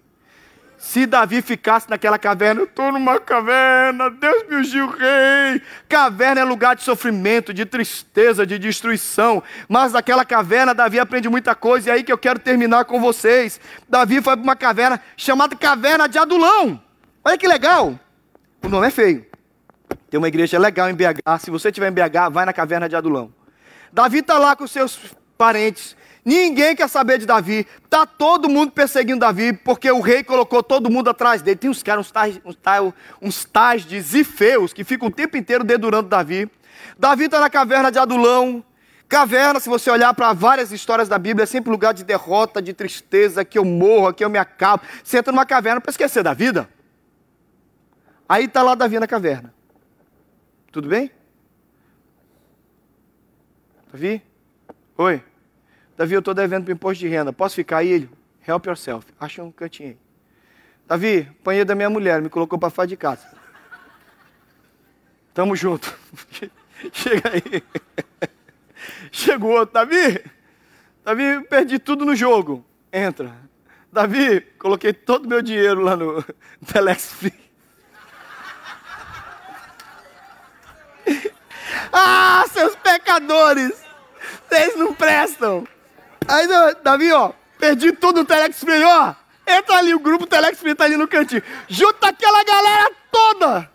Se 0.77 1.05
Davi 1.05 1.43
ficasse 1.43 1.91
naquela 1.91 2.17
caverna, 2.17 2.61
eu 2.61 2.65
estou 2.67 2.93
numa 2.93 3.19
caverna, 3.19 4.09
Deus 4.09 4.49
me 4.49 4.55
ungiu 4.55 4.87
rei. 4.87 5.61
Caverna 5.89 6.43
é 6.43 6.45
lugar 6.45 6.77
de 6.77 6.85
sofrimento, 6.85 7.53
de 7.53 7.67
tristeza, 7.67 8.47
de 8.47 8.57
destruição. 8.57 9.43
Mas 9.69 9.95
naquela 9.95 10.25
caverna, 10.25 10.73
Davi 10.73 11.01
aprende 11.01 11.29
muita 11.29 11.57
coisa, 11.57 11.89
e 11.89 11.91
é 11.91 11.95
aí 11.95 12.05
que 12.05 12.13
eu 12.13 12.19
quero 12.19 12.39
terminar 12.39 12.85
com 12.85 13.01
vocês. 13.01 13.61
Davi 13.89 14.23
foi 14.23 14.37
para 14.37 14.45
uma 14.45 14.55
caverna 14.55 15.03
chamada 15.17 15.57
Caverna 15.57 16.09
de 16.09 16.19
Adulão. 16.19 16.81
Olha 17.25 17.37
que 17.37 17.49
legal. 17.49 17.99
O 18.63 18.69
nome 18.69 18.87
é 18.87 18.91
feio. 18.93 19.28
Tem 20.11 20.19
uma 20.19 20.29
igreja 20.29 20.59
legal 20.59 20.89
em 20.89 20.95
BH. 20.95 21.41
Se 21.41 21.51
você 21.51 21.69
estiver 21.69 21.89
em 21.89 21.93
BH, 21.93 22.31
vai 22.33 22.45
na 22.45 22.53
caverna 22.53 22.89
de 22.89 22.97
Adulão. 22.97 23.33
Davi 23.93 24.19
está 24.19 24.39
lá 24.39 24.57
com 24.57 24.67
seus 24.67 24.99
parentes. 25.37 25.97
Ninguém 26.25 26.75
quer 26.77 26.89
saber 26.89 27.19
de 27.19 27.27
Davi. 27.27 27.67
Está 27.85 28.05
todo 28.05 28.49
mundo 28.49 28.73
perseguindo 28.73 29.21
Davi, 29.21 29.53
porque 29.53 29.91
o 29.91 30.01
rei 30.01 30.23
colocou 30.23 30.63
todo 30.63 30.91
mundo 30.91 31.09
atrás 31.09 31.41
dele. 31.41 31.57
Tem 31.57 31.71
uns 31.71 31.83
caras, 31.83 32.07
uns 32.07 32.11
tais, 32.11 32.41
uns 32.45 32.57
tais, 32.57 32.93
uns 33.23 33.45
tais 33.45 33.85
de 33.85 34.01
zifeus, 34.01 34.73
que 34.73 34.85
ficam 34.85 35.09
o 35.09 35.11
tempo 35.11 35.37
inteiro 35.37 35.65
dedurando 35.65 36.09
Davi. 36.09 36.51
Davi 36.99 37.25
está 37.25 37.41
na 37.41 37.49
caverna 37.49 37.91
de 37.91 37.99
Adulão. 37.99 38.65
Caverna, 39.09 39.59
se 39.59 39.71
você 39.71 39.91
olhar 39.91 40.13
para 40.13 40.35
várias 40.35 40.71
histórias 40.71 41.09
da 41.09 41.19
Bíblia, 41.19 41.45
é 41.45 41.47
sempre 41.47 41.71
lugar 41.71 41.95
de 41.95 42.05
derrota, 42.05 42.61
de 42.61 42.75
tristeza, 42.75 43.43
que 43.43 43.59
eu 43.59 43.65
morro, 43.65 44.13
que 44.13 44.23
eu 44.23 44.29
me 44.29 44.39
acabo. 44.39 44.83
Você 45.03 45.17
entra 45.17 45.33
numa 45.33 45.47
caverna 45.47 45.81
para 45.81 45.91
esquecer 45.91 46.23
da 46.23 46.35
vida. 46.35 46.69
Aí 48.29 48.45
está 48.45 48.63
lá 48.63 48.75
Davi 48.75 48.99
na 48.99 49.07
caverna. 49.07 49.58
Tudo 50.71 50.89
bem? 50.89 51.11
Davi? 53.91 54.23
Oi. 54.97 55.23
Davi, 55.97 56.15
eu 56.15 56.19
estou 56.19 56.35
devendo 56.35 56.65
para 56.65 56.73
o 56.73 56.75
imposto 56.75 57.01
de 57.01 57.09
renda. 57.09 57.33
Posso 57.33 57.55
ficar 57.55 57.79
aí? 57.79 57.89
Ele, 57.89 58.11
help 58.47 58.67
yourself. 58.67 59.07
Acha 59.19 59.43
um 59.43 59.51
cantinho 59.51 59.91
aí. 59.91 59.99
Davi, 60.87 61.29
apanhei 61.41 61.65
da 61.65 61.75
minha 61.75 61.91
mulher, 61.91 62.23
me 62.23 62.29
colocou 62.29 62.59
para 62.59 62.71
fora 62.71 62.87
de 62.87 62.97
casa. 62.97 63.27
Tamo 65.35 65.57
junto. 65.57 65.93
Chega 66.93 67.31
aí. 67.31 67.63
Chegou 69.11 69.53
outro. 69.53 69.75
Davi, 69.75 70.23
Davi, 71.05 71.45
perdi 71.49 71.79
tudo 71.79 72.05
no 72.05 72.15
jogo. 72.15 72.65
Entra. 72.93 73.35
Davi, 73.93 74.41
coloquei 74.59 74.93
todo 74.93 75.25
o 75.25 75.29
meu 75.29 75.41
dinheiro 75.41 75.81
lá 75.81 75.97
no 75.97 76.23
Telex 76.71 77.13
Free. 77.13 77.48
Ah, 81.93 82.45
seus 82.53 82.75
pecadores! 82.77 83.73
Vocês 84.49 84.77
não 84.77 84.95
prestam! 84.95 85.67
Aí, 86.27 86.47
Davi, 86.83 87.13
ó, 87.13 87.33
perdi 87.59 87.93
tudo 87.93 88.21
no 88.21 88.25
Telex 88.25 88.61
Free, 88.61 88.83
ó. 88.85 89.15
Entra 89.47 89.77
ali, 89.79 89.95
o 89.95 89.99
grupo 89.99 90.27
Telex 90.27 90.59
Free 90.61 90.75
tá 90.75 90.85
ali 90.85 90.97
no 90.97 91.09
cantinho. 91.09 91.43
Junta 91.67 92.09
aquela 92.09 92.45
galera 92.45 92.91
toda. 93.11 93.71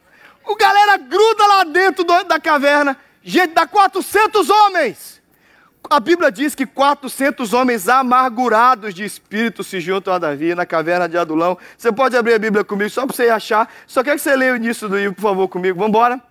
O 0.46 0.56
galera 0.56 0.98
gruda 0.98 1.48
lá 1.48 1.64
dentro 1.64 2.04
do, 2.04 2.24
da 2.26 2.40
caverna. 2.40 2.96
Gente, 3.24 3.54
dá 3.54 3.66
400 3.66 4.50
homens. 4.50 5.22
A 5.90 6.00
Bíblia 6.00 6.32
diz 6.32 6.54
que 6.54 6.66
400 6.66 7.54
homens 7.54 7.90
amargurados 7.90 8.94
de 8.94 9.04
espírito 9.04 9.64
se 9.64 9.80
juntam 9.80 10.14
a 10.14 10.20
Davi 10.20 10.54
na 10.54 10.66
caverna 10.66 11.10
de 11.10 11.18
Adulão. 11.18 11.58
Você 11.78 11.92
pode 11.92 12.16
abrir 12.16 12.36
a 12.36 12.40
Bíblia 12.40 12.64
comigo 12.64 12.90
só 12.90 13.06
para 13.06 13.16
você 13.16 13.30
achar. 13.30 13.72
Só 13.88 14.04
quero 14.04 14.18
que 14.18 14.22
você 14.22 14.36
leia 14.36 14.54
o 14.54 14.56
início 14.56 14.88
do 14.88 14.96
livro, 14.96 15.16
por 15.16 15.22
favor, 15.22 15.48
comigo. 15.48 15.78
Vamos 15.78 15.90
embora? 15.90 16.22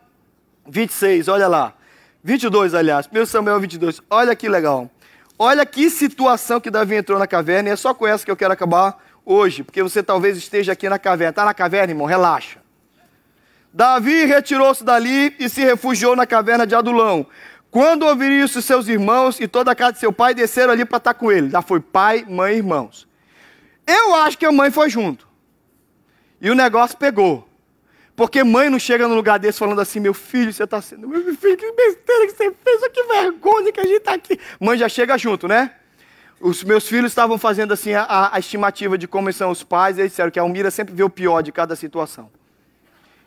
26, 0.66 1.28
olha 1.28 1.48
lá. 1.48 1.74
22, 2.22 2.74
aliás. 2.74 3.08
1 3.12 3.26
Samuel 3.26 3.60
22. 3.60 4.00
Olha 4.08 4.34
que 4.36 4.48
legal. 4.48 4.90
Olha 5.38 5.66
que 5.66 5.90
situação 5.90 6.60
que 6.60 6.70
Davi 6.70 6.94
entrou 6.94 7.18
na 7.18 7.26
caverna. 7.26 7.68
E 7.68 7.72
é 7.72 7.76
só 7.76 7.92
com 7.92 8.06
essa 8.06 8.24
que 8.24 8.30
eu 8.30 8.36
quero 8.36 8.52
acabar 8.52 8.96
hoje. 9.24 9.62
Porque 9.62 9.82
você 9.82 10.02
talvez 10.02 10.36
esteja 10.36 10.72
aqui 10.72 10.88
na 10.88 10.98
caverna. 10.98 11.30
Está 11.30 11.44
na 11.44 11.54
caverna, 11.54 11.92
irmão? 11.92 12.06
Relaxa. 12.06 12.60
Davi 13.72 14.24
retirou-se 14.24 14.84
dali 14.84 15.34
e 15.38 15.48
se 15.48 15.62
refugiou 15.62 16.14
na 16.14 16.26
caverna 16.26 16.66
de 16.66 16.74
Adulão. 16.74 17.26
Quando 17.70 18.04
ouviram 18.04 18.34
isso, 18.34 18.60
seus 18.60 18.86
irmãos 18.86 19.40
e 19.40 19.48
toda 19.48 19.72
a 19.72 19.74
casa 19.74 19.94
de 19.94 19.98
seu 19.98 20.12
pai 20.12 20.34
desceram 20.34 20.74
ali 20.74 20.84
para 20.84 20.98
estar 20.98 21.14
com 21.14 21.32
ele. 21.32 21.48
Já 21.48 21.62
foi 21.62 21.80
pai, 21.80 22.24
mãe 22.28 22.54
e 22.54 22.56
irmãos. 22.58 23.08
Eu 23.86 24.14
acho 24.14 24.36
que 24.36 24.44
a 24.44 24.52
mãe 24.52 24.70
foi 24.70 24.90
junto. 24.90 25.26
E 26.38 26.50
o 26.50 26.54
negócio 26.54 26.98
pegou. 26.98 27.48
Porque 28.14 28.44
mãe 28.44 28.68
não 28.68 28.78
chega 28.78 29.08
num 29.08 29.14
lugar 29.14 29.38
desse 29.38 29.58
falando 29.58 29.80
assim, 29.80 29.98
meu 29.98 30.12
filho, 30.12 30.52
você 30.52 30.64
está 30.64 30.80
sendo. 30.82 31.08
Meu 31.08 31.34
filho, 31.34 31.56
que 31.56 31.72
besteira 31.72 32.26
que 32.26 32.32
você 32.32 32.54
fez, 32.62 32.88
que 32.92 33.02
vergonha 33.04 33.72
que 33.72 33.80
a 33.80 33.84
gente 33.84 33.96
está 33.96 34.14
aqui. 34.14 34.38
Mãe 34.60 34.76
já 34.76 34.88
chega 34.88 35.16
junto, 35.16 35.48
né? 35.48 35.72
Os 36.38 36.62
meus 36.62 36.86
filhos 36.86 37.12
estavam 37.12 37.38
fazendo 37.38 37.72
assim 37.72 37.94
a, 37.94 38.30
a, 38.32 38.38
estimativa 38.38 38.98
de 38.98 39.06
como 39.06 39.32
são 39.32 39.50
os 39.50 39.62
pais, 39.62 39.96
e 39.96 40.00
eles 40.00 40.12
disseram 40.12 40.30
que 40.30 40.38
a 40.38 40.42
Almira 40.42 40.70
sempre 40.70 40.92
vê 40.92 41.02
o 41.02 41.08
pior 41.08 41.40
de 41.40 41.52
cada 41.52 41.76
situação. 41.76 42.30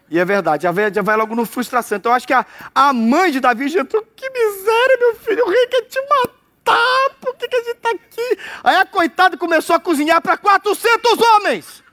E 0.10 0.20
é 0.20 0.26
verdade, 0.26 0.64
já 0.64 0.72
vai, 0.72 0.94
já 0.94 1.02
vai 1.02 1.16
logo 1.16 1.34
no 1.34 1.46
frustração. 1.46 1.98
Então 1.98 2.12
eu 2.12 2.16
acho 2.16 2.28
que 2.28 2.34
a, 2.34 2.46
a 2.76 2.94
mãe 2.94 3.32
de 3.32 3.40
Davi 3.40 3.70
já 3.70 3.80
entrou, 3.80 4.06
que 4.16 4.30
miséria, 4.30 4.98
meu 5.00 5.16
filho, 5.16 5.46
o 5.46 5.50
rei 5.50 5.68
quer 5.68 5.82
te 5.84 6.00
matar, 6.10 7.10
por 7.22 7.36
que, 7.38 7.48
que 7.48 7.56
a 7.56 7.64
gente 7.64 7.78
está 7.78 7.90
aqui? 7.90 8.40
Aí 8.64 8.76
a 8.76 8.86
coitada 8.86 9.38
começou 9.38 9.76
a 9.76 9.80
cozinhar 9.80 10.22
para 10.22 10.38
400 10.38 11.20
homens. 11.20 11.85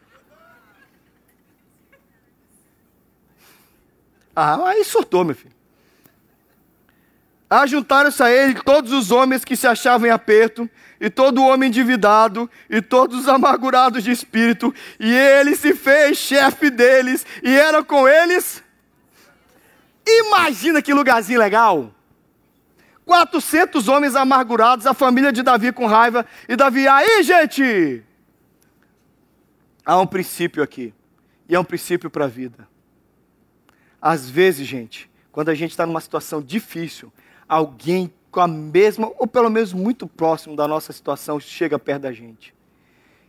Ah, 4.35 4.69
aí 4.69 4.85
surtou, 4.85 5.25
meu 5.25 5.35
filho. 5.35 5.53
Ajuntaram-se 7.49 8.23
a 8.23 8.31
ele 8.31 8.55
todos 8.55 8.93
os 8.93 9.11
homens 9.11 9.45
que 9.45 9.55
se 9.57 9.67
achavam 9.67 10.09
em 10.09 10.11
aperto, 10.11 10.69
e 10.99 11.11
todo 11.11 11.45
homem 11.45 11.69
endividado, 11.69 12.49
e 12.71 12.81
todos 12.81 13.19
os 13.19 13.29
amargurados 13.29 14.03
de 14.03 14.11
espírito, 14.11 14.75
e 14.99 15.13
ele 15.13 15.55
se 15.55 15.75
fez 15.75 16.17
chefe 16.17 16.71
deles, 16.71 17.27
e 17.43 17.55
era 17.55 17.85
com 17.85 18.09
eles. 18.09 18.63
Imagina 20.07 20.81
que 20.81 20.95
lugarzinho 20.95 21.39
legal! 21.39 21.93
400 23.05 23.87
homens 23.89 24.17
amargurados, 24.17 24.87
a 24.87 24.95
família 24.95 25.31
de 25.31 25.43
Davi 25.43 25.73
com 25.73 25.85
raiva, 25.87 26.25
e 26.49 26.57
Davi, 26.57 26.89
aí 26.89 27.23
gente! 27.23 28.03
Há 29.85 29.99
um 29.99 30.07
princípio 30.07 30.63
aqui, 30.63 30.95
e 31.47 31.55
é 31.55 31.61
um 31.61 31.65
princípio 31.65 32.09
para 32.09 32.25
a 32.25 32.29
vida. 32.29 32.72
Às 34.03 34.29
vezes, 34.29 34.67
gente, 34.67 35.09
quando 35.31 35.51
a 35.51 35.55
gente 35.55 35.71
está 35.71 35.87
numa 35.87 36.01
situação 36.01 36.43
difícil, 36.43 37.13
alguém 37.49 38.13
com 38.33 38.41
a 38.41 38.49
mesma, 38.49 39.13
ou 39.17 39.29
pelo 39.29 39.49
menos 39.49 39.73
muito 39.73 40.09
próximo 40.09 40.57
da 40.57 40.67
nossa 40.67 40.93
situação, 40.93 41.39
chega 41.39 41.79
perto 41.79 42.03
da 42.03 42.13
gente. 42.13 42.53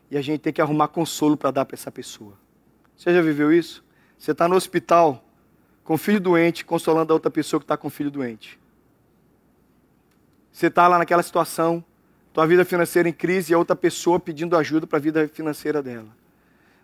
E 0.10 0.18
a 0.18 0.22
gente 0.22 0.42
tem 0.42 0.52
que 0.52 0.62
arrumar 0.62 0.88
consolo 0.88 1.38
para 1.38 1.52
dar 1.52 1.66
para 1.66 1.76
essa 1.76 1.92
pessoa. 1.92 2.34
Você 2.98 3.14
já 3.14 3.22
viveu 3.22 3.54
isso? 3.54 3.84
Você 4.18 4.32
está 4.32 4.48
no 4.48 4.56
hospital 4.56 5.24
com 5.84 5.96
filho 5.98 6.20
doente, 6.20 6.66
consolando 6.66 7.14
a 7.14 7.16
outra 7.16 7.30
pessoa 7.30 7.60
que 7.60 7.66
está 7.66 7.78
com 7.78 7.90
filho 7.90 8.10
doente. 8.10 8.60
Você 10.52 10.68
está 10.68 10.88
lá 10.88 10.98
naquela 10.98 11.22
situação, 11.22 11.84
tua 12.32 12.48
vida 12.48 12.66
financeira 12.66 13.08
em 13.08 13.14
crise 13.14 13.52
e 13.52 13.56
a 13.56 13.58
outra 13.58 13.76
pessoa 13.76 14.20
pedindo 14.20 14.58
ajuda 14.58 14.88
para 14.88 14.98
a 14.98 15.02
vida 15.02 15.28
financeira 15.28 15.84
dela. 15.84 16.10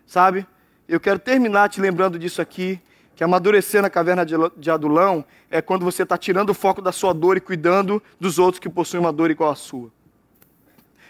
Sabe? 0.06 0.46
Eu 0.86 1.00
quero 1.00 1.18
terminar 1.18 1.68
te 1.68 1.80
lembrando 1.80 2.18
disso 2.18 2.40
aqui 2.42 2.80
que 3.20 3.24
amadurecer 3.24 3.82
na 3.82 3.90
caverna 3.90 4.24
de 4.24 4.70
Adulão 4.70 5.22
é 5.50 5.60
quando 5.60 5.84
você 5.84 6.04
está 6.04 6.16
tirando 6.16 6.48
o 6.48 6.54
foco 6.54 6.80
da 6.80 6.90
sua 6.90 7.12
dor 7.12 7.36
e 7.36 7.40
cuidando 7.40 8.02
dos 8.18 8.38
outros 8.38 8.58
que 8.58 8.66
possuem 8.66 8.98
uma 8.98 9.12
dor 9.12 9.30
igual 9.30 9.50
à 9.50 9.54
sua. 9.54 9.92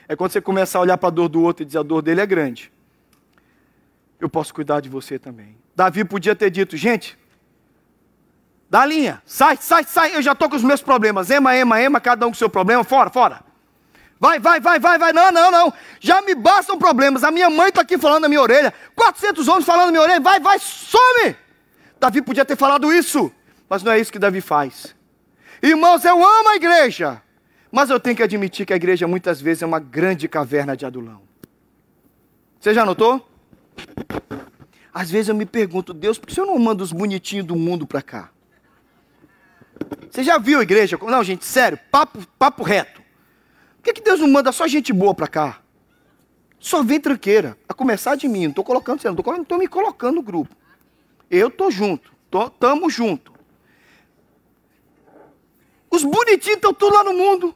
É 0.09 0.17
quando 0.17 0.33
você 0.33 0.41
começa 0.41 0.77
a 0.77 0.81
olhar 0.81 0.99
para 0.99 1.07
a 1.07 1.13
dor 1.13 1.29
do 1.29 1.41
outro 1.41 1.63
e 1.63 1.67
dizer 1.67 1.79
a 1.79 1.85
dor 1.85 2.03
dele 2.03 2.21
é 2.21 2.27
grande. 2.27 2.73
Eu 4.19 4.29
posso 4.29 4.53
cuidar 4.53 4.81
de 4.81 4.89
você 4.89 5.21
também. 5.21 5.57
Davi 5.77 6.05
podia 6.05 6.35
ter 6.35 6.51
dito, 6.51 6.77
gente, 6.77 7.17
dá 8.69 8.81
a 8.81 8.87
linha, 8.87 9.23
sai, 9.25 9.57
sai, 9.61 9.85
sai, 9.85 10.17
eu 10.17 10.21
já 10.21 10.33
estou 10.33 10.51
com 10.51 10.57
os 10.57 10.65
meus 10.65 10.83
problemas. 10.83 11.31
Ema, 11.31 11.55
ema, 11.55 11.81
ema, 11.81 12.01
cada 12.01 12.27
um 12.27 12.31
com 12.31 12.35
o 12.35 12.39
seu 12.39 12.51
problema, 12.51 12.83
fora, 12.83 13.09
fora. 13.09 13.45
Vai, 14.19 14.41
vai, 14.41 14.59
vai, 14.59 14.81
vai, 14.81 14.99
vai. 14.99 15.13
Não, 15.13 15.31
não, 15.31 15.49
não. 15.53 15.73
Já 16.01 16.21
me 16.23 16.35
bastam 16.35 16.77
problemas. 16.77 17.23
A 17.23 17.31
minha 17.31 17.49
mãe 17.49 17.69
está 17.69 17.83
aqui 17.83 17.97
falando 17.97 18.23
na 18.23 18.29
minha 18.29 18.43
orelha. 18.43 18.75
400 18.97 19.47
homens 19.47 19.65
falando 19.65 19.87
na 19.87 19.93
minha 19.93 20.03
orelha. 20.03 20.21
Vai, 20.21 20.41
vai, 20.41 20.59
some. 20.59 21.37
Davi 22.01 22.23
podia 22.23 22.47
ter 22.47 22.57
falado 22.57 22.91
isso, 22.91 23.31
mas 23.69 23.83
não 23.83 23.93
é 23.93 24.01
isso 24.01 24.11
que 24.11 24.19
Davi 24.19 24.41
faz. 24.41 24.97
Irmãos, 25.63 26.03
eu 26.03 26.17
amo 26.17 26.49
a 26.49 26.57
igreja, 26.57 27.21
mas 27.71 27.91
eu 27.91 28.01
tenho 28.01 28.17
que 28.17 28.23
admitir 28.23 28.65
que 28.65 28.73
a 28.73 28.77
igreja 28.77 29.07
muitas 29.07 29.39
vezes 29.39 29.63
é 29.63 29.67
uma 29.67 29.79
grande 29.79 30.27
caverna 30.27 30.75
de 30.75 30.87
adulão. 30.87 31.21
Você 32.59 32.73
já 32.73 32.87
notou? 32.87 33.29
Às 34.93 35.11
vezes 35.11 35.29
eu 35.29 35.35
me 35.35 35.45
pergunto, 35.45 35.93
Deus, 35.93 36.19
por 36.19 36.27
que 36.27 36.33
o 36.33 36.35
senhor 36.35 36.47
não 36.47 36.59
manda 36.59 36.83
os 36.83 36.91
bonitinhos 36.91 37.47
do 37.47 37.55
mundo 37.55 37.87
para 37.87 38.01
cá? 38.01 38.31
Você 40.11 40.23
já 40.25 40.39
viu 40.39 40.59
a 40.59 40.63
igreja? 40.63 40.99
Não, 41.01 41.23
gente, 41.23 41.45
sério, 41.45 41.79
papo, 41.91 42.27
papo 42.39 42.63
reto. 42.63 43.03
Por 43.77 43.85
que, 43.85 43.93
que 43.95 44.03
Deus 44.03 44.21
não 44.21 44.29
manda 44.29 44.51
só 44.53 44.67
gente 44.67 44.93
boa 44.93 45.15
para 45.15 45.29
cá? 45.29 45.61
Só 46.59 46.83
vem 46.83 47.01
tranqueira. 47.01 47.57
A 47.69 47.73
começar 47.73 48.15
de 48.17 48.29
mim. 48.29 48.43
Não 48.43 48.51
estou 48.51 48.65
colocando 48.65 49.01
não 49.05 49.43
estou 49.43 49.59
me 49.59 49.69
colocando 49.69 50.17
no 50.17 50.23
grupo. 50.23 50.55
Eu 51.31 51.49
estou 51.49 51.71
junto. 51.71 52.13
Tô, 52.31 52.51
tamo 52.51 52.91
junto. 52.91 53.33
Os 55.91 56.05
bonitinhos 56.05 56.57
estão 56.57 56.75
tudo 56.75 56.95
lá 56.95 57.05
no 57.05 57.15
mundo. 57.15 57.55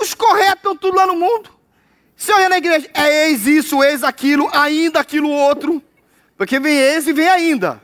Os 0.00 0.14
corretos 0.14 0.56
estão 0.56 0.76
tudo 0.76 0.96
lá 0.96 1.06
no 1.06 1.16
mundo. 1.16 1.50
Você 2.16 2.32
olha 2.32 2.48
na 2.48 2.58
igreja, 2.58 2.88
é 2.94 3.28
ex 3.28 3.46
isso, 3.46 3.82
ex 3.82 4.04
aquilo, 4.04 4.48
ainda 4.52 5.00
aquilo 5.00 5.28
outro. 5.28 5.82
Porque 6.36 6.60
vem 6.60 6.76
ex 6.76 7.06
e 7.06 7.12
vem 7.12 7.28
ainda. 7.28 7.82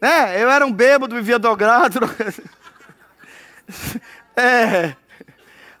É, 0.00 0.42
eu 0.42 0.50
era 0.50 0.66
um 0.66 0.72
bêbado, 0.72 1.14
vivia 1.14 1.38
dogrado. 1.38 2.00
é. 4.36 4.96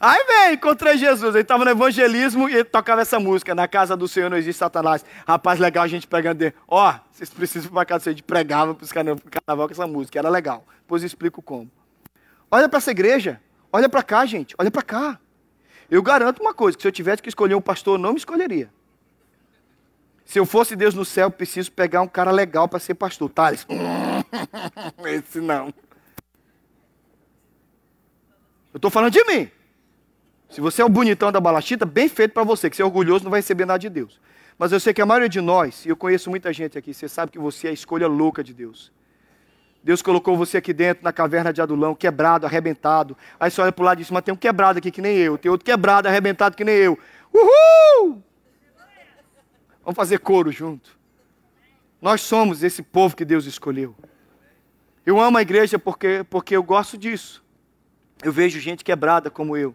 Aí 0.04 0.24
vem, 0.26 0.54
encontrei 0.54 0.98
Jesus. 0.98 1.32
Ele 1.32 1.42
estava 1.42 1.64
no 1.64 1.70
evangelismo 1.70 2.48
e 2.48 2.64
tocava 2.64 3.02
essa 3.02 3.20
música. 3.20 3.54
Na 3.54 3.68
casa 3.68 3.96
do 3.96 4.08
Senhor 4.08 4.28
não 4.28 4.36
existe 4.36 4.58
Satanás. 4.58 5.04
Rapaz, 5.24 5.60
legal 5.60 5.84
a 5.84 5.86
gente 5.86 6.08
pregando 6.08 6.40
dele. 6.40 6.56
Ó, 6.66 6.90
oh, 6.90 6.94
vocês 7.12 7.30
precisam 7.30 7.70
para 7.70 7.84
casa. 7.84 8.10
A 8.10 8.12
gente 8.12 8.24
pregava 8.24 8.74
para 8.74 8.84
os 8.84 8.90
carnaval 8.90 9.68
com 9.68 9.72
essa 9.72 9.86
música. 9.86 10.18
Era 10.18 10.28
legal. 10.28 10.66
Depois 10.80 11.02
eu 11.02 11.06
explico 11.06 11.40
como. 11.40 11.70
Olha 12.50 12.68
para 12.68 12.78
essa 12.78 12.90
igreja. 12.90 13.40
Olha 13.72 13.88
para 13.88 14.02
cá, 14.02 14.26
gente. 14.26 14.56
Olha 14.58 14.72
para 14.72 14.82
cá. 14.82 15.20
Eu 15.88 16.02
garanto 16.02 16.40
uma 16.40 16.52
coisa: 16.52 16.76
que 16.76 16.82
se 16.82 16.88
eu 16.88 16.92
tivesse 16.92 17.22
que 17.22 17.28
escolher 17.28 17.54
um 17.54 17.60
pastor, 17.60 17.94
eu 17.94 18.02
não 18.02 18.10
me 18.10 18.18
escolheria. 18.18 18.68
Se 20.24 20.36
eu 20.36 20.44
fosse 20.44 20.74
Deus 20.74 20.96
no 20.96 21.04
céu, 21.04 21.30
preciso 21.30 21.70
pegar 21.70 22.02
um 22.02 22.08
cara 22.08 22.32
legal 22.32 22.66
para 22.66 22.80
ser 22.80 22.94
pastor. 22.94 23.30
Thales. 23.30 23.64
Esse 25.06 25.40
não. 25.40 25.72
Eu 28.74 28.78
estou 28.78 28.90
falando 28.90 29.12
de 29.12 29.22
mim. 29.26 29.61
Se 30.52 30.60
você 30.60 30.82
é 30.82 30.84
o 30.84 30.88
bonitão 30.90 31.32
da 31.32 31.40
balachita, 31.40 31.86
bem 31.86 32.10
feito 32.10 32.32
para 32.32 32.44
você, 32.44 32.68
que 32.68 32.76
você 32.76 32.82
é 32.82 32.84
orgulhoso, 32.84 33.24
não 33.24 33.30
vai 33.30 33.38
receber 33.38 33.64
nada 33.64 33.78
de 33.78 33.88
Deus. 33.88 34.20
Mas 34.58 34.70
eu 34.70 34.78
sei 34.78 34.92
que 34.92 35.00
a 35.00 35.06
maioria 35.06 35.28
de 35.28 35.40
nós, 35.40 35.86
e 35.86 35.88
eu 35.88 35.96
conheço 35.96 36.28
muita 36.28 36.52
gente 36.52 36.76
aqui, 36.76 36.92
você 36.92 37.08
sabe 37.08 37.32
que 37.32 37.38
você 37.38 37.68
é 37.68 37.70
a 37.70 37.72
escolha 37.72 38.06
louca 38.06 38.44
de 38.44 38.52
Deus. 38.52 38.92
Deus 39.82 40.02
colocou 40.02 40.36
você 40.36 40.58
aqui 40.58 40.74
dentro, 40.74 41.02
na 41.02 41.10
caverna 41.10 41.54
de 41.54 41.62
Adulão, 41.62 41.94
quebrado, 41.94 42.44
arrebentado. 42.44 43.16
Aí 43.40 43.50
você 43.50 43.62
olha 43.62 43.72
para 43.72 43.82
o 43.82 43.86
lado 43.86 43.98
e 43.98 44.02
diz, 44.02 44.10
mas 44.10 44.22
tem 44.22 44.34
um 44.34 44.36
quebrado 44.36 44.78
aqui 44.78 44.90
que 44.90 45.00
nem 45.00 45.16
eu. 45.16 45.38
Tem 45.38 45.50
outro 45.50 45.64
quebrado, 45.64 46.06
arrebentado 46.06 46.54
que 46.54 46.64
nem 46.64 46.76
eu. 46.76 46.98
Uhul! 47.32 48.22
Vamos 49.82 49.96
fazer 49.96 50.18
coro 50.18 50.52
junto. 50.52 50.98
Nós 51.98 52.20
somos 52.20 52.62
esse 52.62 52.82
povo 52.82 53.16
que 53.16 53.24
Deus 53.24 53.46
escolheu. 53.46 53.96
Eu 55.06 55.18
amo 55.18 55.38
a 55.38 55.42
igreja 55.42 55.78
porque, 55.78 56.26
porque 56.28 56.54
eu 56.54 56.62
gosto 56.62 56.98
disso. 56.98 57.42
Eu 58.22 58.30
vejo 58.30 58.60
gente 58.60 58.84
quebrada 58.84 59.30
como 59.30 59.56
eu. 59.56 59.74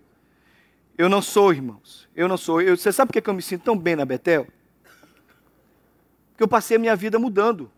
Eu 0.97 1.07
não 1.07 1.21
sou, 1.21 1.53
irmãos. 1.53 2.07
Eu 2.15 2.27
não 2.27 2.37
sou. 2.37 2.61
Eu, 2.61 2.75
você 2.75 2.91
sabe 2.91 3.11
por 3.11 3.21
que 3.21 3.29
eu 3.29 3.33
me 3.33 3.41
sinto 3.41 3.63
tão 3.63 3.77
bem 3.77 3.95
na 3.95 4.03
Betel? 4.03 4.47
Porque 6.31 6.43
eu 6.43 6.47
passei 6.47 6.77
a 6.77 6.79
minha 6.79 6.95
vida 6.95 7.19
mudando. 7.19 7.71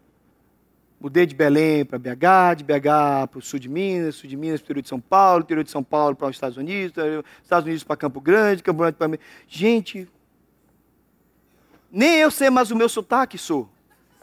Mudei 1.00 1.26
de 1.26 1.34
Belém 1.34 1.86
para 1.86 1.98
BH, 1.98 2.58
de 2.58 2.64
BH 2.64 3.28
para 3.30 3.40
o 3.40 3.42
sul 3.42 3.58
de 3.58 3.70
Minas, 3.70 4.16
sul 4.16 4.30
de 4.30 4.36
Minas 4.36 4.60
para 4.60 4.66
o 4.66 4.68
interior 4.68 4.82
de 4.84 4.90
São 4.90 5.00
Paulo, 5.00 5.44
interior 5.44 5.64
de 5.64 5.72
São 5.72 5.84
Paulo 5.84 6.14
para 6.16 6.28
os 6.28 6.36
Estados 6.36 6.58
Unidos, 6.58 6.98
Estados 7.42 7.66
Unidos 7.66 7.86
para 7.86 7.96
Campo 7.96 8.20
Grande, 8.20 8.62
Campo 8.62 8.80
Grande 8.80 8.98
para... 8.98 9.18
Gente, 9.48 10.10
nem 11.90 12.18
eu 12.18 12.30
sei 12.30 12.50
mais 12.50 12.70
o 12.70 12.76
meu 12.76 12.90
sotaque, 12.90 13.38
sou. 13.38 13.70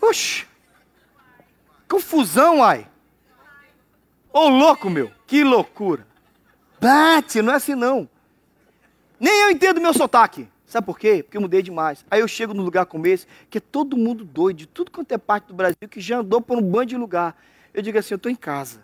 Oxi! 0.02 0.46
Confusão, 1.88 2.62
ai! 2.62 2.86
Ô 4.30 4.40
oh, 4.40 4.48
louco, 4.50 4.90
meu! 4.90 5.10
Que 5.26 5.42
loucura! 5.42 6.06
Bate, 6.78 7.40
não 7.40 7.54
é 7.54 7.56
assim 7.56 7.74
não. 7.74 8.06
Nem 9.18 9.42
eu 9.42 9.50
entendo 9.50 9.80
meu 9.80 9.94
sotaque. 9.94 10.48
Sabe 10.66 10.84
por 10.84 10.98
quê? 10.98 11.22
Porque 11.22 11.36
eu 11.36 11.40
mudei 11.40 11.62
demais. 11.62 12.04
Aí 12.10 12.20
eu 12.20 12.28
chego 12.28 12.52
num 12.52 12.62
lugar 12.62 12.86
como 12.86 13.06
esse, 13.06 13.26
que 13.48 13.58
é 13.58 13.60
todo 13.60 13.96
mundo 13.96 14.24
doido, 14.24 14.56
de 14.56 14.66
tudo 14.66 14.90
quanto 14.90 15.12
é 15.12 15.18
parte 15.18 15.46
do 15.46 15.54
Brasil, 15.54 15.88
que 15.88 16.00
já 16.00 16.18
andou 16.18 16.40
por 16.40 16.58
um 16.58 16.62
bando 16.62 16.86
de 16.86 16.96
lugar. 16.96 17.40
Eu 17.72 17.82
digo 17.82 17.98
assim, 17.98 18.14
eu 18.14 18.16
estou 18.16 18.30
em 18.30 18.36
casa. 18.36 18.80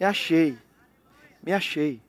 Me 0.00 0.06
achei. 0.06 0.56
Me 1.42 1.52
achei. 1.52 2.00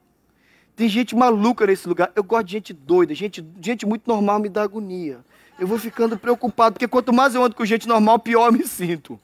Tem 0.75 0.87
gente 0.87 1.15
maluca 1.15 1.65
nesse 1.65 1.87
lugar. 1.87 2.11
Eu 2.15 2.23
gosto 2.23 2.47
de 2.47 2.53
gente 2.53 2.73
doida, 2.73 3.13
gente, 3.13 3.45
gente 3.61 3.85
muito 3.85 4.07
normal 4.07 4.39
me 4.39 4.49
dá 4.49 4.63
agonia. 4.63 5.19
Eu 5.59 5.67
vou 5.67 5.77
ficando 5.77 6.17
preocupado, 6.17 6.73
porque 6.73 6.87
quanto 6.87 7.13
mais 7.13 7.35
eu 7.35 7.43
ando 7.43 7.55
com 7.55 7.65
gente 7.65 7.87
normal, 7.87 8.19
pior 8.19 8.47
eu 8.47 8.53
me 8.53 8.67
sinto. 8.67 9.19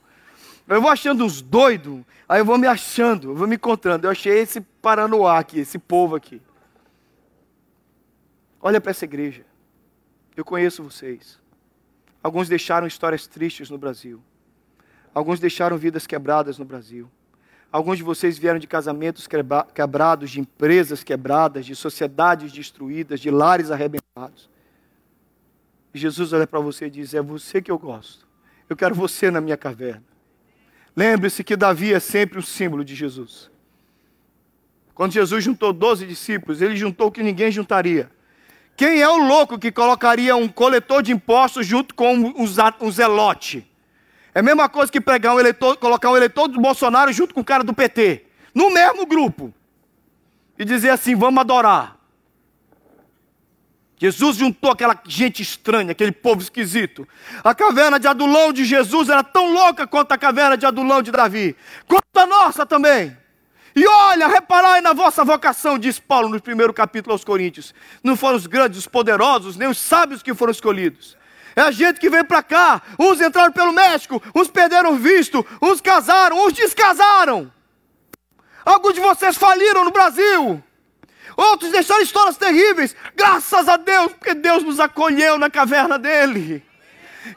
Eu 0.68 0.82
vou 0.82 0.90
achando 0.90 1.26
uns 1.26 1.42
doidos, 1.42 2.02
aí 2.28 2.40
eu 2.40 2.46
vou 2.46 2.58
me 2.58 2.68
achando, 2.68 3.32
eu 3.32 3.36
vou 3.36 3.48
me 3.48 3.56
encontrando. 3.56 4.08
Eu 4.08 4.12
achei 4.12 4.40
esse 4.40 4.62
paranoá 4.62 5.40
aqui, 5.40 5.60
esse 5.60 5.78
povo 5.78 6.16
aqui. 6.16 6.42
Olha 8.62 8.80
para 8.80 8.92
essa 8.92 9.06
igreja. 9.06 9.44
Eu 10.36 10.46
conheço 10.46 10.84
vocês. 10.84 11.40
Alguns 12.24 12.48
deixaram 12.48 12.86
histórias 12.86 13.26
tristes 13.26 13.70
no 13.70 13.78
Brasil. 13.78 14.22
Alguns 15.14 15.40
deixaram 15.40 15.78
vidas 15.78 16.06
quebradas 16.06 16.58
no 16.58 16.66
Brasil. 16.66 17.10
Alguns 17.72 17.98
de 17.98 18.04
vocês 18.04 18.38
vieram 18.38 18.60
de 18.60 18.68
casamentos 18.68 19.28
quebrados, 19.74 20.30
de 20.30 20.40
empresas 20.40 21.04
quebradas, 21.04 21.66
de 21.66 21.76
sociedades 21.76 22.52
destruídas, 22.52 23.20
de 23.20 23.32
lares 23.32 23.72
arrebentados. 23.72 24.50
E 25.94 25.98
Jesus 25.98 26.34
olha 26.34 26.46
para 26.46 26.60
você 26.60 26.88
e 26.88 26.90
diz: 26.90 27.14
É 27.14 27.22
você 27.22 27.62
que 27.62 27.72
eu 27.72 27.80
gosto. 27.80 28.28
Eu 28.70 28.76
quero 28.76 28.94
você 28.94 29.32
na 29.32 29.42
minha 29.42 29.58
caverna. 29.58 30.04
Lembre-se 30.96 31.44
que 31.44 31.56
Davi 31.56 31.94
é 31.94 32.00
sempre 32.00 32.38
o 32.38 32.44
símbolo 32.44 32.84
de 32.84 32.94
Jesus. 32.94 33.50
Quando 34.94 35.14
Jesus 35.14 35.44
juntou 35.44 35.74
12 35.74 36.06
discípulos, 36.06 36.62
ele 36.62 36.76
juntou 36.76 37.08
o 37.08 37.12
que 37.12 37.24
ninguém 37.24 37.52
juntaria. 37.52 38.12
Quem 38.82 39.00
é 39.00 39.08
o 39.08 39.18
louco 39.18 39.60
que 39.60 39.72
colocaria 39.72 40.36
um 40.36 40.48
coletor 40.48 41.04
de 41.04 41.12
impostos 41.12 41.68
junto 41.68 41.94
com 41.94 42.34
um 42.36 42.92
zelote? 42.92 43.72
É 44.34 44.40
a 44.40 44.42
mesma 44.42 44.68
coisa 44.68 44.92
que 44.92 45.00
pegar 45.00 45.36
um 45.36 45.40
eleitor, 45.40 45.78
colocar 45.78 46.10
um 46.10 46.18
eleitor 46.18 46.48
do 46.48 46.60
Bolsonaro 46.60 47.14
junto 47.14 47.32
com 47.32 47.42
o 47.42 47.46
cara 47.46 47.64
do 47.64 47.76
PT, 47.76 48.26
no 48.56 48.72
mesmo 48.72 49.06
grupo, 49.06 49.54
e 50.58 50.66
dizer 50.66 50.90
assim: 50.90 51.16
vamos 51.16 51.40
adorar. 51.42 51.96
Jesus 54.00 54.38
juntou 54.38 54.72
aquela 54.72 55.00
gente 55.08 55.44
estranha, 55.44 55.92
aquele 55.92 56.12
povo 56.12 56.42
esquisito. 56.42 57.08
A 57.44 57.54
caverna 57.54 58.00
de 58.00 58.08
Adulão 58.08 58.52
de 58.52 58.66
Jesus 58.66 59.10
era 59.10 59.24
tão 59.24 59.54
louca 59.54 59.86
quanto 59.86 60.12
a 60.12 60.18
caverna 60.18 60.58
de 60.58 60.66
Adulão 60.66 61.04
de 61.04 61.12
Davi, 61.12 61.56
quanto 61.88 62.18
a 62.18 62.26
nossa 62.26 62.66
também. 62.66 63.16
E 63.76 63.88
olha, 63.88 64.28
reparai 64.28 64.82
na 64.82 64.94
vossa 64.94 65.24
vocação, 65.24 65.80
diz 65.80 66.00
Paulo 66.00 66.30
no 66.30 66.42
primeiro 66.42 66.74
capítulo 66.74 67.14
aos 67.14 67.24
Coríntios. 67.24 67.74
Não 68.04 68.18
foram 68.18 68.36
os 68.36 68.48
grandes, 68.48 68.80
os 68.80 68.88
poderosos, 68.88 69.56
nem 69.56 69.68
os 69.68 69.78
sábios 69.78 70.22
que 70.22 70.34
foram 70.34 70.52
escolhidos. 70.52 71.18
É 71.56 71.62
a 71.62 71.72
gente 71.72 72.00
que 72.00 72.10
vem 72.10 72.24
para 72.24 72.44
cá. 72.44 72.82
Uns 73.00 73.22
entraram 73.22 73.52
pelo 73.52 73.74
México, 73.74 74.22
uns 74.36 74.50
perderam 74.50 74.98
visto, 74.98 75.46
uns 75.62 75.80
casaram, 75.82 76.46
uns 76.46 76.54
descasaram. 76.54 77.52
Alguns 78.66 78.94
de 78.94 79.00
vocês 79.00 79.38
faliram 79.38 79.86
no 79.86 79.92
Brasil. 79.92 80.62
Outros 81.36 81.72
deixaram 81.72 82.02
histórias 82.02 82.38
terríveis. 82.38 82.96
Graças 83.16 83.68
a 83.68 83.78
Deus, 83.78 84.12
porque 84.14 84.34
Deus 84.34 84.64
nos 84.64 84.80
acolheu 84.80 85.38
na 85.38 85.50
caverna 85.50 85.98
dele 85.98 86.64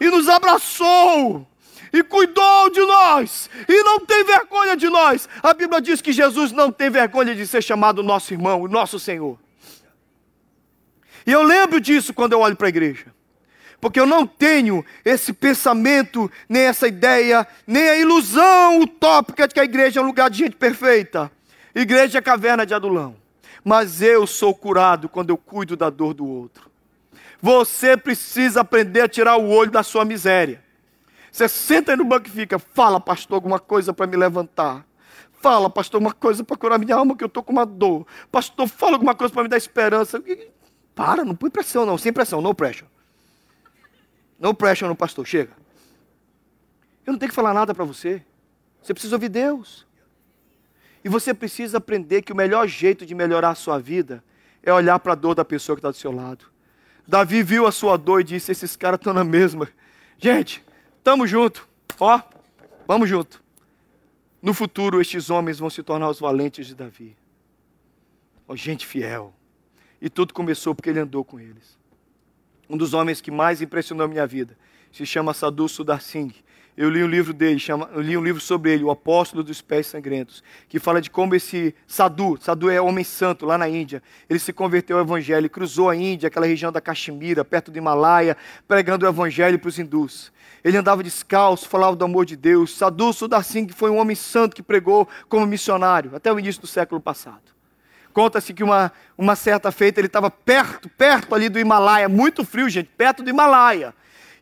e 0.00 0.06
nos 0.10 0.28
abraçou 0.28 1.46
e 1.94 2.02
cuidou 2.02 2.68
de 2.70 2.80
nós 2.80 3.48
e 3.68 3.82
não 3.84 4.00
tem 4.00 4.24
vergonha 4.24 4.76
de 4.76 4.88
nós. 4.90 5.28
A 5.40 5.54
Bíblia 5.54 5.80
diz 5.80 6.02
que 6.02 6.12
Jesus 6.12 6.50
não 6.50 6.72
tem 6.72 6.90
vergonha 6.90 7.34
de 7.34 7.46
ser 7.46 7.62
chamado 7.62 8.02
nosso 8.02 8.34
irmão, 8.34 8.62
o 8.62 8.68
nosso 8.68 8.98
Senhor. 8.98 9.38
E 11.24 11.30
eu 11.30 11.42
lembro 11.42 11.80
disso 11.80 12.12
quando 12.12 12.32
eu 12.32 12.40
olho 12.40 12.56
para 12.56 12.66
a 12.66 12.68
igreja 12.68 13.14
porque 13.84 14.00
eu 14.00 14.06
não 14.06 14.26
tenho 14.26 14.82
esse 15.04 15.30
pensamento, 15.30 16.30
nem 16.48 16.62
essa 16.62 16.88
ideia, 16.88 17.46
nem 17.66 17.86
a 17.86 17.98
ilusão 17.98 18.80
utópica 18.80 19.46
de 19.46 19.52
que 19.52 19.60
a 19.60 19.64
igreja 19.64 20.00
é 20.00 20.02
um 20.02 20.06
lugar 20.06 20.30
de 20.30 20.38
gente 20.38 20.56
perfeita. 20.56 21.30
Igreja 21.74 22.16
é 22.16 22.22
caverna 22.22 22.64
de 22.64 22.72
adulão. 22.72 23.14
Mas 23.62 24.00
eu 24.00 24.26
sou 24.26 24.54
curado 24.54 25.06
quando 25.06 25.28
eu 25.28 25.36
cuido 25.36 25.76
da 25.76 25.90
dor 25.90 26.14
do 26.14 26.26
outro. 26.26 26.70
Você 27.42 27.94
precisa 27.94 28.62
aprender 28.62 29.02
a 29.02 29.08
tirar 29.08 29.36
o 29.36 29.50
olho 29.50 29.70
da 29.70 29.82
sua 29.82 30.02
miséria. 30.02 30.63
Você 31.34 31.48
senta 31.48 31.90
aí 31.90 31.96
no 31.96 32.04
banco 32.04 32.28
e 32.28 32.30
fica, 32.30 32.60
fala, 32.60 33.00
pastor, 33.00 33.34
alguma 33.34 33.58
coisa 33.58 33.92
para 33.92 34.06
me 34.06 34.16
levantar. 34.16 34.86
Fala, 35.32 35.68
pastor, 35.68 36.00
uma 36.00 36.12
coisa 36.12 36.44
para 36.44 36.56
curar 36.56 36.78
minha 36.78 36.94
alma, 36.94 37.16
que 37.16 37.24
eu 37.24 37.26
estou 37.26 37.42
com 37.42 37.50
uma 37.50 37.66
dor. 37.66 38.06
Pastor, 38.30 38.68
fala 38.68 38.92
alguma 38.92 39.16
coisa 39.16 39.34
para 39.34 39.42
me 39.42 39.48
dar 39.48 39.56
esperança. 39.56 40.22
Para, 40.94 41.24
não 41.24 41.34
põe 41.34 41.50
pressão, 41.50 41.84
não, 41.84 41.98
sem 41.98 42.12
pressão, 42.12 42.40
no 42.40 42.54
pressure. 42.54 42.88
No 44.38 44.54
pressure 44.54 44.88
no 44.88 44.94
pastor, 44.94 45.26
chega. 45.26 45.50
Eu 47.04 47.14
não 47.14 47.18
tenho 47.18 47.30
que 47.30 47.34
falar 47.34 47.52
nada 47.52 47.74
para 47.74 47.84
você. 47.84 48.22
Você 48.80 48.94
precisa 48.94 49.16
ouvir 49.16 49.28
Deus. 49.28 49.84
E 51.04 51.08
você 51.08 51.34
precisa 51.34 51.78
aprender 51.78 52.22
que 52.22 52.32
o 52.32 52.36
melhor 52.36 52.68
jeito 52.68 53.04
de 53.04 53.12
melhorar 53.12 53.50
a 53.50 53.54
sua 53.56 53.80
vida 53.80 54.22
é 54.62 54.72
olhar 54.72 55.00
para 55.00 55.14
a 55.14 55.16
dor 55.16 55.34
da 55.34 55.44
pessoa 55.44 55.74
que 55.74 55.80
está 55.80 55.90
do 55.90 55.96
seu 55.96 56.12
lado. 56.12 56.44
Davi 57.08 57.42
viu 57.42 57.66
a 57.66 57.72
sua 57.72 57.96
dor 57.96 58.20
e 58.20 58.24
disse: 58.24 58.52
Esses 58.52 58.76
caras 58.76 59.00
estão 59.00 59.12
na 59.12 59.24
mesma. 59.24 59.68
Gente, 60.16 60.64
estamos 61.04 61.28
junto. 61.28 61.68
Ó, 62.00 62.18
vamos 62.88 63.10
junto. 63.10 63.42
No 64.40 64.54
futuro, 64.54 65.02
estes 65.02 65.28
homens 65.28 65.58
vão 65.58 65.68
se 65.68 65.82
tornar 65.82 66.08
os 66.08 66.18
valentes 66.18 66.66
de 66.66 66.74
Davi. 66.74 67.14
Ó, 68.48 68.56
gente 68.56 68.86
fiel. 68.86 69.34
E 70.00 70.08
tudo 70.08 70.32
começou 70.32 70.74
porque 70.74 70.88
ele 70.88 71.00
andou 71.00 71.22
com 71.22 71.38
eles. 71.38 71.78
Um 72.70 72.76
dos 72.78 72.94
homens 72.94 73.20
que 73.20 73.30
mais 73.30 73.60
impressionou 73.60 74.06
a 74.06 74.08
minha 74.08 74.26
vida 74.26 74.56
se 74.90 75.04
chama 75.04 75.34
Sadhu 75.34 75.68
Sudar 75.68 76.00
Singh. 76.00 76.34
Eu 76.76 76.90
li 76.90 77.04
um 77.04 77.06
livro 77.06 77.32
dele, 77.32 77.60
chama, 77.60 77.88
eu 77.92 78.00
li 78.00 78.16
um 78.16 78.22
livro 78.22 78.40
sobre 78.40 78.72
ele, 78.72 78.82
O 78.82 78.90
Apóstolo 78.90 79.44
dos 79.44 79.60
Pés 79.60 79.86
Sangrentos, 79.86 80.42
que 80.68 80.80
fala 80.80 81.00
de 81.00 81.08
como 81.08 81.32
esse 81.36 81.72
Sadhu, 81.86 82.36
Sadhu 82.40 82.68
é 82.68 82.80
homem 82.80 83.04
santo 83.04 83.46
lá 83.46 83.56
na 83.56 83.68
Índia, 83.68 84.02
ele 84.28 84.40
se 84.40 84.52
converteu 84.52 84.98
ao 84.98 85.04
Evangelho, 85.04 85.48
cruzou 85.48 85.88
a 85.88 85.94
Índia, 85.94 86.26
aquela 86.26 86.46
região 86.46 86.72
da 86.72 86.80
Caxemira, 86.80 87.44
perto 87.44 87.70
do 87.70 87.78
Himalaia, 87.78 88.36
pregando 88.66 89.06
o 89.06 89.08
Evangelho 89.08 89.56
para 89.56 89.68
os 89.68 89.78
hindus. 89.78 90.32
Ele 90.64 90.76
andava 90.76 91.00
descalço, 91.04 91.68
falava 91.68 91.94
do 91.94 92.04
amor 92.04 92.26
de 92.26 92.34
Deus. 92.34 92.74
Sadhu 92.74 93.12
Sudar 93.12 93.44
Singh 93.44 93.72
foi 93.72 93.90
um 93.90 93.98
homem 93.98 94.16
santo 94.16 94.56
que 94.56 94.62
pregou 94.62 95.08
como 95.28 95.46
missionário 95.46 96.10
até 96.16 96.32
o 96.32 96.40
início 96.40 96.60
do 96.60 96.66
século 96.66 97.00
passado. 97.00 97.54
Conta-se 98.12 98.52
que 98.52 98.64
uma, 98.64 98.90
uma 99.16 99.36
certa 99.36 99.70
feita 99.70 100.00
ele 100.00 100.08
estava 100.08 100.28
perto, 100.28 100.88
perto 100.88 101.34
ali 101.36 101.48
do 101.48 101.58
Himalaia, 101.58 102.08
muito 102.08 102.44
frio, 102.44 102.68
gente, 102.68 102.90
perto 102.96 103.22
do 103.22 103.30
Himalaia 103.30 103.94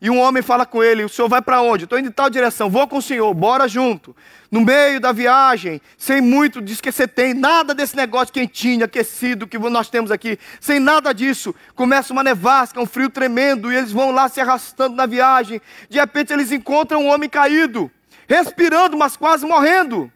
e 0.02 0.10
um 0.10 0.18
homem 0.18 0.42
fala 0.42 0.66
com 0.66 0.82
ele: 0.82 1.04
O 1.04 1.08
senhor 1.08 1.28
vai 1.28 1.40
para 1.40 1.62
onde? 1.62 1.84
Estou 1.84 1.96
indo 1.96 2.08
em 2.08 2.12
tal 2.12 2.28
direção, 2.28 2.68
vou 2.68 2.88
com 2.88 2.96
o 2.96 3.02
senhor, 3.02 3.32
bora 3.32 3.68
junto. 3.68 4.16
No 4.50 4.60
meio 4.60 5.00
da 5.00 5.12
viagem, 5.12 5.80
sem 5.96 6.20
muito 6.20 6.60
você 6.60 7.06
tem, 7.06 7.32
nada 7.32 7.72
desse 7.72 7.96
negócio 7.96 8.34
quentinho, 8.34 8.84
aquecido 8.84 9.46
que 9.46 9.56
nós 9.56 9.88
temos 9.88 10.10
aqui, 10.10 10.40
sem 10.60 10.80
nada 10.80 11.12
disso. 11.12 11.54
Começa 11.76 12.12
uma 12.12 12.24
nevasca, 12.24 12.80
um 12.80 12.84
frio 12.84 13.08
tremendo, 13.08 13.72
e 13.72 13.76
eles 13.76 13.92
vão 13.92 14.10
lá 14.10 14.28
se 14.28 14.40
arrastando 14.40 14.96
na 14.96 15.06
viagem. 15.06 15.62
De 15.88 16.00
repente 16.00 16.32
eles 16.32 16.50
encontram 16.50 17.04
um 17.04 17.06
homem 17.06 17.28
caído, 17.28 17.88
respirando, 18.26 18.96
mas 18.96 19.16
quase 19.16 19.46
morrendo. 19.46 20.10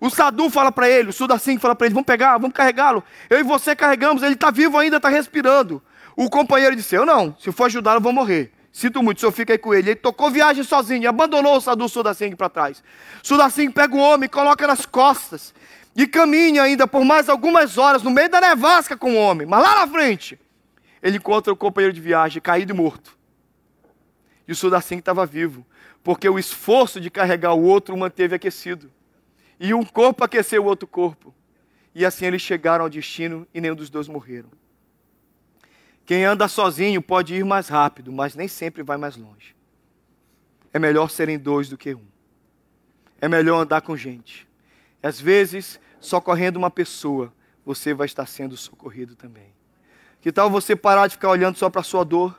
O 0.00 0.10
Sadu 0.10 0.50
fala 0.50 0.72
para 0.72 0.90
ele, 0.90 1.10
o 1.10 1.12
Sudacim 1.12 1.56
fala 1.56 1.76
para 1.76 1.86
ele: 1.86 1.94
Vamos 1.94 2.06
pegar, 2.06 2.36
vamos 2.36 2.56
carregá-lo. 2.56 3.04
Eu 3.30 3.38
e 3.38 3.44
você 3.44 3.76
carregamos, 3.76 4.24
ele 4.24 4.34
está 4.34 4.50
vivo 4.50 4.76
ainda, 4.76 4.96
está 4.96 5.08
respirando. 5.08 5.80
O 6.16 6.28
companheiro 6.28 6.74
disse: 6.74 6.96
Eu 6.96 7.06
não, 7.06 7.36
se 7.38 7.52
for 7.52 7.66
ajudá-lo, 7.66 7.98
eu 7.98 8.02
vou 8.02 8.12
morrer. 8.12 8.50
Sinto 8.72 9.02
muito, 9.02 9.18
o 9.18 9.20
senhor 9.20 9.32
fica 9.32 9.52
aí 9.52 9.58
com 9.58 9.74
ele. 9.74 9.90
Ele 9.90 9.96
tocou 9.96 10.30
viagem 10.30 10.62
sozinho, 10.62 11.08
abandonou 11.08 11.56
o 11.56 11.60
Sadu 11.60 11.88
Sudacing 11.88 12.36
para 12.36 12.48
trás. 12.48 12.82
Sudacing 13.22 13.70
pega 13.70 13.94
o 13.94 13.98
homem, 13.98 14.28
coloca 14.28 14.66
nas 14.66 14.86
costas 14.86 15.52
e 15.94 16.06
caminha 16.06 16.62
ainda 16.62 16.86
por 16.86 17.04
mais 17.04 17.28
algumas 17.28 17.76
horas 17.78 18.02
no 18.02 18.10
meio 18.10 18.28
da 18.28 18.40
nevasca 18.40 18.96
com 18.96 19.14
o 19.14 19.16
homem. 19.16 19.46
Mas 19.46 19.62
lá 19.62 19.80
na 19.80 19.88
frente, 19.88 20.38
ele 21.02 21.16
encontra 21.16 21.52
o 21.52 21.56
companheiro 21.56 21.92
de 21.92 22.00
viagem 22.00 22.40
caído 22.40 22.72
e 22.72 22.76
morto. 22.76 23.18
E 24.46 24.52
o 24.52 24.56
Sudacing 24.56 24.98
estava 24.98 25.26
vivo, 25.26 25.66
porque 26.02 26.28
o 26.28 26.38
esforço 26.38 27.00
de 27.00 27.10
carregar 27.10 27.54
o 27.54 27.62
outro 27.62 27.94
o 27.94 27.98
manteve 27.98 28.36
aquecido. 28.36 28.90
E 29.58 29.74
um 29.74 29.84
corpo 29.84 30.24
aqueceu 30.24 30.62
o 30.62 30.66
outro 30.66 30.86
corpo. 30.86 31.34
E 31.94 32.04
assim 32.04 32.26
eles 32.26 32.40
chegaram 32.40 32.84
ao 32.84 32.90
destino 32.90 33.46
e 33.52 33.60
nenhum 33.60 33.74
dos 33.74 33.90
dois 33.90 34.08
morreram. 34.08 34.48
Quem 36.04 36.24
anda 36.24 36.48
sozinho 36.48 37.00
pode 37.00 37.34
ir 37.34 37.44
mais 37.44 37.68
rápido, 37.68 38.12
mas 38.12 38.34
nem 38.34 38.48
sempre 38.48 38.82
vai 38.82 38.96
mais 38.96 39.16
longe. 39.16 39.54
É 40.72 40.78
melhor 40.78 41.10
serem 41.10 41.38
dois 41.38 41.68
do 41.68 41.76
que 41.76 41.94
um. 41.94 42.04
É 43.20 43.28
melhor 43.28 43.60
andar 43.60 43.80
com 43.82 43.96
gente. 43.96 44.48
Às 45.02 45.20
vezes, 45.20 45.80
socorrendo 46.00 46.58
uma 46.58 46.70
pessoa, 46.70 47.32
você 47.64 47.94
vai 47.94 48.06
estar 48.06 48.26
sendo 48.26 48.56
socorrido 48.56 49.14
também. 49.14 49.52
Que 50.20 50.30
tal 50.32 50.50
você 50.50 50.76
parar 50.76 51.06
de 51.06 51.14
ficar 51.14 51.30
olhando 51.30 51.56
só 51.56 51.70
para 51.70 51.80
a 51.80 51.84
sua 51.84 52.04
dor 52.04 52.38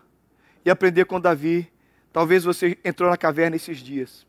e 0.64 0.70
aprender 0.70 1.06
com 1.06 1.20
Davi? 1.20 1.72
Talvez 2.14 2.44
você 2.44 2.78
entrou 2.84 3.10
na 3.10 3.18
caverna 3.18 3.56
esses 3.56 3.78
dias. 3.78 4.28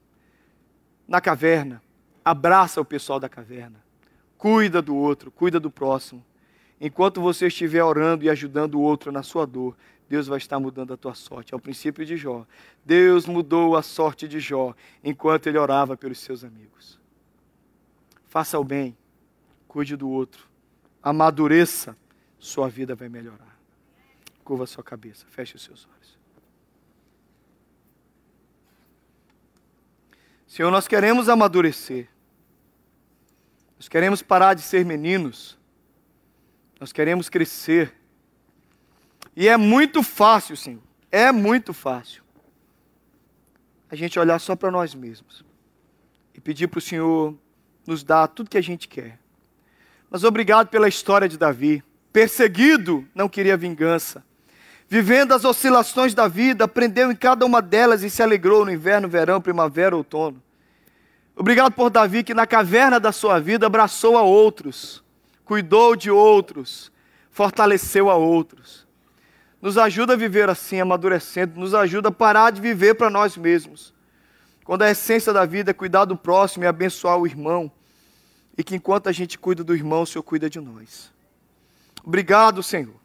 Na 1.07 1.21
caverna, 1.21 1.83
abraça 2.25 2.81
o 2.81 2.85
pessoal 2.85 3.19
da 3.21 3.29
caverna. 3.29 3.83
Cuida 4.39 4.81
do 4.81 4.97
outro, 4.97 5.31
cuida 5.31 5.61
do 5.61 5.71
próximo. 5.71 6.25
Enquanto 6.85 7.21
você 7.21 7.47
estiver 7.47 7.85
orando 7.85 8.25
e 8.25 8.29
ajudando 8.29 8.75
o 8.75 8.81
outro 8.81 9.13
na 9.13 9.23
sua 9.23 9.47
dor, 9.47 9.77
Deus 10.09 10.27
vai 10.27 10.39
estar 10.39 10.59
mudando 10.59 10.93
a 10.93 10.97
tua 10.97 11.15
sorte. 11.15 11.55
É 11.55 11.57
o 11.57 11.61
princípio 11.61 12.05
de 12.05 12.17
Jó. 12.17 12.45
Deus 12.85 13.25
mudou 13.25 13.77
a 13.77 13.83
sorte 13.83 14.27
de 14.27 14.41
Jó 14.41 14.75
enquanto 15.05 15.47
ele 15.47 15.57
orava 15.57 15.97
pelos 15.97 16.19
seus 16.19 16.43
amigos. 16.43 16.99
Faça 18.27 18.59
o 18.59 18.65
bem, 18.65 18.97
cuide 19.69 19.95
do 19.95 20.11
outro, 20.11 20.49
amadureça, 21.01 21.97
sua 22.37 22.69
vida 22.69 22.97
vai 22.97 23.09
melhorar. 23.09 23.57
Curva 24.43 24.67
sua 24.67 24.83
cabeça, 24.83 25.25
feche 25.29 25.55
os 25.55 25.63
seus 25.63 25.87
olhos. 25.87 26.19
Senhor, 30.49 30.73
nós 30.73 30.89
queremos 30.89 31.29
amadurecer. 31.29 32.09
Nós 33.77 33.87
queremos 33.87 34.21
parar 34.21 34.55
de 34.55 34.63
ser 34.63 34.85
meninos 34.85 35.62
nós 36.83 36.93
queremos 36.93 37.29
crescer. 37.29 37.95
E 39.37 39.47
é 39.47 39.57
muito 39.57 40.03
fácil, 40.03 40.57
Senhor. 40.57 40.83
É 41.13 41.31
muito 41.31 41.73
fácil. 41.73 42.25
A 43.89 43.95
gente 43.95 44.19
olhar 44.19 44.41
só 44.41 44.57
para 44.57 44.69
nós 44.69 44.93
mesmos. 44.93 45.45
E 46.35 46.41
pedir 46.41 46.67
para 46.67 46.79
o 46.79 46.81
Senhor 46.81 47.39
nos 47.87 48.03
dar 48.03 48.27
tudo 48.27 48.51
que 48.51 48.59
a 48.59 48.63
gente 48.63 48.89
quer. 48.89 49.17
Mas 50.11 50.25
obrigado 50.25 50.71
pela 50.71 50.89
história 50.89 51.29
de 51.29 51.39
Davi. 51.39 51.85
Perseguido, 52.13 53.07
não 53.15 53.29
queria 53.29 53.57
vingança. 53.57 54.25
Vivendo 54.89 55.35
as 55.35 55.45
oscilações 55.45 56.15
da 56.15 56.27
vida, 56.27 56.65
aprendeu 56.65 57.13
em 57.13 57.17
cada 57.17 57.47
uma 57.47 57.63
delas 57.63 58.03
e 58.03 58.11
se 58.11 58.25
alegrou 58.25 58.65
no 58.65 58.73
inverno, 58.73 59.09
verão, 59.09 59.41
primavera, 59.41 59.97
outono. 59.97 60.43
Obrigado 61.37 61.75
por 61.75 61.91
Davi 61.91 62.25
que 62.25 62.35
na 62.35 62.45
caverna 62.45 62.99
da 62.99 63.13
sua 63.13 63.39
vida 63.39 63.69
abraçou 63.69 64.19
a 64.19 64.23
outros 64.23 65.02
cuidou 65.53 65.95
de 65.95 66.11
outros, 66.11 66.91
fortaleceu 67.31 68.09
a 68.09 68.15
outros. 68.15 68.87
Nos 69.61 69.77
ajuda 69.77 70.15
a 70.15 70.17
viver 70.17 70.49
assim, 70.49 70.81
amadurecendo, 70.81 71.61
nos 71.61 71.75
ajuda 71.75 72.09
a 72.09 72.11
parar 72.11 72.53
de 72.53 72.59
viver 72.59 72.95
para 72.95 73.11
nós 73.11 73.37
mesmos. 73.37 73.93
Quando 74.65 74.81
a 74.81 74.91
essência 74.91 75.31
da 75.31 75.45
vida 75.45 75.71
é 75.71 75.75
cuidar 75.75 76.07
do 76.07 76.17
próximo 76.17 76.65
e 76.65 76.67
abençoar 76.67 77.19
o 77.19 77.27
irmão, 77.27 77.71
e 78.57 78.65
que 78.65 78.75
enquanto 78.75 79.11
a 79.11 79.13
gente 79.13 79.39
cuida 79.39 79.63
do 79.63 79.75
irmão, 79.75 80.01
o 80.01 80.07
Senhor 80.07 80.23
cuida 80.23 80.49
de 80.49 80.59
nós. 80.59 81.13
Obrigado, 82.03 82.63
Senhor, 82.63 82.97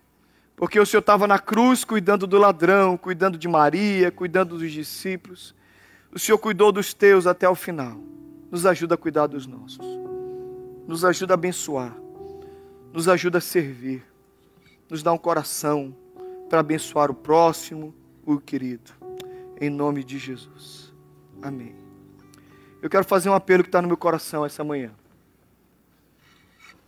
porque 0.56 0.80
o 0.80 0.86
Senhor 0.86 1.02
estava 1.02 1.28
na 1.28 1.40
cruz 1.40 1.84
cuidando 1.84 2.26
do 2.26 2.38
ladrão, 2.38 2.96
cuidando 2.96 3.38
de 3.38 3.50
Maria, 3.50 4.10
cuidando 4.10 4.58
dos 4.58 4.72
discípulos. 4.72 5.54
O 6.14 6.18
Senhor 6.18 6.38
cuidou 6.38 6.72
dos 6.72 6.94
teus 6.94 7.28
até 7.28 7.50
o 7.50 7.56
final. 7.56 8.00
Nos 8.50 8.66
ajuda 8.66 8.96
a 8.96 8.98
cuidar 8.98 9.28
dos 9.28 9.46
nossos. 9.46 9.86
Nos 10.88 11.04
ajuda 11.04 11.34
a 11.34 11.36
abençoar 11.36 12.07
nos 12.98 13.08
ajuda 13.08 13.38
a 13.38 13.42
servir, 13.42 14.04
nos 14.90 15.04
dá 15.04 15.14
um 15.14 15.20
coração 15.20 15.96
para 16.50 16.62
abençoar 16.62 17.12
o 17.12 17.14
próximo, 17.14 17.94
o 18.26 18.40
querido. 18.40 18.92
Em 19.62 19.70
nome 19.70 20.04
de 20.04 20.18
Jesus. 20.18 20.92
Amém. 21.40 21.76
Eu 22.82 22.90
quero 22.90 23.06
fazer 23.06 23.30
um 23.30 23.36
apelo 23.36 23.62
que 23.62 23.70
está 23.70 23.84
no 23.84 23.88
meu 23.88 23.98
coração 23.98 24.44
essa 24.44 24.64
manhã. 24.64 24.92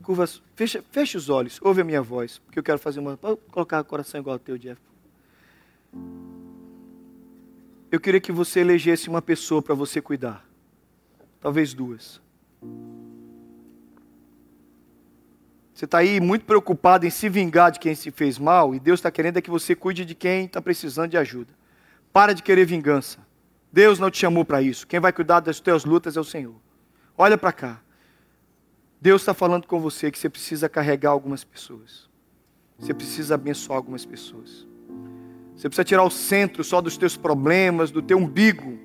Curvas, 0.01 0.41
fecha, 0.55 0.84
fecha 0.89 1.16
os 1.16 1.30
olhos, 1.30 1.60
ouve 1.62 1.82
a 1.82 1.84
minha 1.84 2.01
voz, 2.01 2.39
porque 2.39 2.57
eu 2.57 2.64
quero 2.64 2.80
fazer 2.80 2.99
uma. 2.99 3.16
Vou 3.16 3.38
colocar 3.38 3.80
o 3.80 3.86
coração 3.86 4.20
igual 4.20 4.34
ao 4.34 4.39
teu, 4.39 4.57
Jeff. 4.57 4.82
Eu 7.91 7.99
queria 7.99 8.20
que 8.20 8.32
você 8.32 8.62
elegesse 8.62 9.10
uma 9.10 9.22
pessoa 9.22 9.62
para 9.62 9.76
você 9.76 10.01
cuidar. 10.01 10.43
Talvez 11.39 11.72
duas. 11.72 12.20
Você 15.80 15.86
está 15.86 15.99
aí 15.99 16.19
muito 16.19 16.43
preocupado 16.43 17.05
em 17.05 17.09
se 17.09 17.30
vingar 17.30 17.71
de 17.71 17.80
quem 17.80 17.95
se 17.95 18.11
fez 18.11 18.38
mal 18.38 18.75
e 18.75 18.82
Deus 18.82 18.99
está 18.99 19.09
querendo 19.09 19.38
é 19.38 19.41
que 19.41 19.49
você 19.49 19.73
cuide 19.73 20.03
de 20.03 20.13
quem 20.13 20.43
está 20.43 20.61
precisando 20.61 21.11
de 21.11 21.15
ajuda. 21.15 21.53
Para 22.11 22.34
de 22.34 22.43
querer 22.43 22.65
vingança. 22.65 23.19
Deus 23.71 23.97
não 23.97 24.11
te 24.11 24.17
chamou 24.17 24.43
para 24.43 24.61
isso. 24.61 24.86
Quem 24.86 24.99
vai 24.99 25.13
cuidar 25.13 25.39
das 25.39 25.61
tuas 25.61 25.86
lutas 25.86 26.17
é 26.17 26.19
o 26.19 26.23
Senhor. 26.25 26.55
Olha 27.17 27.38
para 27.38 27.53
cá. 27.53 27.80
Deus 28.99 29.21
está 29.21 29.34
falando 29.34 29.67
com 29.67 29.80
você 29.80 30.11
que 30.11 30.19
você 30.19 30.27
precisa 30.27 30.67
carregar 30.67 31.11
algumas 31.11 31.45
pessoas. 31.45 32.09
Você 32.77 32.93
precisa 32.93 33.36
abençoar 33.36 33.77
algumas 33.77 34.05
pessoas. 34.05 34.67
Você 35.55 35.69
precisa 35.69 35.86
tirar 35.86 36.03
o 36.03 36.09
centro 36.09 36.61
só 36.61 36.82
dos 36.82 36.97
teus 36.97 37.15
problemas, 37.15 37.89
do 37.89 38.01
teu 38.01 38.17
umbigo. 38.17 38.77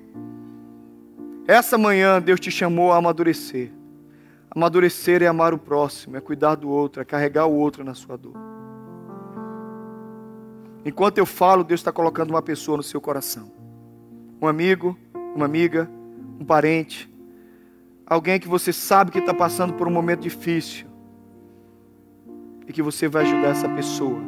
Essa 1.45 1.77
manhã 1.77 2.21
Deus 2.21 2.39
te 2.39 2.49
chamou 2.49 2.93
a 2.93 2.95
amadurecer. 2.95 3.69
Amadurecer 4.55 5.21
é 5.21 5.27
amar 5.27 5.53
o 5.53 5.57
próximo, 5.57 6.15
é 6.15 6.21
cuidar 6.21 6.55
do 6.55 6.69
outro, 6.69 7.01
é 7.01 7.05
carregar 7.05 7.45
o 7.45 7.53
outro 7.53 7.83
na 7.83 7.93
sua 7.93 8.17
dor. 8.17 8.35
Enquanto 10.85 11.17
eu 11.17 11.25
falo, 11.25 11.63
Deus 11.63 11.81
está 11.81 11.91
colocando 11.91 12.29
uma 12.29 12.41
pessoa 12.41 12.77
no 12.77 12.83
seu 12.83 13.01
coração. 13.01 13.51
Um 14.41 14.47
amigo, 14.47 14.97
uma 15.35 15.45
amiga, 15.45 15.89
um 16.39 16.45
parente, 16.45 17.09
Alguém 18.07 18.39
que 18.39 18.47
você 18.47 18.71
sabe 18.71 19.09
que 19.09 19.17
está 19.17 19.33
passando 19.33 19.73
por 19.73 19.87
um 19.87 19.91
momento 19.91 20.21
difícil 20.21 20.85
e 22.67 22.71
que 22.71 22.81
você 22.81 23.07
vai 23.07 23.23
ajudar 23.23 23.47
essa 23.47 23.67
pessoa. 23.67 24.21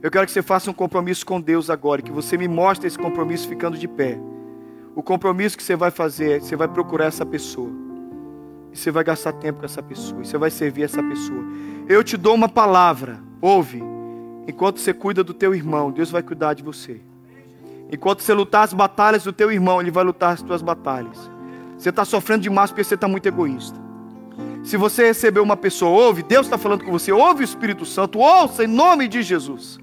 Eu 0.00 0.10
quero 0.10 0.26
que 0.26 0.32
você 0.32 0.42
faça 0.42 0.70
um 0.70 0.74
compromisso 0.74 1.24
com 1.24 1.38
Deus 1.38 1.68
agora, 1.68 2.00
que 2.00 2.10
você 2.10 2.38
me 2.38 2.48
mostre 2.48 2.86
esse 2.86 2.98
compromisso 2.98 3.46
ficando 3.46 3.76
de 3.76 3.86
pé. 3.86 4.18
O 4.96 5.02
compromisso 5.02 5.56
que 5.56 5.62
você 5.62 5.76
vai 5.76 5.90
fazer, 5.90 6.40
você 6.40 6.56
vai 6.56 6.66
procurar 6.66 7.06
essa 7.06 7.26
pessoa. 7.26 7.70
E 8.72 8.78
você 8.78 8.90
vai 8.90 9.04
gastar 9.04 9.32
tempo 9.34 9.60
com 9.60 9.66
essa 9.66 9.82
pessoa. 9.82 10.22
E 10.22 10.26
você 10.26 10.38
vai 10.38 10.50
servir 10.50 10.84
essa 10.84 11.02
pessoa. 11.02 11.44
Eu 11.88 12.02
te 12.02 12.16
dou 12.16 12.34
uma 12.34 12.48
palavra. 12.48 13.20
Ouve. 13.40 13.82
Enquanto 14.46 14.80
você 14.80 14.92
cuida 14.92 15.22
do 15.22 15.34
teu 15.34 15.54
irmão, 15.54 15.90
Deus 15.90 16.10
vai 16.10 16.22
cuidar 16.22 16.54
de 16.54 16.62
você. 16.62 17.00
Enquanto 17.90 18.22
você 18.22 18.32
lutar 18.32 18.64
as 18.64 18.72
batalhas 18.72 19.24
do 19.24 19.32
teu 19.32 19.52
irmão, 19.52 19.80
Ele 19.80 19.90
vai 19.90 20.02
lutar 20.02 20.32
as 20.32 20.42
tuas 20.42 20.62
batalhas. 20.62 21.30
Você 21.76 21.90
está 21.90 22.04
sofrendo 22.04 22.42
demais 22.42 22.70
porque 22.70 22.82
você 22.82 22.94
está 22.94 23.06
muito 23.06 23.26
egoísta. 23.26 23.78
Se 24.64 24.76
você 24.76 25.06
receber 25.06 25.40
uma 25.40 25.56
pessoa, 25.56 25.90
ouve, 25.90 26.22
Deus 26.22 26.46
está 26.46 26.56
falando 26.56 26.84
com 26.84 26.92
você, 26.92 27.10
ouve 27.10 27.42
o 27.42 27.44
Espírito 27.44 27.84
Santo, 27.84 28.20
ouça 28.20 28.64
em 28.64 28.68
nome 28.68 29.08
de 29.08 29.22
Jesus. 29.22 29.78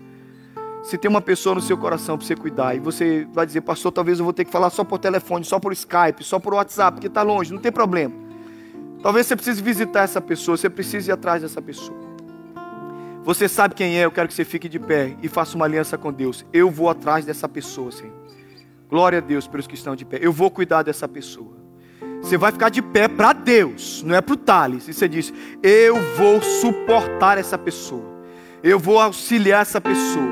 Se 0.81 0.97
tem 0.97 1.11
uma 1.11 1.21
pessoa 1.21 1.55
no 1.55 1.61
seu 1.61 1.77
coração 1.77 2.17
para 2.17 2.25
você 2.25 2.35
cuidar, 2.35 2.75
e 2.75 2.79
você 2.79 3.27
vai 3.33 3.45
dizer, 3.45 3.61
pastor, 3.61 3.91
talvez 3.91 4.17
eu 4.17 4.25
vou 4.25 4.33
ter 4.33 4.45
que 4.45 4.51
falar 4.51 4.69
só 4.69 4.83
por 4.83 4.97
telefone, 4.97 5.43
só 5.43 5.59
por 5.59 5.73
Skype, 5.73 6.23
só 6.23 6.39
por 6.39 6.53
WhatsApp, 6.53 6.95
porque 6.95 7.07
está 7.07 7.21
longe, 7.21 7.53
não 7.53 7.59
tem 7.59 7.71
problema. 7.71 8.28
Talvez 9.01 9.27
você 9.27 9.35
precise 9.35 9.61
visitar 9.61 10.03
essa 10.03 10.19
pessoa, 10.19 10.57
você 10.57 10.69
precise 10.69 11.09
ir 11.09 11.13
atrás 11.13 11.41
dessa 11.41 11.61
pessoa. 11.61 11.97
Você 13.23 13.47
sabe 13.47 13.75
quem 13.75 13.97
é, 13.97 14.05
eu 14.05 14.11
quero 14.11 14.27
que 14.27 14.33
você 14.33 14.43
fique 14.43 14.67
de 14.67 14.79
pé 14.79 15.15
e 15.21 15.27
faça 15.27 15.55
uma 15.55 15.65
aliança 15.65 15.97
com 15.97 16.11
Deus. 16.11 16.45
Eu 16.51 16.69
vou 16.69 16.89
atrás 16.89 17.25
dessa 17.25 17.47
pessoa, 17.47 17.91
Senhor. 17.91 18.13
Glória 18.89 19.19
a 19.19 19.21
Deus 19.21 19.47
pelos 19.47 19.67
que 19.67 19.75
estão 19.75 19.95
de 19.95 20.03
pé. 20.03 20.17
Eu 20.21 20.33
vou 20.33 20.49
cuidar 20.49 20.83
dessa 20.83 21.07
pessoa. 21.07 21.59
Você 22.21 22.37
vai 22.37 22.51
ficar 22.51 22.69
de 22.69 22.81
pé 22.81 23.07
para 23.07 23.33
Deus, 23.33 24.03
não 24.03 24.15
é 24.15 24.21
para 24.21 24.33
o 24.33 24.37
Thales. 24.37 24.87
E 24.87 24.93
você 24.93 25.07
diz: 25.07 25.33
Eu 25.63 25.95
vou 26.17 26.41
suportar 26.41 27.37
essa 27.37 27.57
pessoa, 27.57 28.03
eu 28.61 28.77
vou 28.77 28.99
auxiliar 28.99 29.61
essa 29.61 29.79
pessoa, 29.79 30.27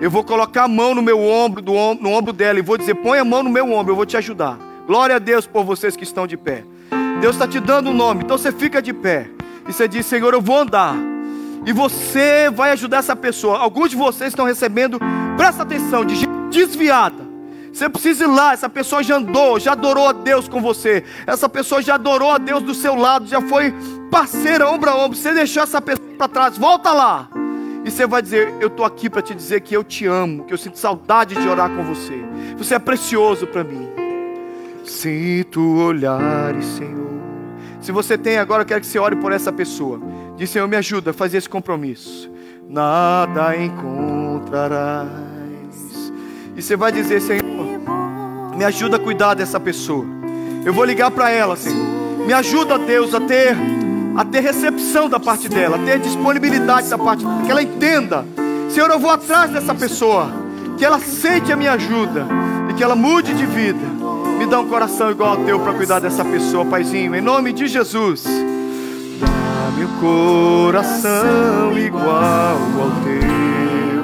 eu 0.00 0.10
vou 0.10 0.22
colocar 0.22 0.64
a 0.64 0.68
mão 0.68 0.94
no 0.94 1.02
meu 1.02 1.20
ombro, 1.20 1.62
no 1.62 2.10
ombro 2.10 2.32
dela, 2.32 2.58
e 2.58 2.62
vou 2.62 2.78
dizer: 2.78 2.94
Põe 2.94 3.18
a 3.18 3.24
mão 3.24 3.42
no 3.42 3.50
meu 3.50 3.72
ombro, 3.72 3.92
eu 3.92 3.96
vou 3.96 4.06
te 4.06 4.16
ajudar. 4.16 4.58
Glória 4.86 5.16
a 5.16 5.18
Deus 5.18 5.46
por 5.46 5.64
vocês 5.64 5.96
que 5.96 6.04
estão 6.04 6.26
de 6.26 6.36
pé. 6.36 6.64
Deus 7.20 7.36
está 7.36 7.46
te 7.46 7.60
dando 7.60 7.90
um 7.90 7.94
nome, 7.94 8.24
então 8.24 8.36
você 8.36 8.50
fica 8.50 8.82
de 8.82 8.92
pé 8.92 9.28
e 9.68 9.72
você 9.72 9.86
diz: 9.86 10.06
Senhor, 10.06 10.32
eu 10.32 10.40
vou 10.40 10.58
andar. 10.58 10.94
E 11.64 11.72
você 11.72 12.50
vai 12.50 12.72
ajudar 12.72 12.98
essa 12.98 13.14
pessoa. 13.14 13.58
Alguns 13.58 13.90
de 13.90 13.96
vocês 13.96 14.32
estão 14.32 14.44
recebendo, 14.44 14.98
presta 15.36 15.62
atenção, 15.62 16.04
de 16.04 16.26
desviada 16.50 17.32
você 17.72 17.88
precisa 17.88 18.24
ir 18.24 18.26
lá, 18.26 18.52
essa 18.52 18.68
pessoa 18.68 19.02
já 19.02 19.16
andou, 19.16 19.58
já 19.58 19.72
adorou 19.72 20.06
a 20.06 20.12
Deus 20.12 20.46
com 20.46 20.60
você. 20.60 21.02
Essa 21.26 21.48
pessoa 21.48 21.80
já 21.80 21.94
adorou 21.94 22.30
a 22.30 22.36
Deus 22.36 22.62
do 22.62 22.74
seu 22.74 22.94
lado, 22.94 23.26
já 23.26 23.40
foi 23.40 23.74
parceira 24.10 24.68
ombro 24.68 24.90
a 24.90 24.96
ombro. 24.96 25.16
Você 25.16 25.32
deixou 25.32 25.62
essa 25.62 25.80
pessoa 25.80 26.06
para 26.18 26.28
trás, 26.28 26.58
volta 26.58 26.92
lá. 26.92 27.30
E 27.82 27.90
você 27.90 28.06
vai 28.06 28.20
dizer: 28.20 28.52
Eu 28.60 28.68
estou 28.68 28.84
aqui 28.84 29.08
para 29.08 29.22
te 29.22 29.34
dizer 29.34 29.62
que 29.62 29.74
eu 29.74 29.82
te 29.82 30.04
amo, 30.06 30.44
que 30.44 30.52
eu 30.52 30.58
sinto 30.58 30.78
saudade 30.78 31.34
de 31.34 31.48
orar 31.48 31.70
com 31.70 31.82
você. 31.82 32.22
Você 32.58 32.74
é 32.74 32.78
precioso 32.78 33.46
para 33.46 33.64
mim. 33.64 33.91
Sinto 34.84 35.60
olhares, 35.78 36.64
Senhor. 36.64 37.12
Se 37.80 37.90
você 37.90 38.16
tem 38.16 38.38
agora, 38.38 38.62
eu 38.62 38.66
quero 38.66 38.80
que 38.80 38.86
você 38.86 38.98
ore 38.98 39.16
por 39.16 39.32
essa 39.32 39.52
pessoa. 39.52 40.00
Diz: 40.36 40.50
Senhor, 40.50 40.68
me 40.68 40.76
ajuda 40.76 41.10
a 41.10 41.14
fazer 41.14 41.38
esse 41.38 41.48
compromisso. 41.48 42.30
Nada 42.68 43.56
encontrarás. 43.56 45.10
E 46.56 46.62
você 46.62 46.76
vai 46.76 46.92
dizer: 46.92 47.20
Senhor, 47.20 47.42
me 48.56 48.64
ajuda 48.64 48.96
a 48.96 49.00
cuidar 49.00 49.34
dessa 49.34 49.58
pessoa. 49.58 50.04
Eu 50.64 50.72
vou 50.72 50.84
ligar 50.84 51.10
para 51.10 51.30
ela, 51.30 51.56
Senhor. 51.56 52.26
Me 52.26 52.32
ajuda, 52.32 52.78
Deus, 52.78 53.14
a 53.14 53.20
ter 53.20 53.56
a 54.14 54.24
ter 54.24 54.40
recepção 54.40 55.08
da 55.08 55.18
parte 55.18 55.48
dela, 55.48 55.76
a 55.76 55.78
ter 55.78 55.98
disponibilidade 55.98 56.88
da 56.88 56.98
parte 56.98 57.24
dela, 57.24 57.42
que 57.42 57.50
ela 57.50 57.62
entenda. 57.62 58.24
Senhor, 58.68 58.90
eu 58.90 58.98
vou 58.98 59.10
atrás 59.10 59.50
dessa 59.50 59.74
pessoa, 59.74 60.30
que 60.76 60.84
ela 60.84 60.96
aceite 60.96 61.50
a 61.50 61.56
minha 61.56 61.72
ajuda 61.72 62.26
e 62.70 62.74
que 62.74 62.82
ela 62.82 62.94
mude 62.94 63.34
de 63.34 63.46
vida. 63.46 64.01
Me 64.42 64.48
dá 64.48 64.58
um 64.58 64.66
coração 64.66 65.08
igual 65.12 65.36
ao 65.38 65.44
teu 65.44 65.60
para 65.60 65.72
cuidar 65.72 66.00
dessa 66.00 66.24
pessoa, 66.24 66.64
Paizinho, 66.64 67.14
em 67.14 67.20
nome 67.20 67.52
de 67.52 67.68
Jesus. 67.68 68.24
Dá-me 69.20 69.84
um 69.84 70.00
coração 70.00 71.78
igual 71.78 72.10
ao 72.10 72.90
teu, 73.04 74.02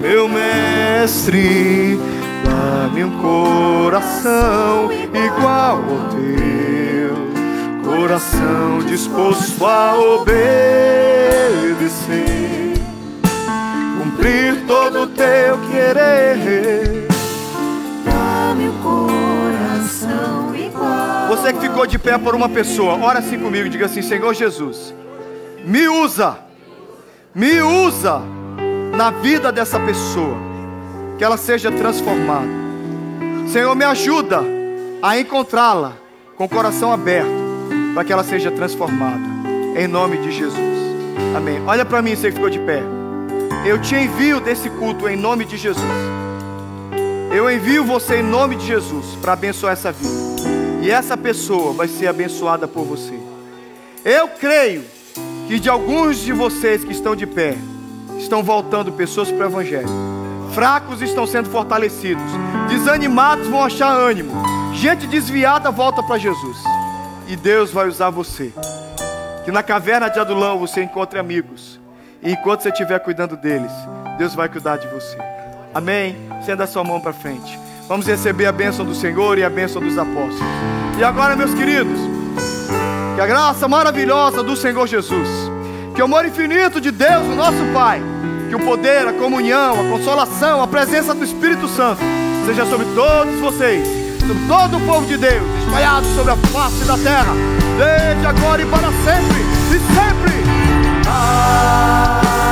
meu 0.00 0.28
mestre 0.28 1.98
Dá-me 2.44 3.02
um 3.02 3.20
coração 3.20 4.92
igual 4.92 5.78
ao 5.78 6.08
teu, 6.10 7.16
coração 7.82 8.78
disposto 8.86 9.66
a 9.66 9.96
obedecer, 9.98 10.34
cumprir 13.98 14.54
todo 14.68 15.02
o 15.02 15.06
teu 15.08 15.58
querer. 15.68 17.08
Dá-me 18.04 18.68
um 18.68 18.78
coração 18.80 19.33
Você 21.28 21.52
que 21.52 21.60
ficou 21.60 21.86
de 21.86 21.98
pé 21.98 22.16
por 22.18 22.34
uma 22.34 22.48
pessoa, 22.48 22.98
ora 23.02 23.18
assim 23.18 23.38
comigo, 23.38 23.68
diga 23.68 23.86
assim: 23.86 24.02
Senhor 24.02 24.32
Jesus, 24.34 24.94
me 25.64 25.88
usa, 25.88 26.38
me 27.34 27.60
usa 27.62 28.20
na 28.96 29.10
vida 29.10 29.50
dessa 29.50 29.80
pessoa 29.80 30.36
que 31.18 31.24
ela 31.24 31.36
seja 31.36 31.70
transformada. 31.70 32.48
Senhor, 33.48 33.74
me 33.74 33.84
ajuda 33.84 34.42
a 35.02 35.18
encontrá-la 35.18 35.92
com 36.36 36.44
o 36.44 36.48
coração 36.48 36.92
aberto, 36.92 37.28
para 37.94 38.04
que 38.04 38.12
ela 38.12 38.24
seja 38.24 38.50
transformada. 38.50 39.22
Em 39.76 39.86
nome 39.86 40.18
de 40.18 40.30
Jesus. 40.30 40.78
Amém. 41.36 41.60
Olha 41.66 41.84
para 41.84 42.00
mim, 42.00 42.14
você 42.14 42.28
que 42.28 42.34
ficou 42.34 42.50
de 42.50 42.60
pé. 42.60 42.82
Eu 43.66 43.80
te 43.80 43.94
envio 43.94 44.40
desse 44.40 44.68
culto 44.70 45.08
em 45.08 45.16
nome 45.16 45.44
de 45.44 45.56
Jesus. 45.56 45.84
Eu 47.34 47.50
envio 47.50 47.84
você 47.84 48.20
em 48.20 48.22
nome 48.22 48.56
de 48.56 48.66
Jesus 48.66 49.16
para 49.20 49.32
abençoar 49.32 49.72
essa 49.72 49.90
vida. 49.90 50.14
E 50.82 50.90
essa 50.90 51.16
pessoa 51.16 51.72
vai 51.72 51.88
ser 51.88 52.06
abençoada 52.06 52.68
por 52.68 52.84
você. 52.84 53.18
Eu 54.04 54.28
creio 54.28 54.84
que 55.48 55.58
de 55.58 55.68
alguns 55.68 56.18
de 56.18 56.32
vocês 56.32 56.84
que 56.84 56.92
estão 56.92 57.16
de 57.16 57.26
pé, 57.26 57.56
estão 58.18 58.42
voltando 58.42 58.92
pessoas 58.92 59.30
para 59.30 59.46
o 59.46 59.50
Evangelho 59.50 60.14
fracos 60.54 61.02
estão 61.02 61.26
sendo 61.26 61.50
fortalecidos, 61.50 62.22
desanimados 62.68 63.48
vão 63.48 63.64
achar 63.64 63.88
ânimo, 63.88 64.32
gente 64.72 65.04
desviada 65.04 65.68
volta 65.70 66.00
para 66.00 66.16
Jesus, 66.16 66.56
e 67.26 67.34
Deus 67.34 67.72
vai 67.72 67.88
usar 67.88 68.10
você. 68.10 68.52
Que 69.44 69.50
na 69.50 69.64
caverna 69.64 70.08
de 70.08 70.20
Adulão 70.20 70.58
você 70.58 70.82
encontre 70.82 71.18
amigos, 71.18 71.80
e 72.22 72.30
enquanto 72.32 72.62
você 72.62 72.68
estiver 72.68 73.00
cuidando 73.00 73.36
deles, 73.36 73.72
Deus 74.16 74.34
vai 74.34 74.48
cuidar 74.48 74.76
de 74.76 74.86
você. 74.86 75.18
Amém? 75.74 76.16
Senda 76.44 76.64
a 76.64 76.66
sua 76.66 76.84
mão 76.84 77.00
para 77.00 77.12
frente. 77.12 77.58
Vamos 77.88 78.06
receber 78.06 78.46
a 78.46 78.52
bênção 78.52 78.84
do 78.84 78.94
Senhor 78.94 79.38
e 79.38 79.44
a 79.44 79.48
bênção 79.48 79.80
dos 79.80 79.96
apóstolos. 79.96 80.40
E 80.98 81.02
agora, 81.02 81.34
meus 81.34 81.54
queridos, 81.54 81.98
que 83.14 83.20
a 83.20 83.26
graça 83.26 83.66
maravilhosa 83.66 84.42
do 84.42 84.54
Senhor 84.56 84.86
Jesus, 84.86 85.28
que 85.94 86.02
o 86.02 86.04
amor 86.04 86.26
infinito 86.26 86.80
de 86.80 86.90
Deus, 86.90 87.26
o 87.26 87.34
nosso 87.34 87.64
Pai, 87.72 88.02
que 88.48 88.54
o 88.54 88.60
poder, 88.60 89.08
a 89.08 89.12
comunhão, 89.14 89.80
a 89.80 89.90
consolação, 89.90 90.62
a 90.62 90.66
presença 90.66 91.14
do 91.14 91.24
Espírito 91.24 91.66
Santo 91.66 92.02
seja 92.44 92.66
sobre 92.66 92.86
todos 92.94 93.40
vocês, 93.40 93.86
sobre 94.20 94.46
todo 94.46 94.76
o 94.76 94.80
povo 94.80 95.06
de 95.06 95.16
Deus, 95.16 95.46
espalhado 95.64 96.06
sobre 96.14 96.32
a 96.32 96.36
face 96.36 96.84
da 96.84 96.98
terra, 96.98 97.32
desde 97.78 98.26
agora 98.26 98.60
e 98.60 98.66
para 98.66 98.88
sempre, 98.88 99.40
e 99.70 99.78
sempre. 99.94 100.34
Amém. 101.06 102.43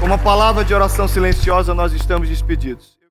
Com 0.00 0.06
uma 0.06 0.18
palavra 0.18 0.64
de 0.64 0.74
oração 0.74 1.06
silenciosa, 1.06 1.72
nós 1.72 1.92
estamos 1.92 2.28
despedidos. 2.28 3.01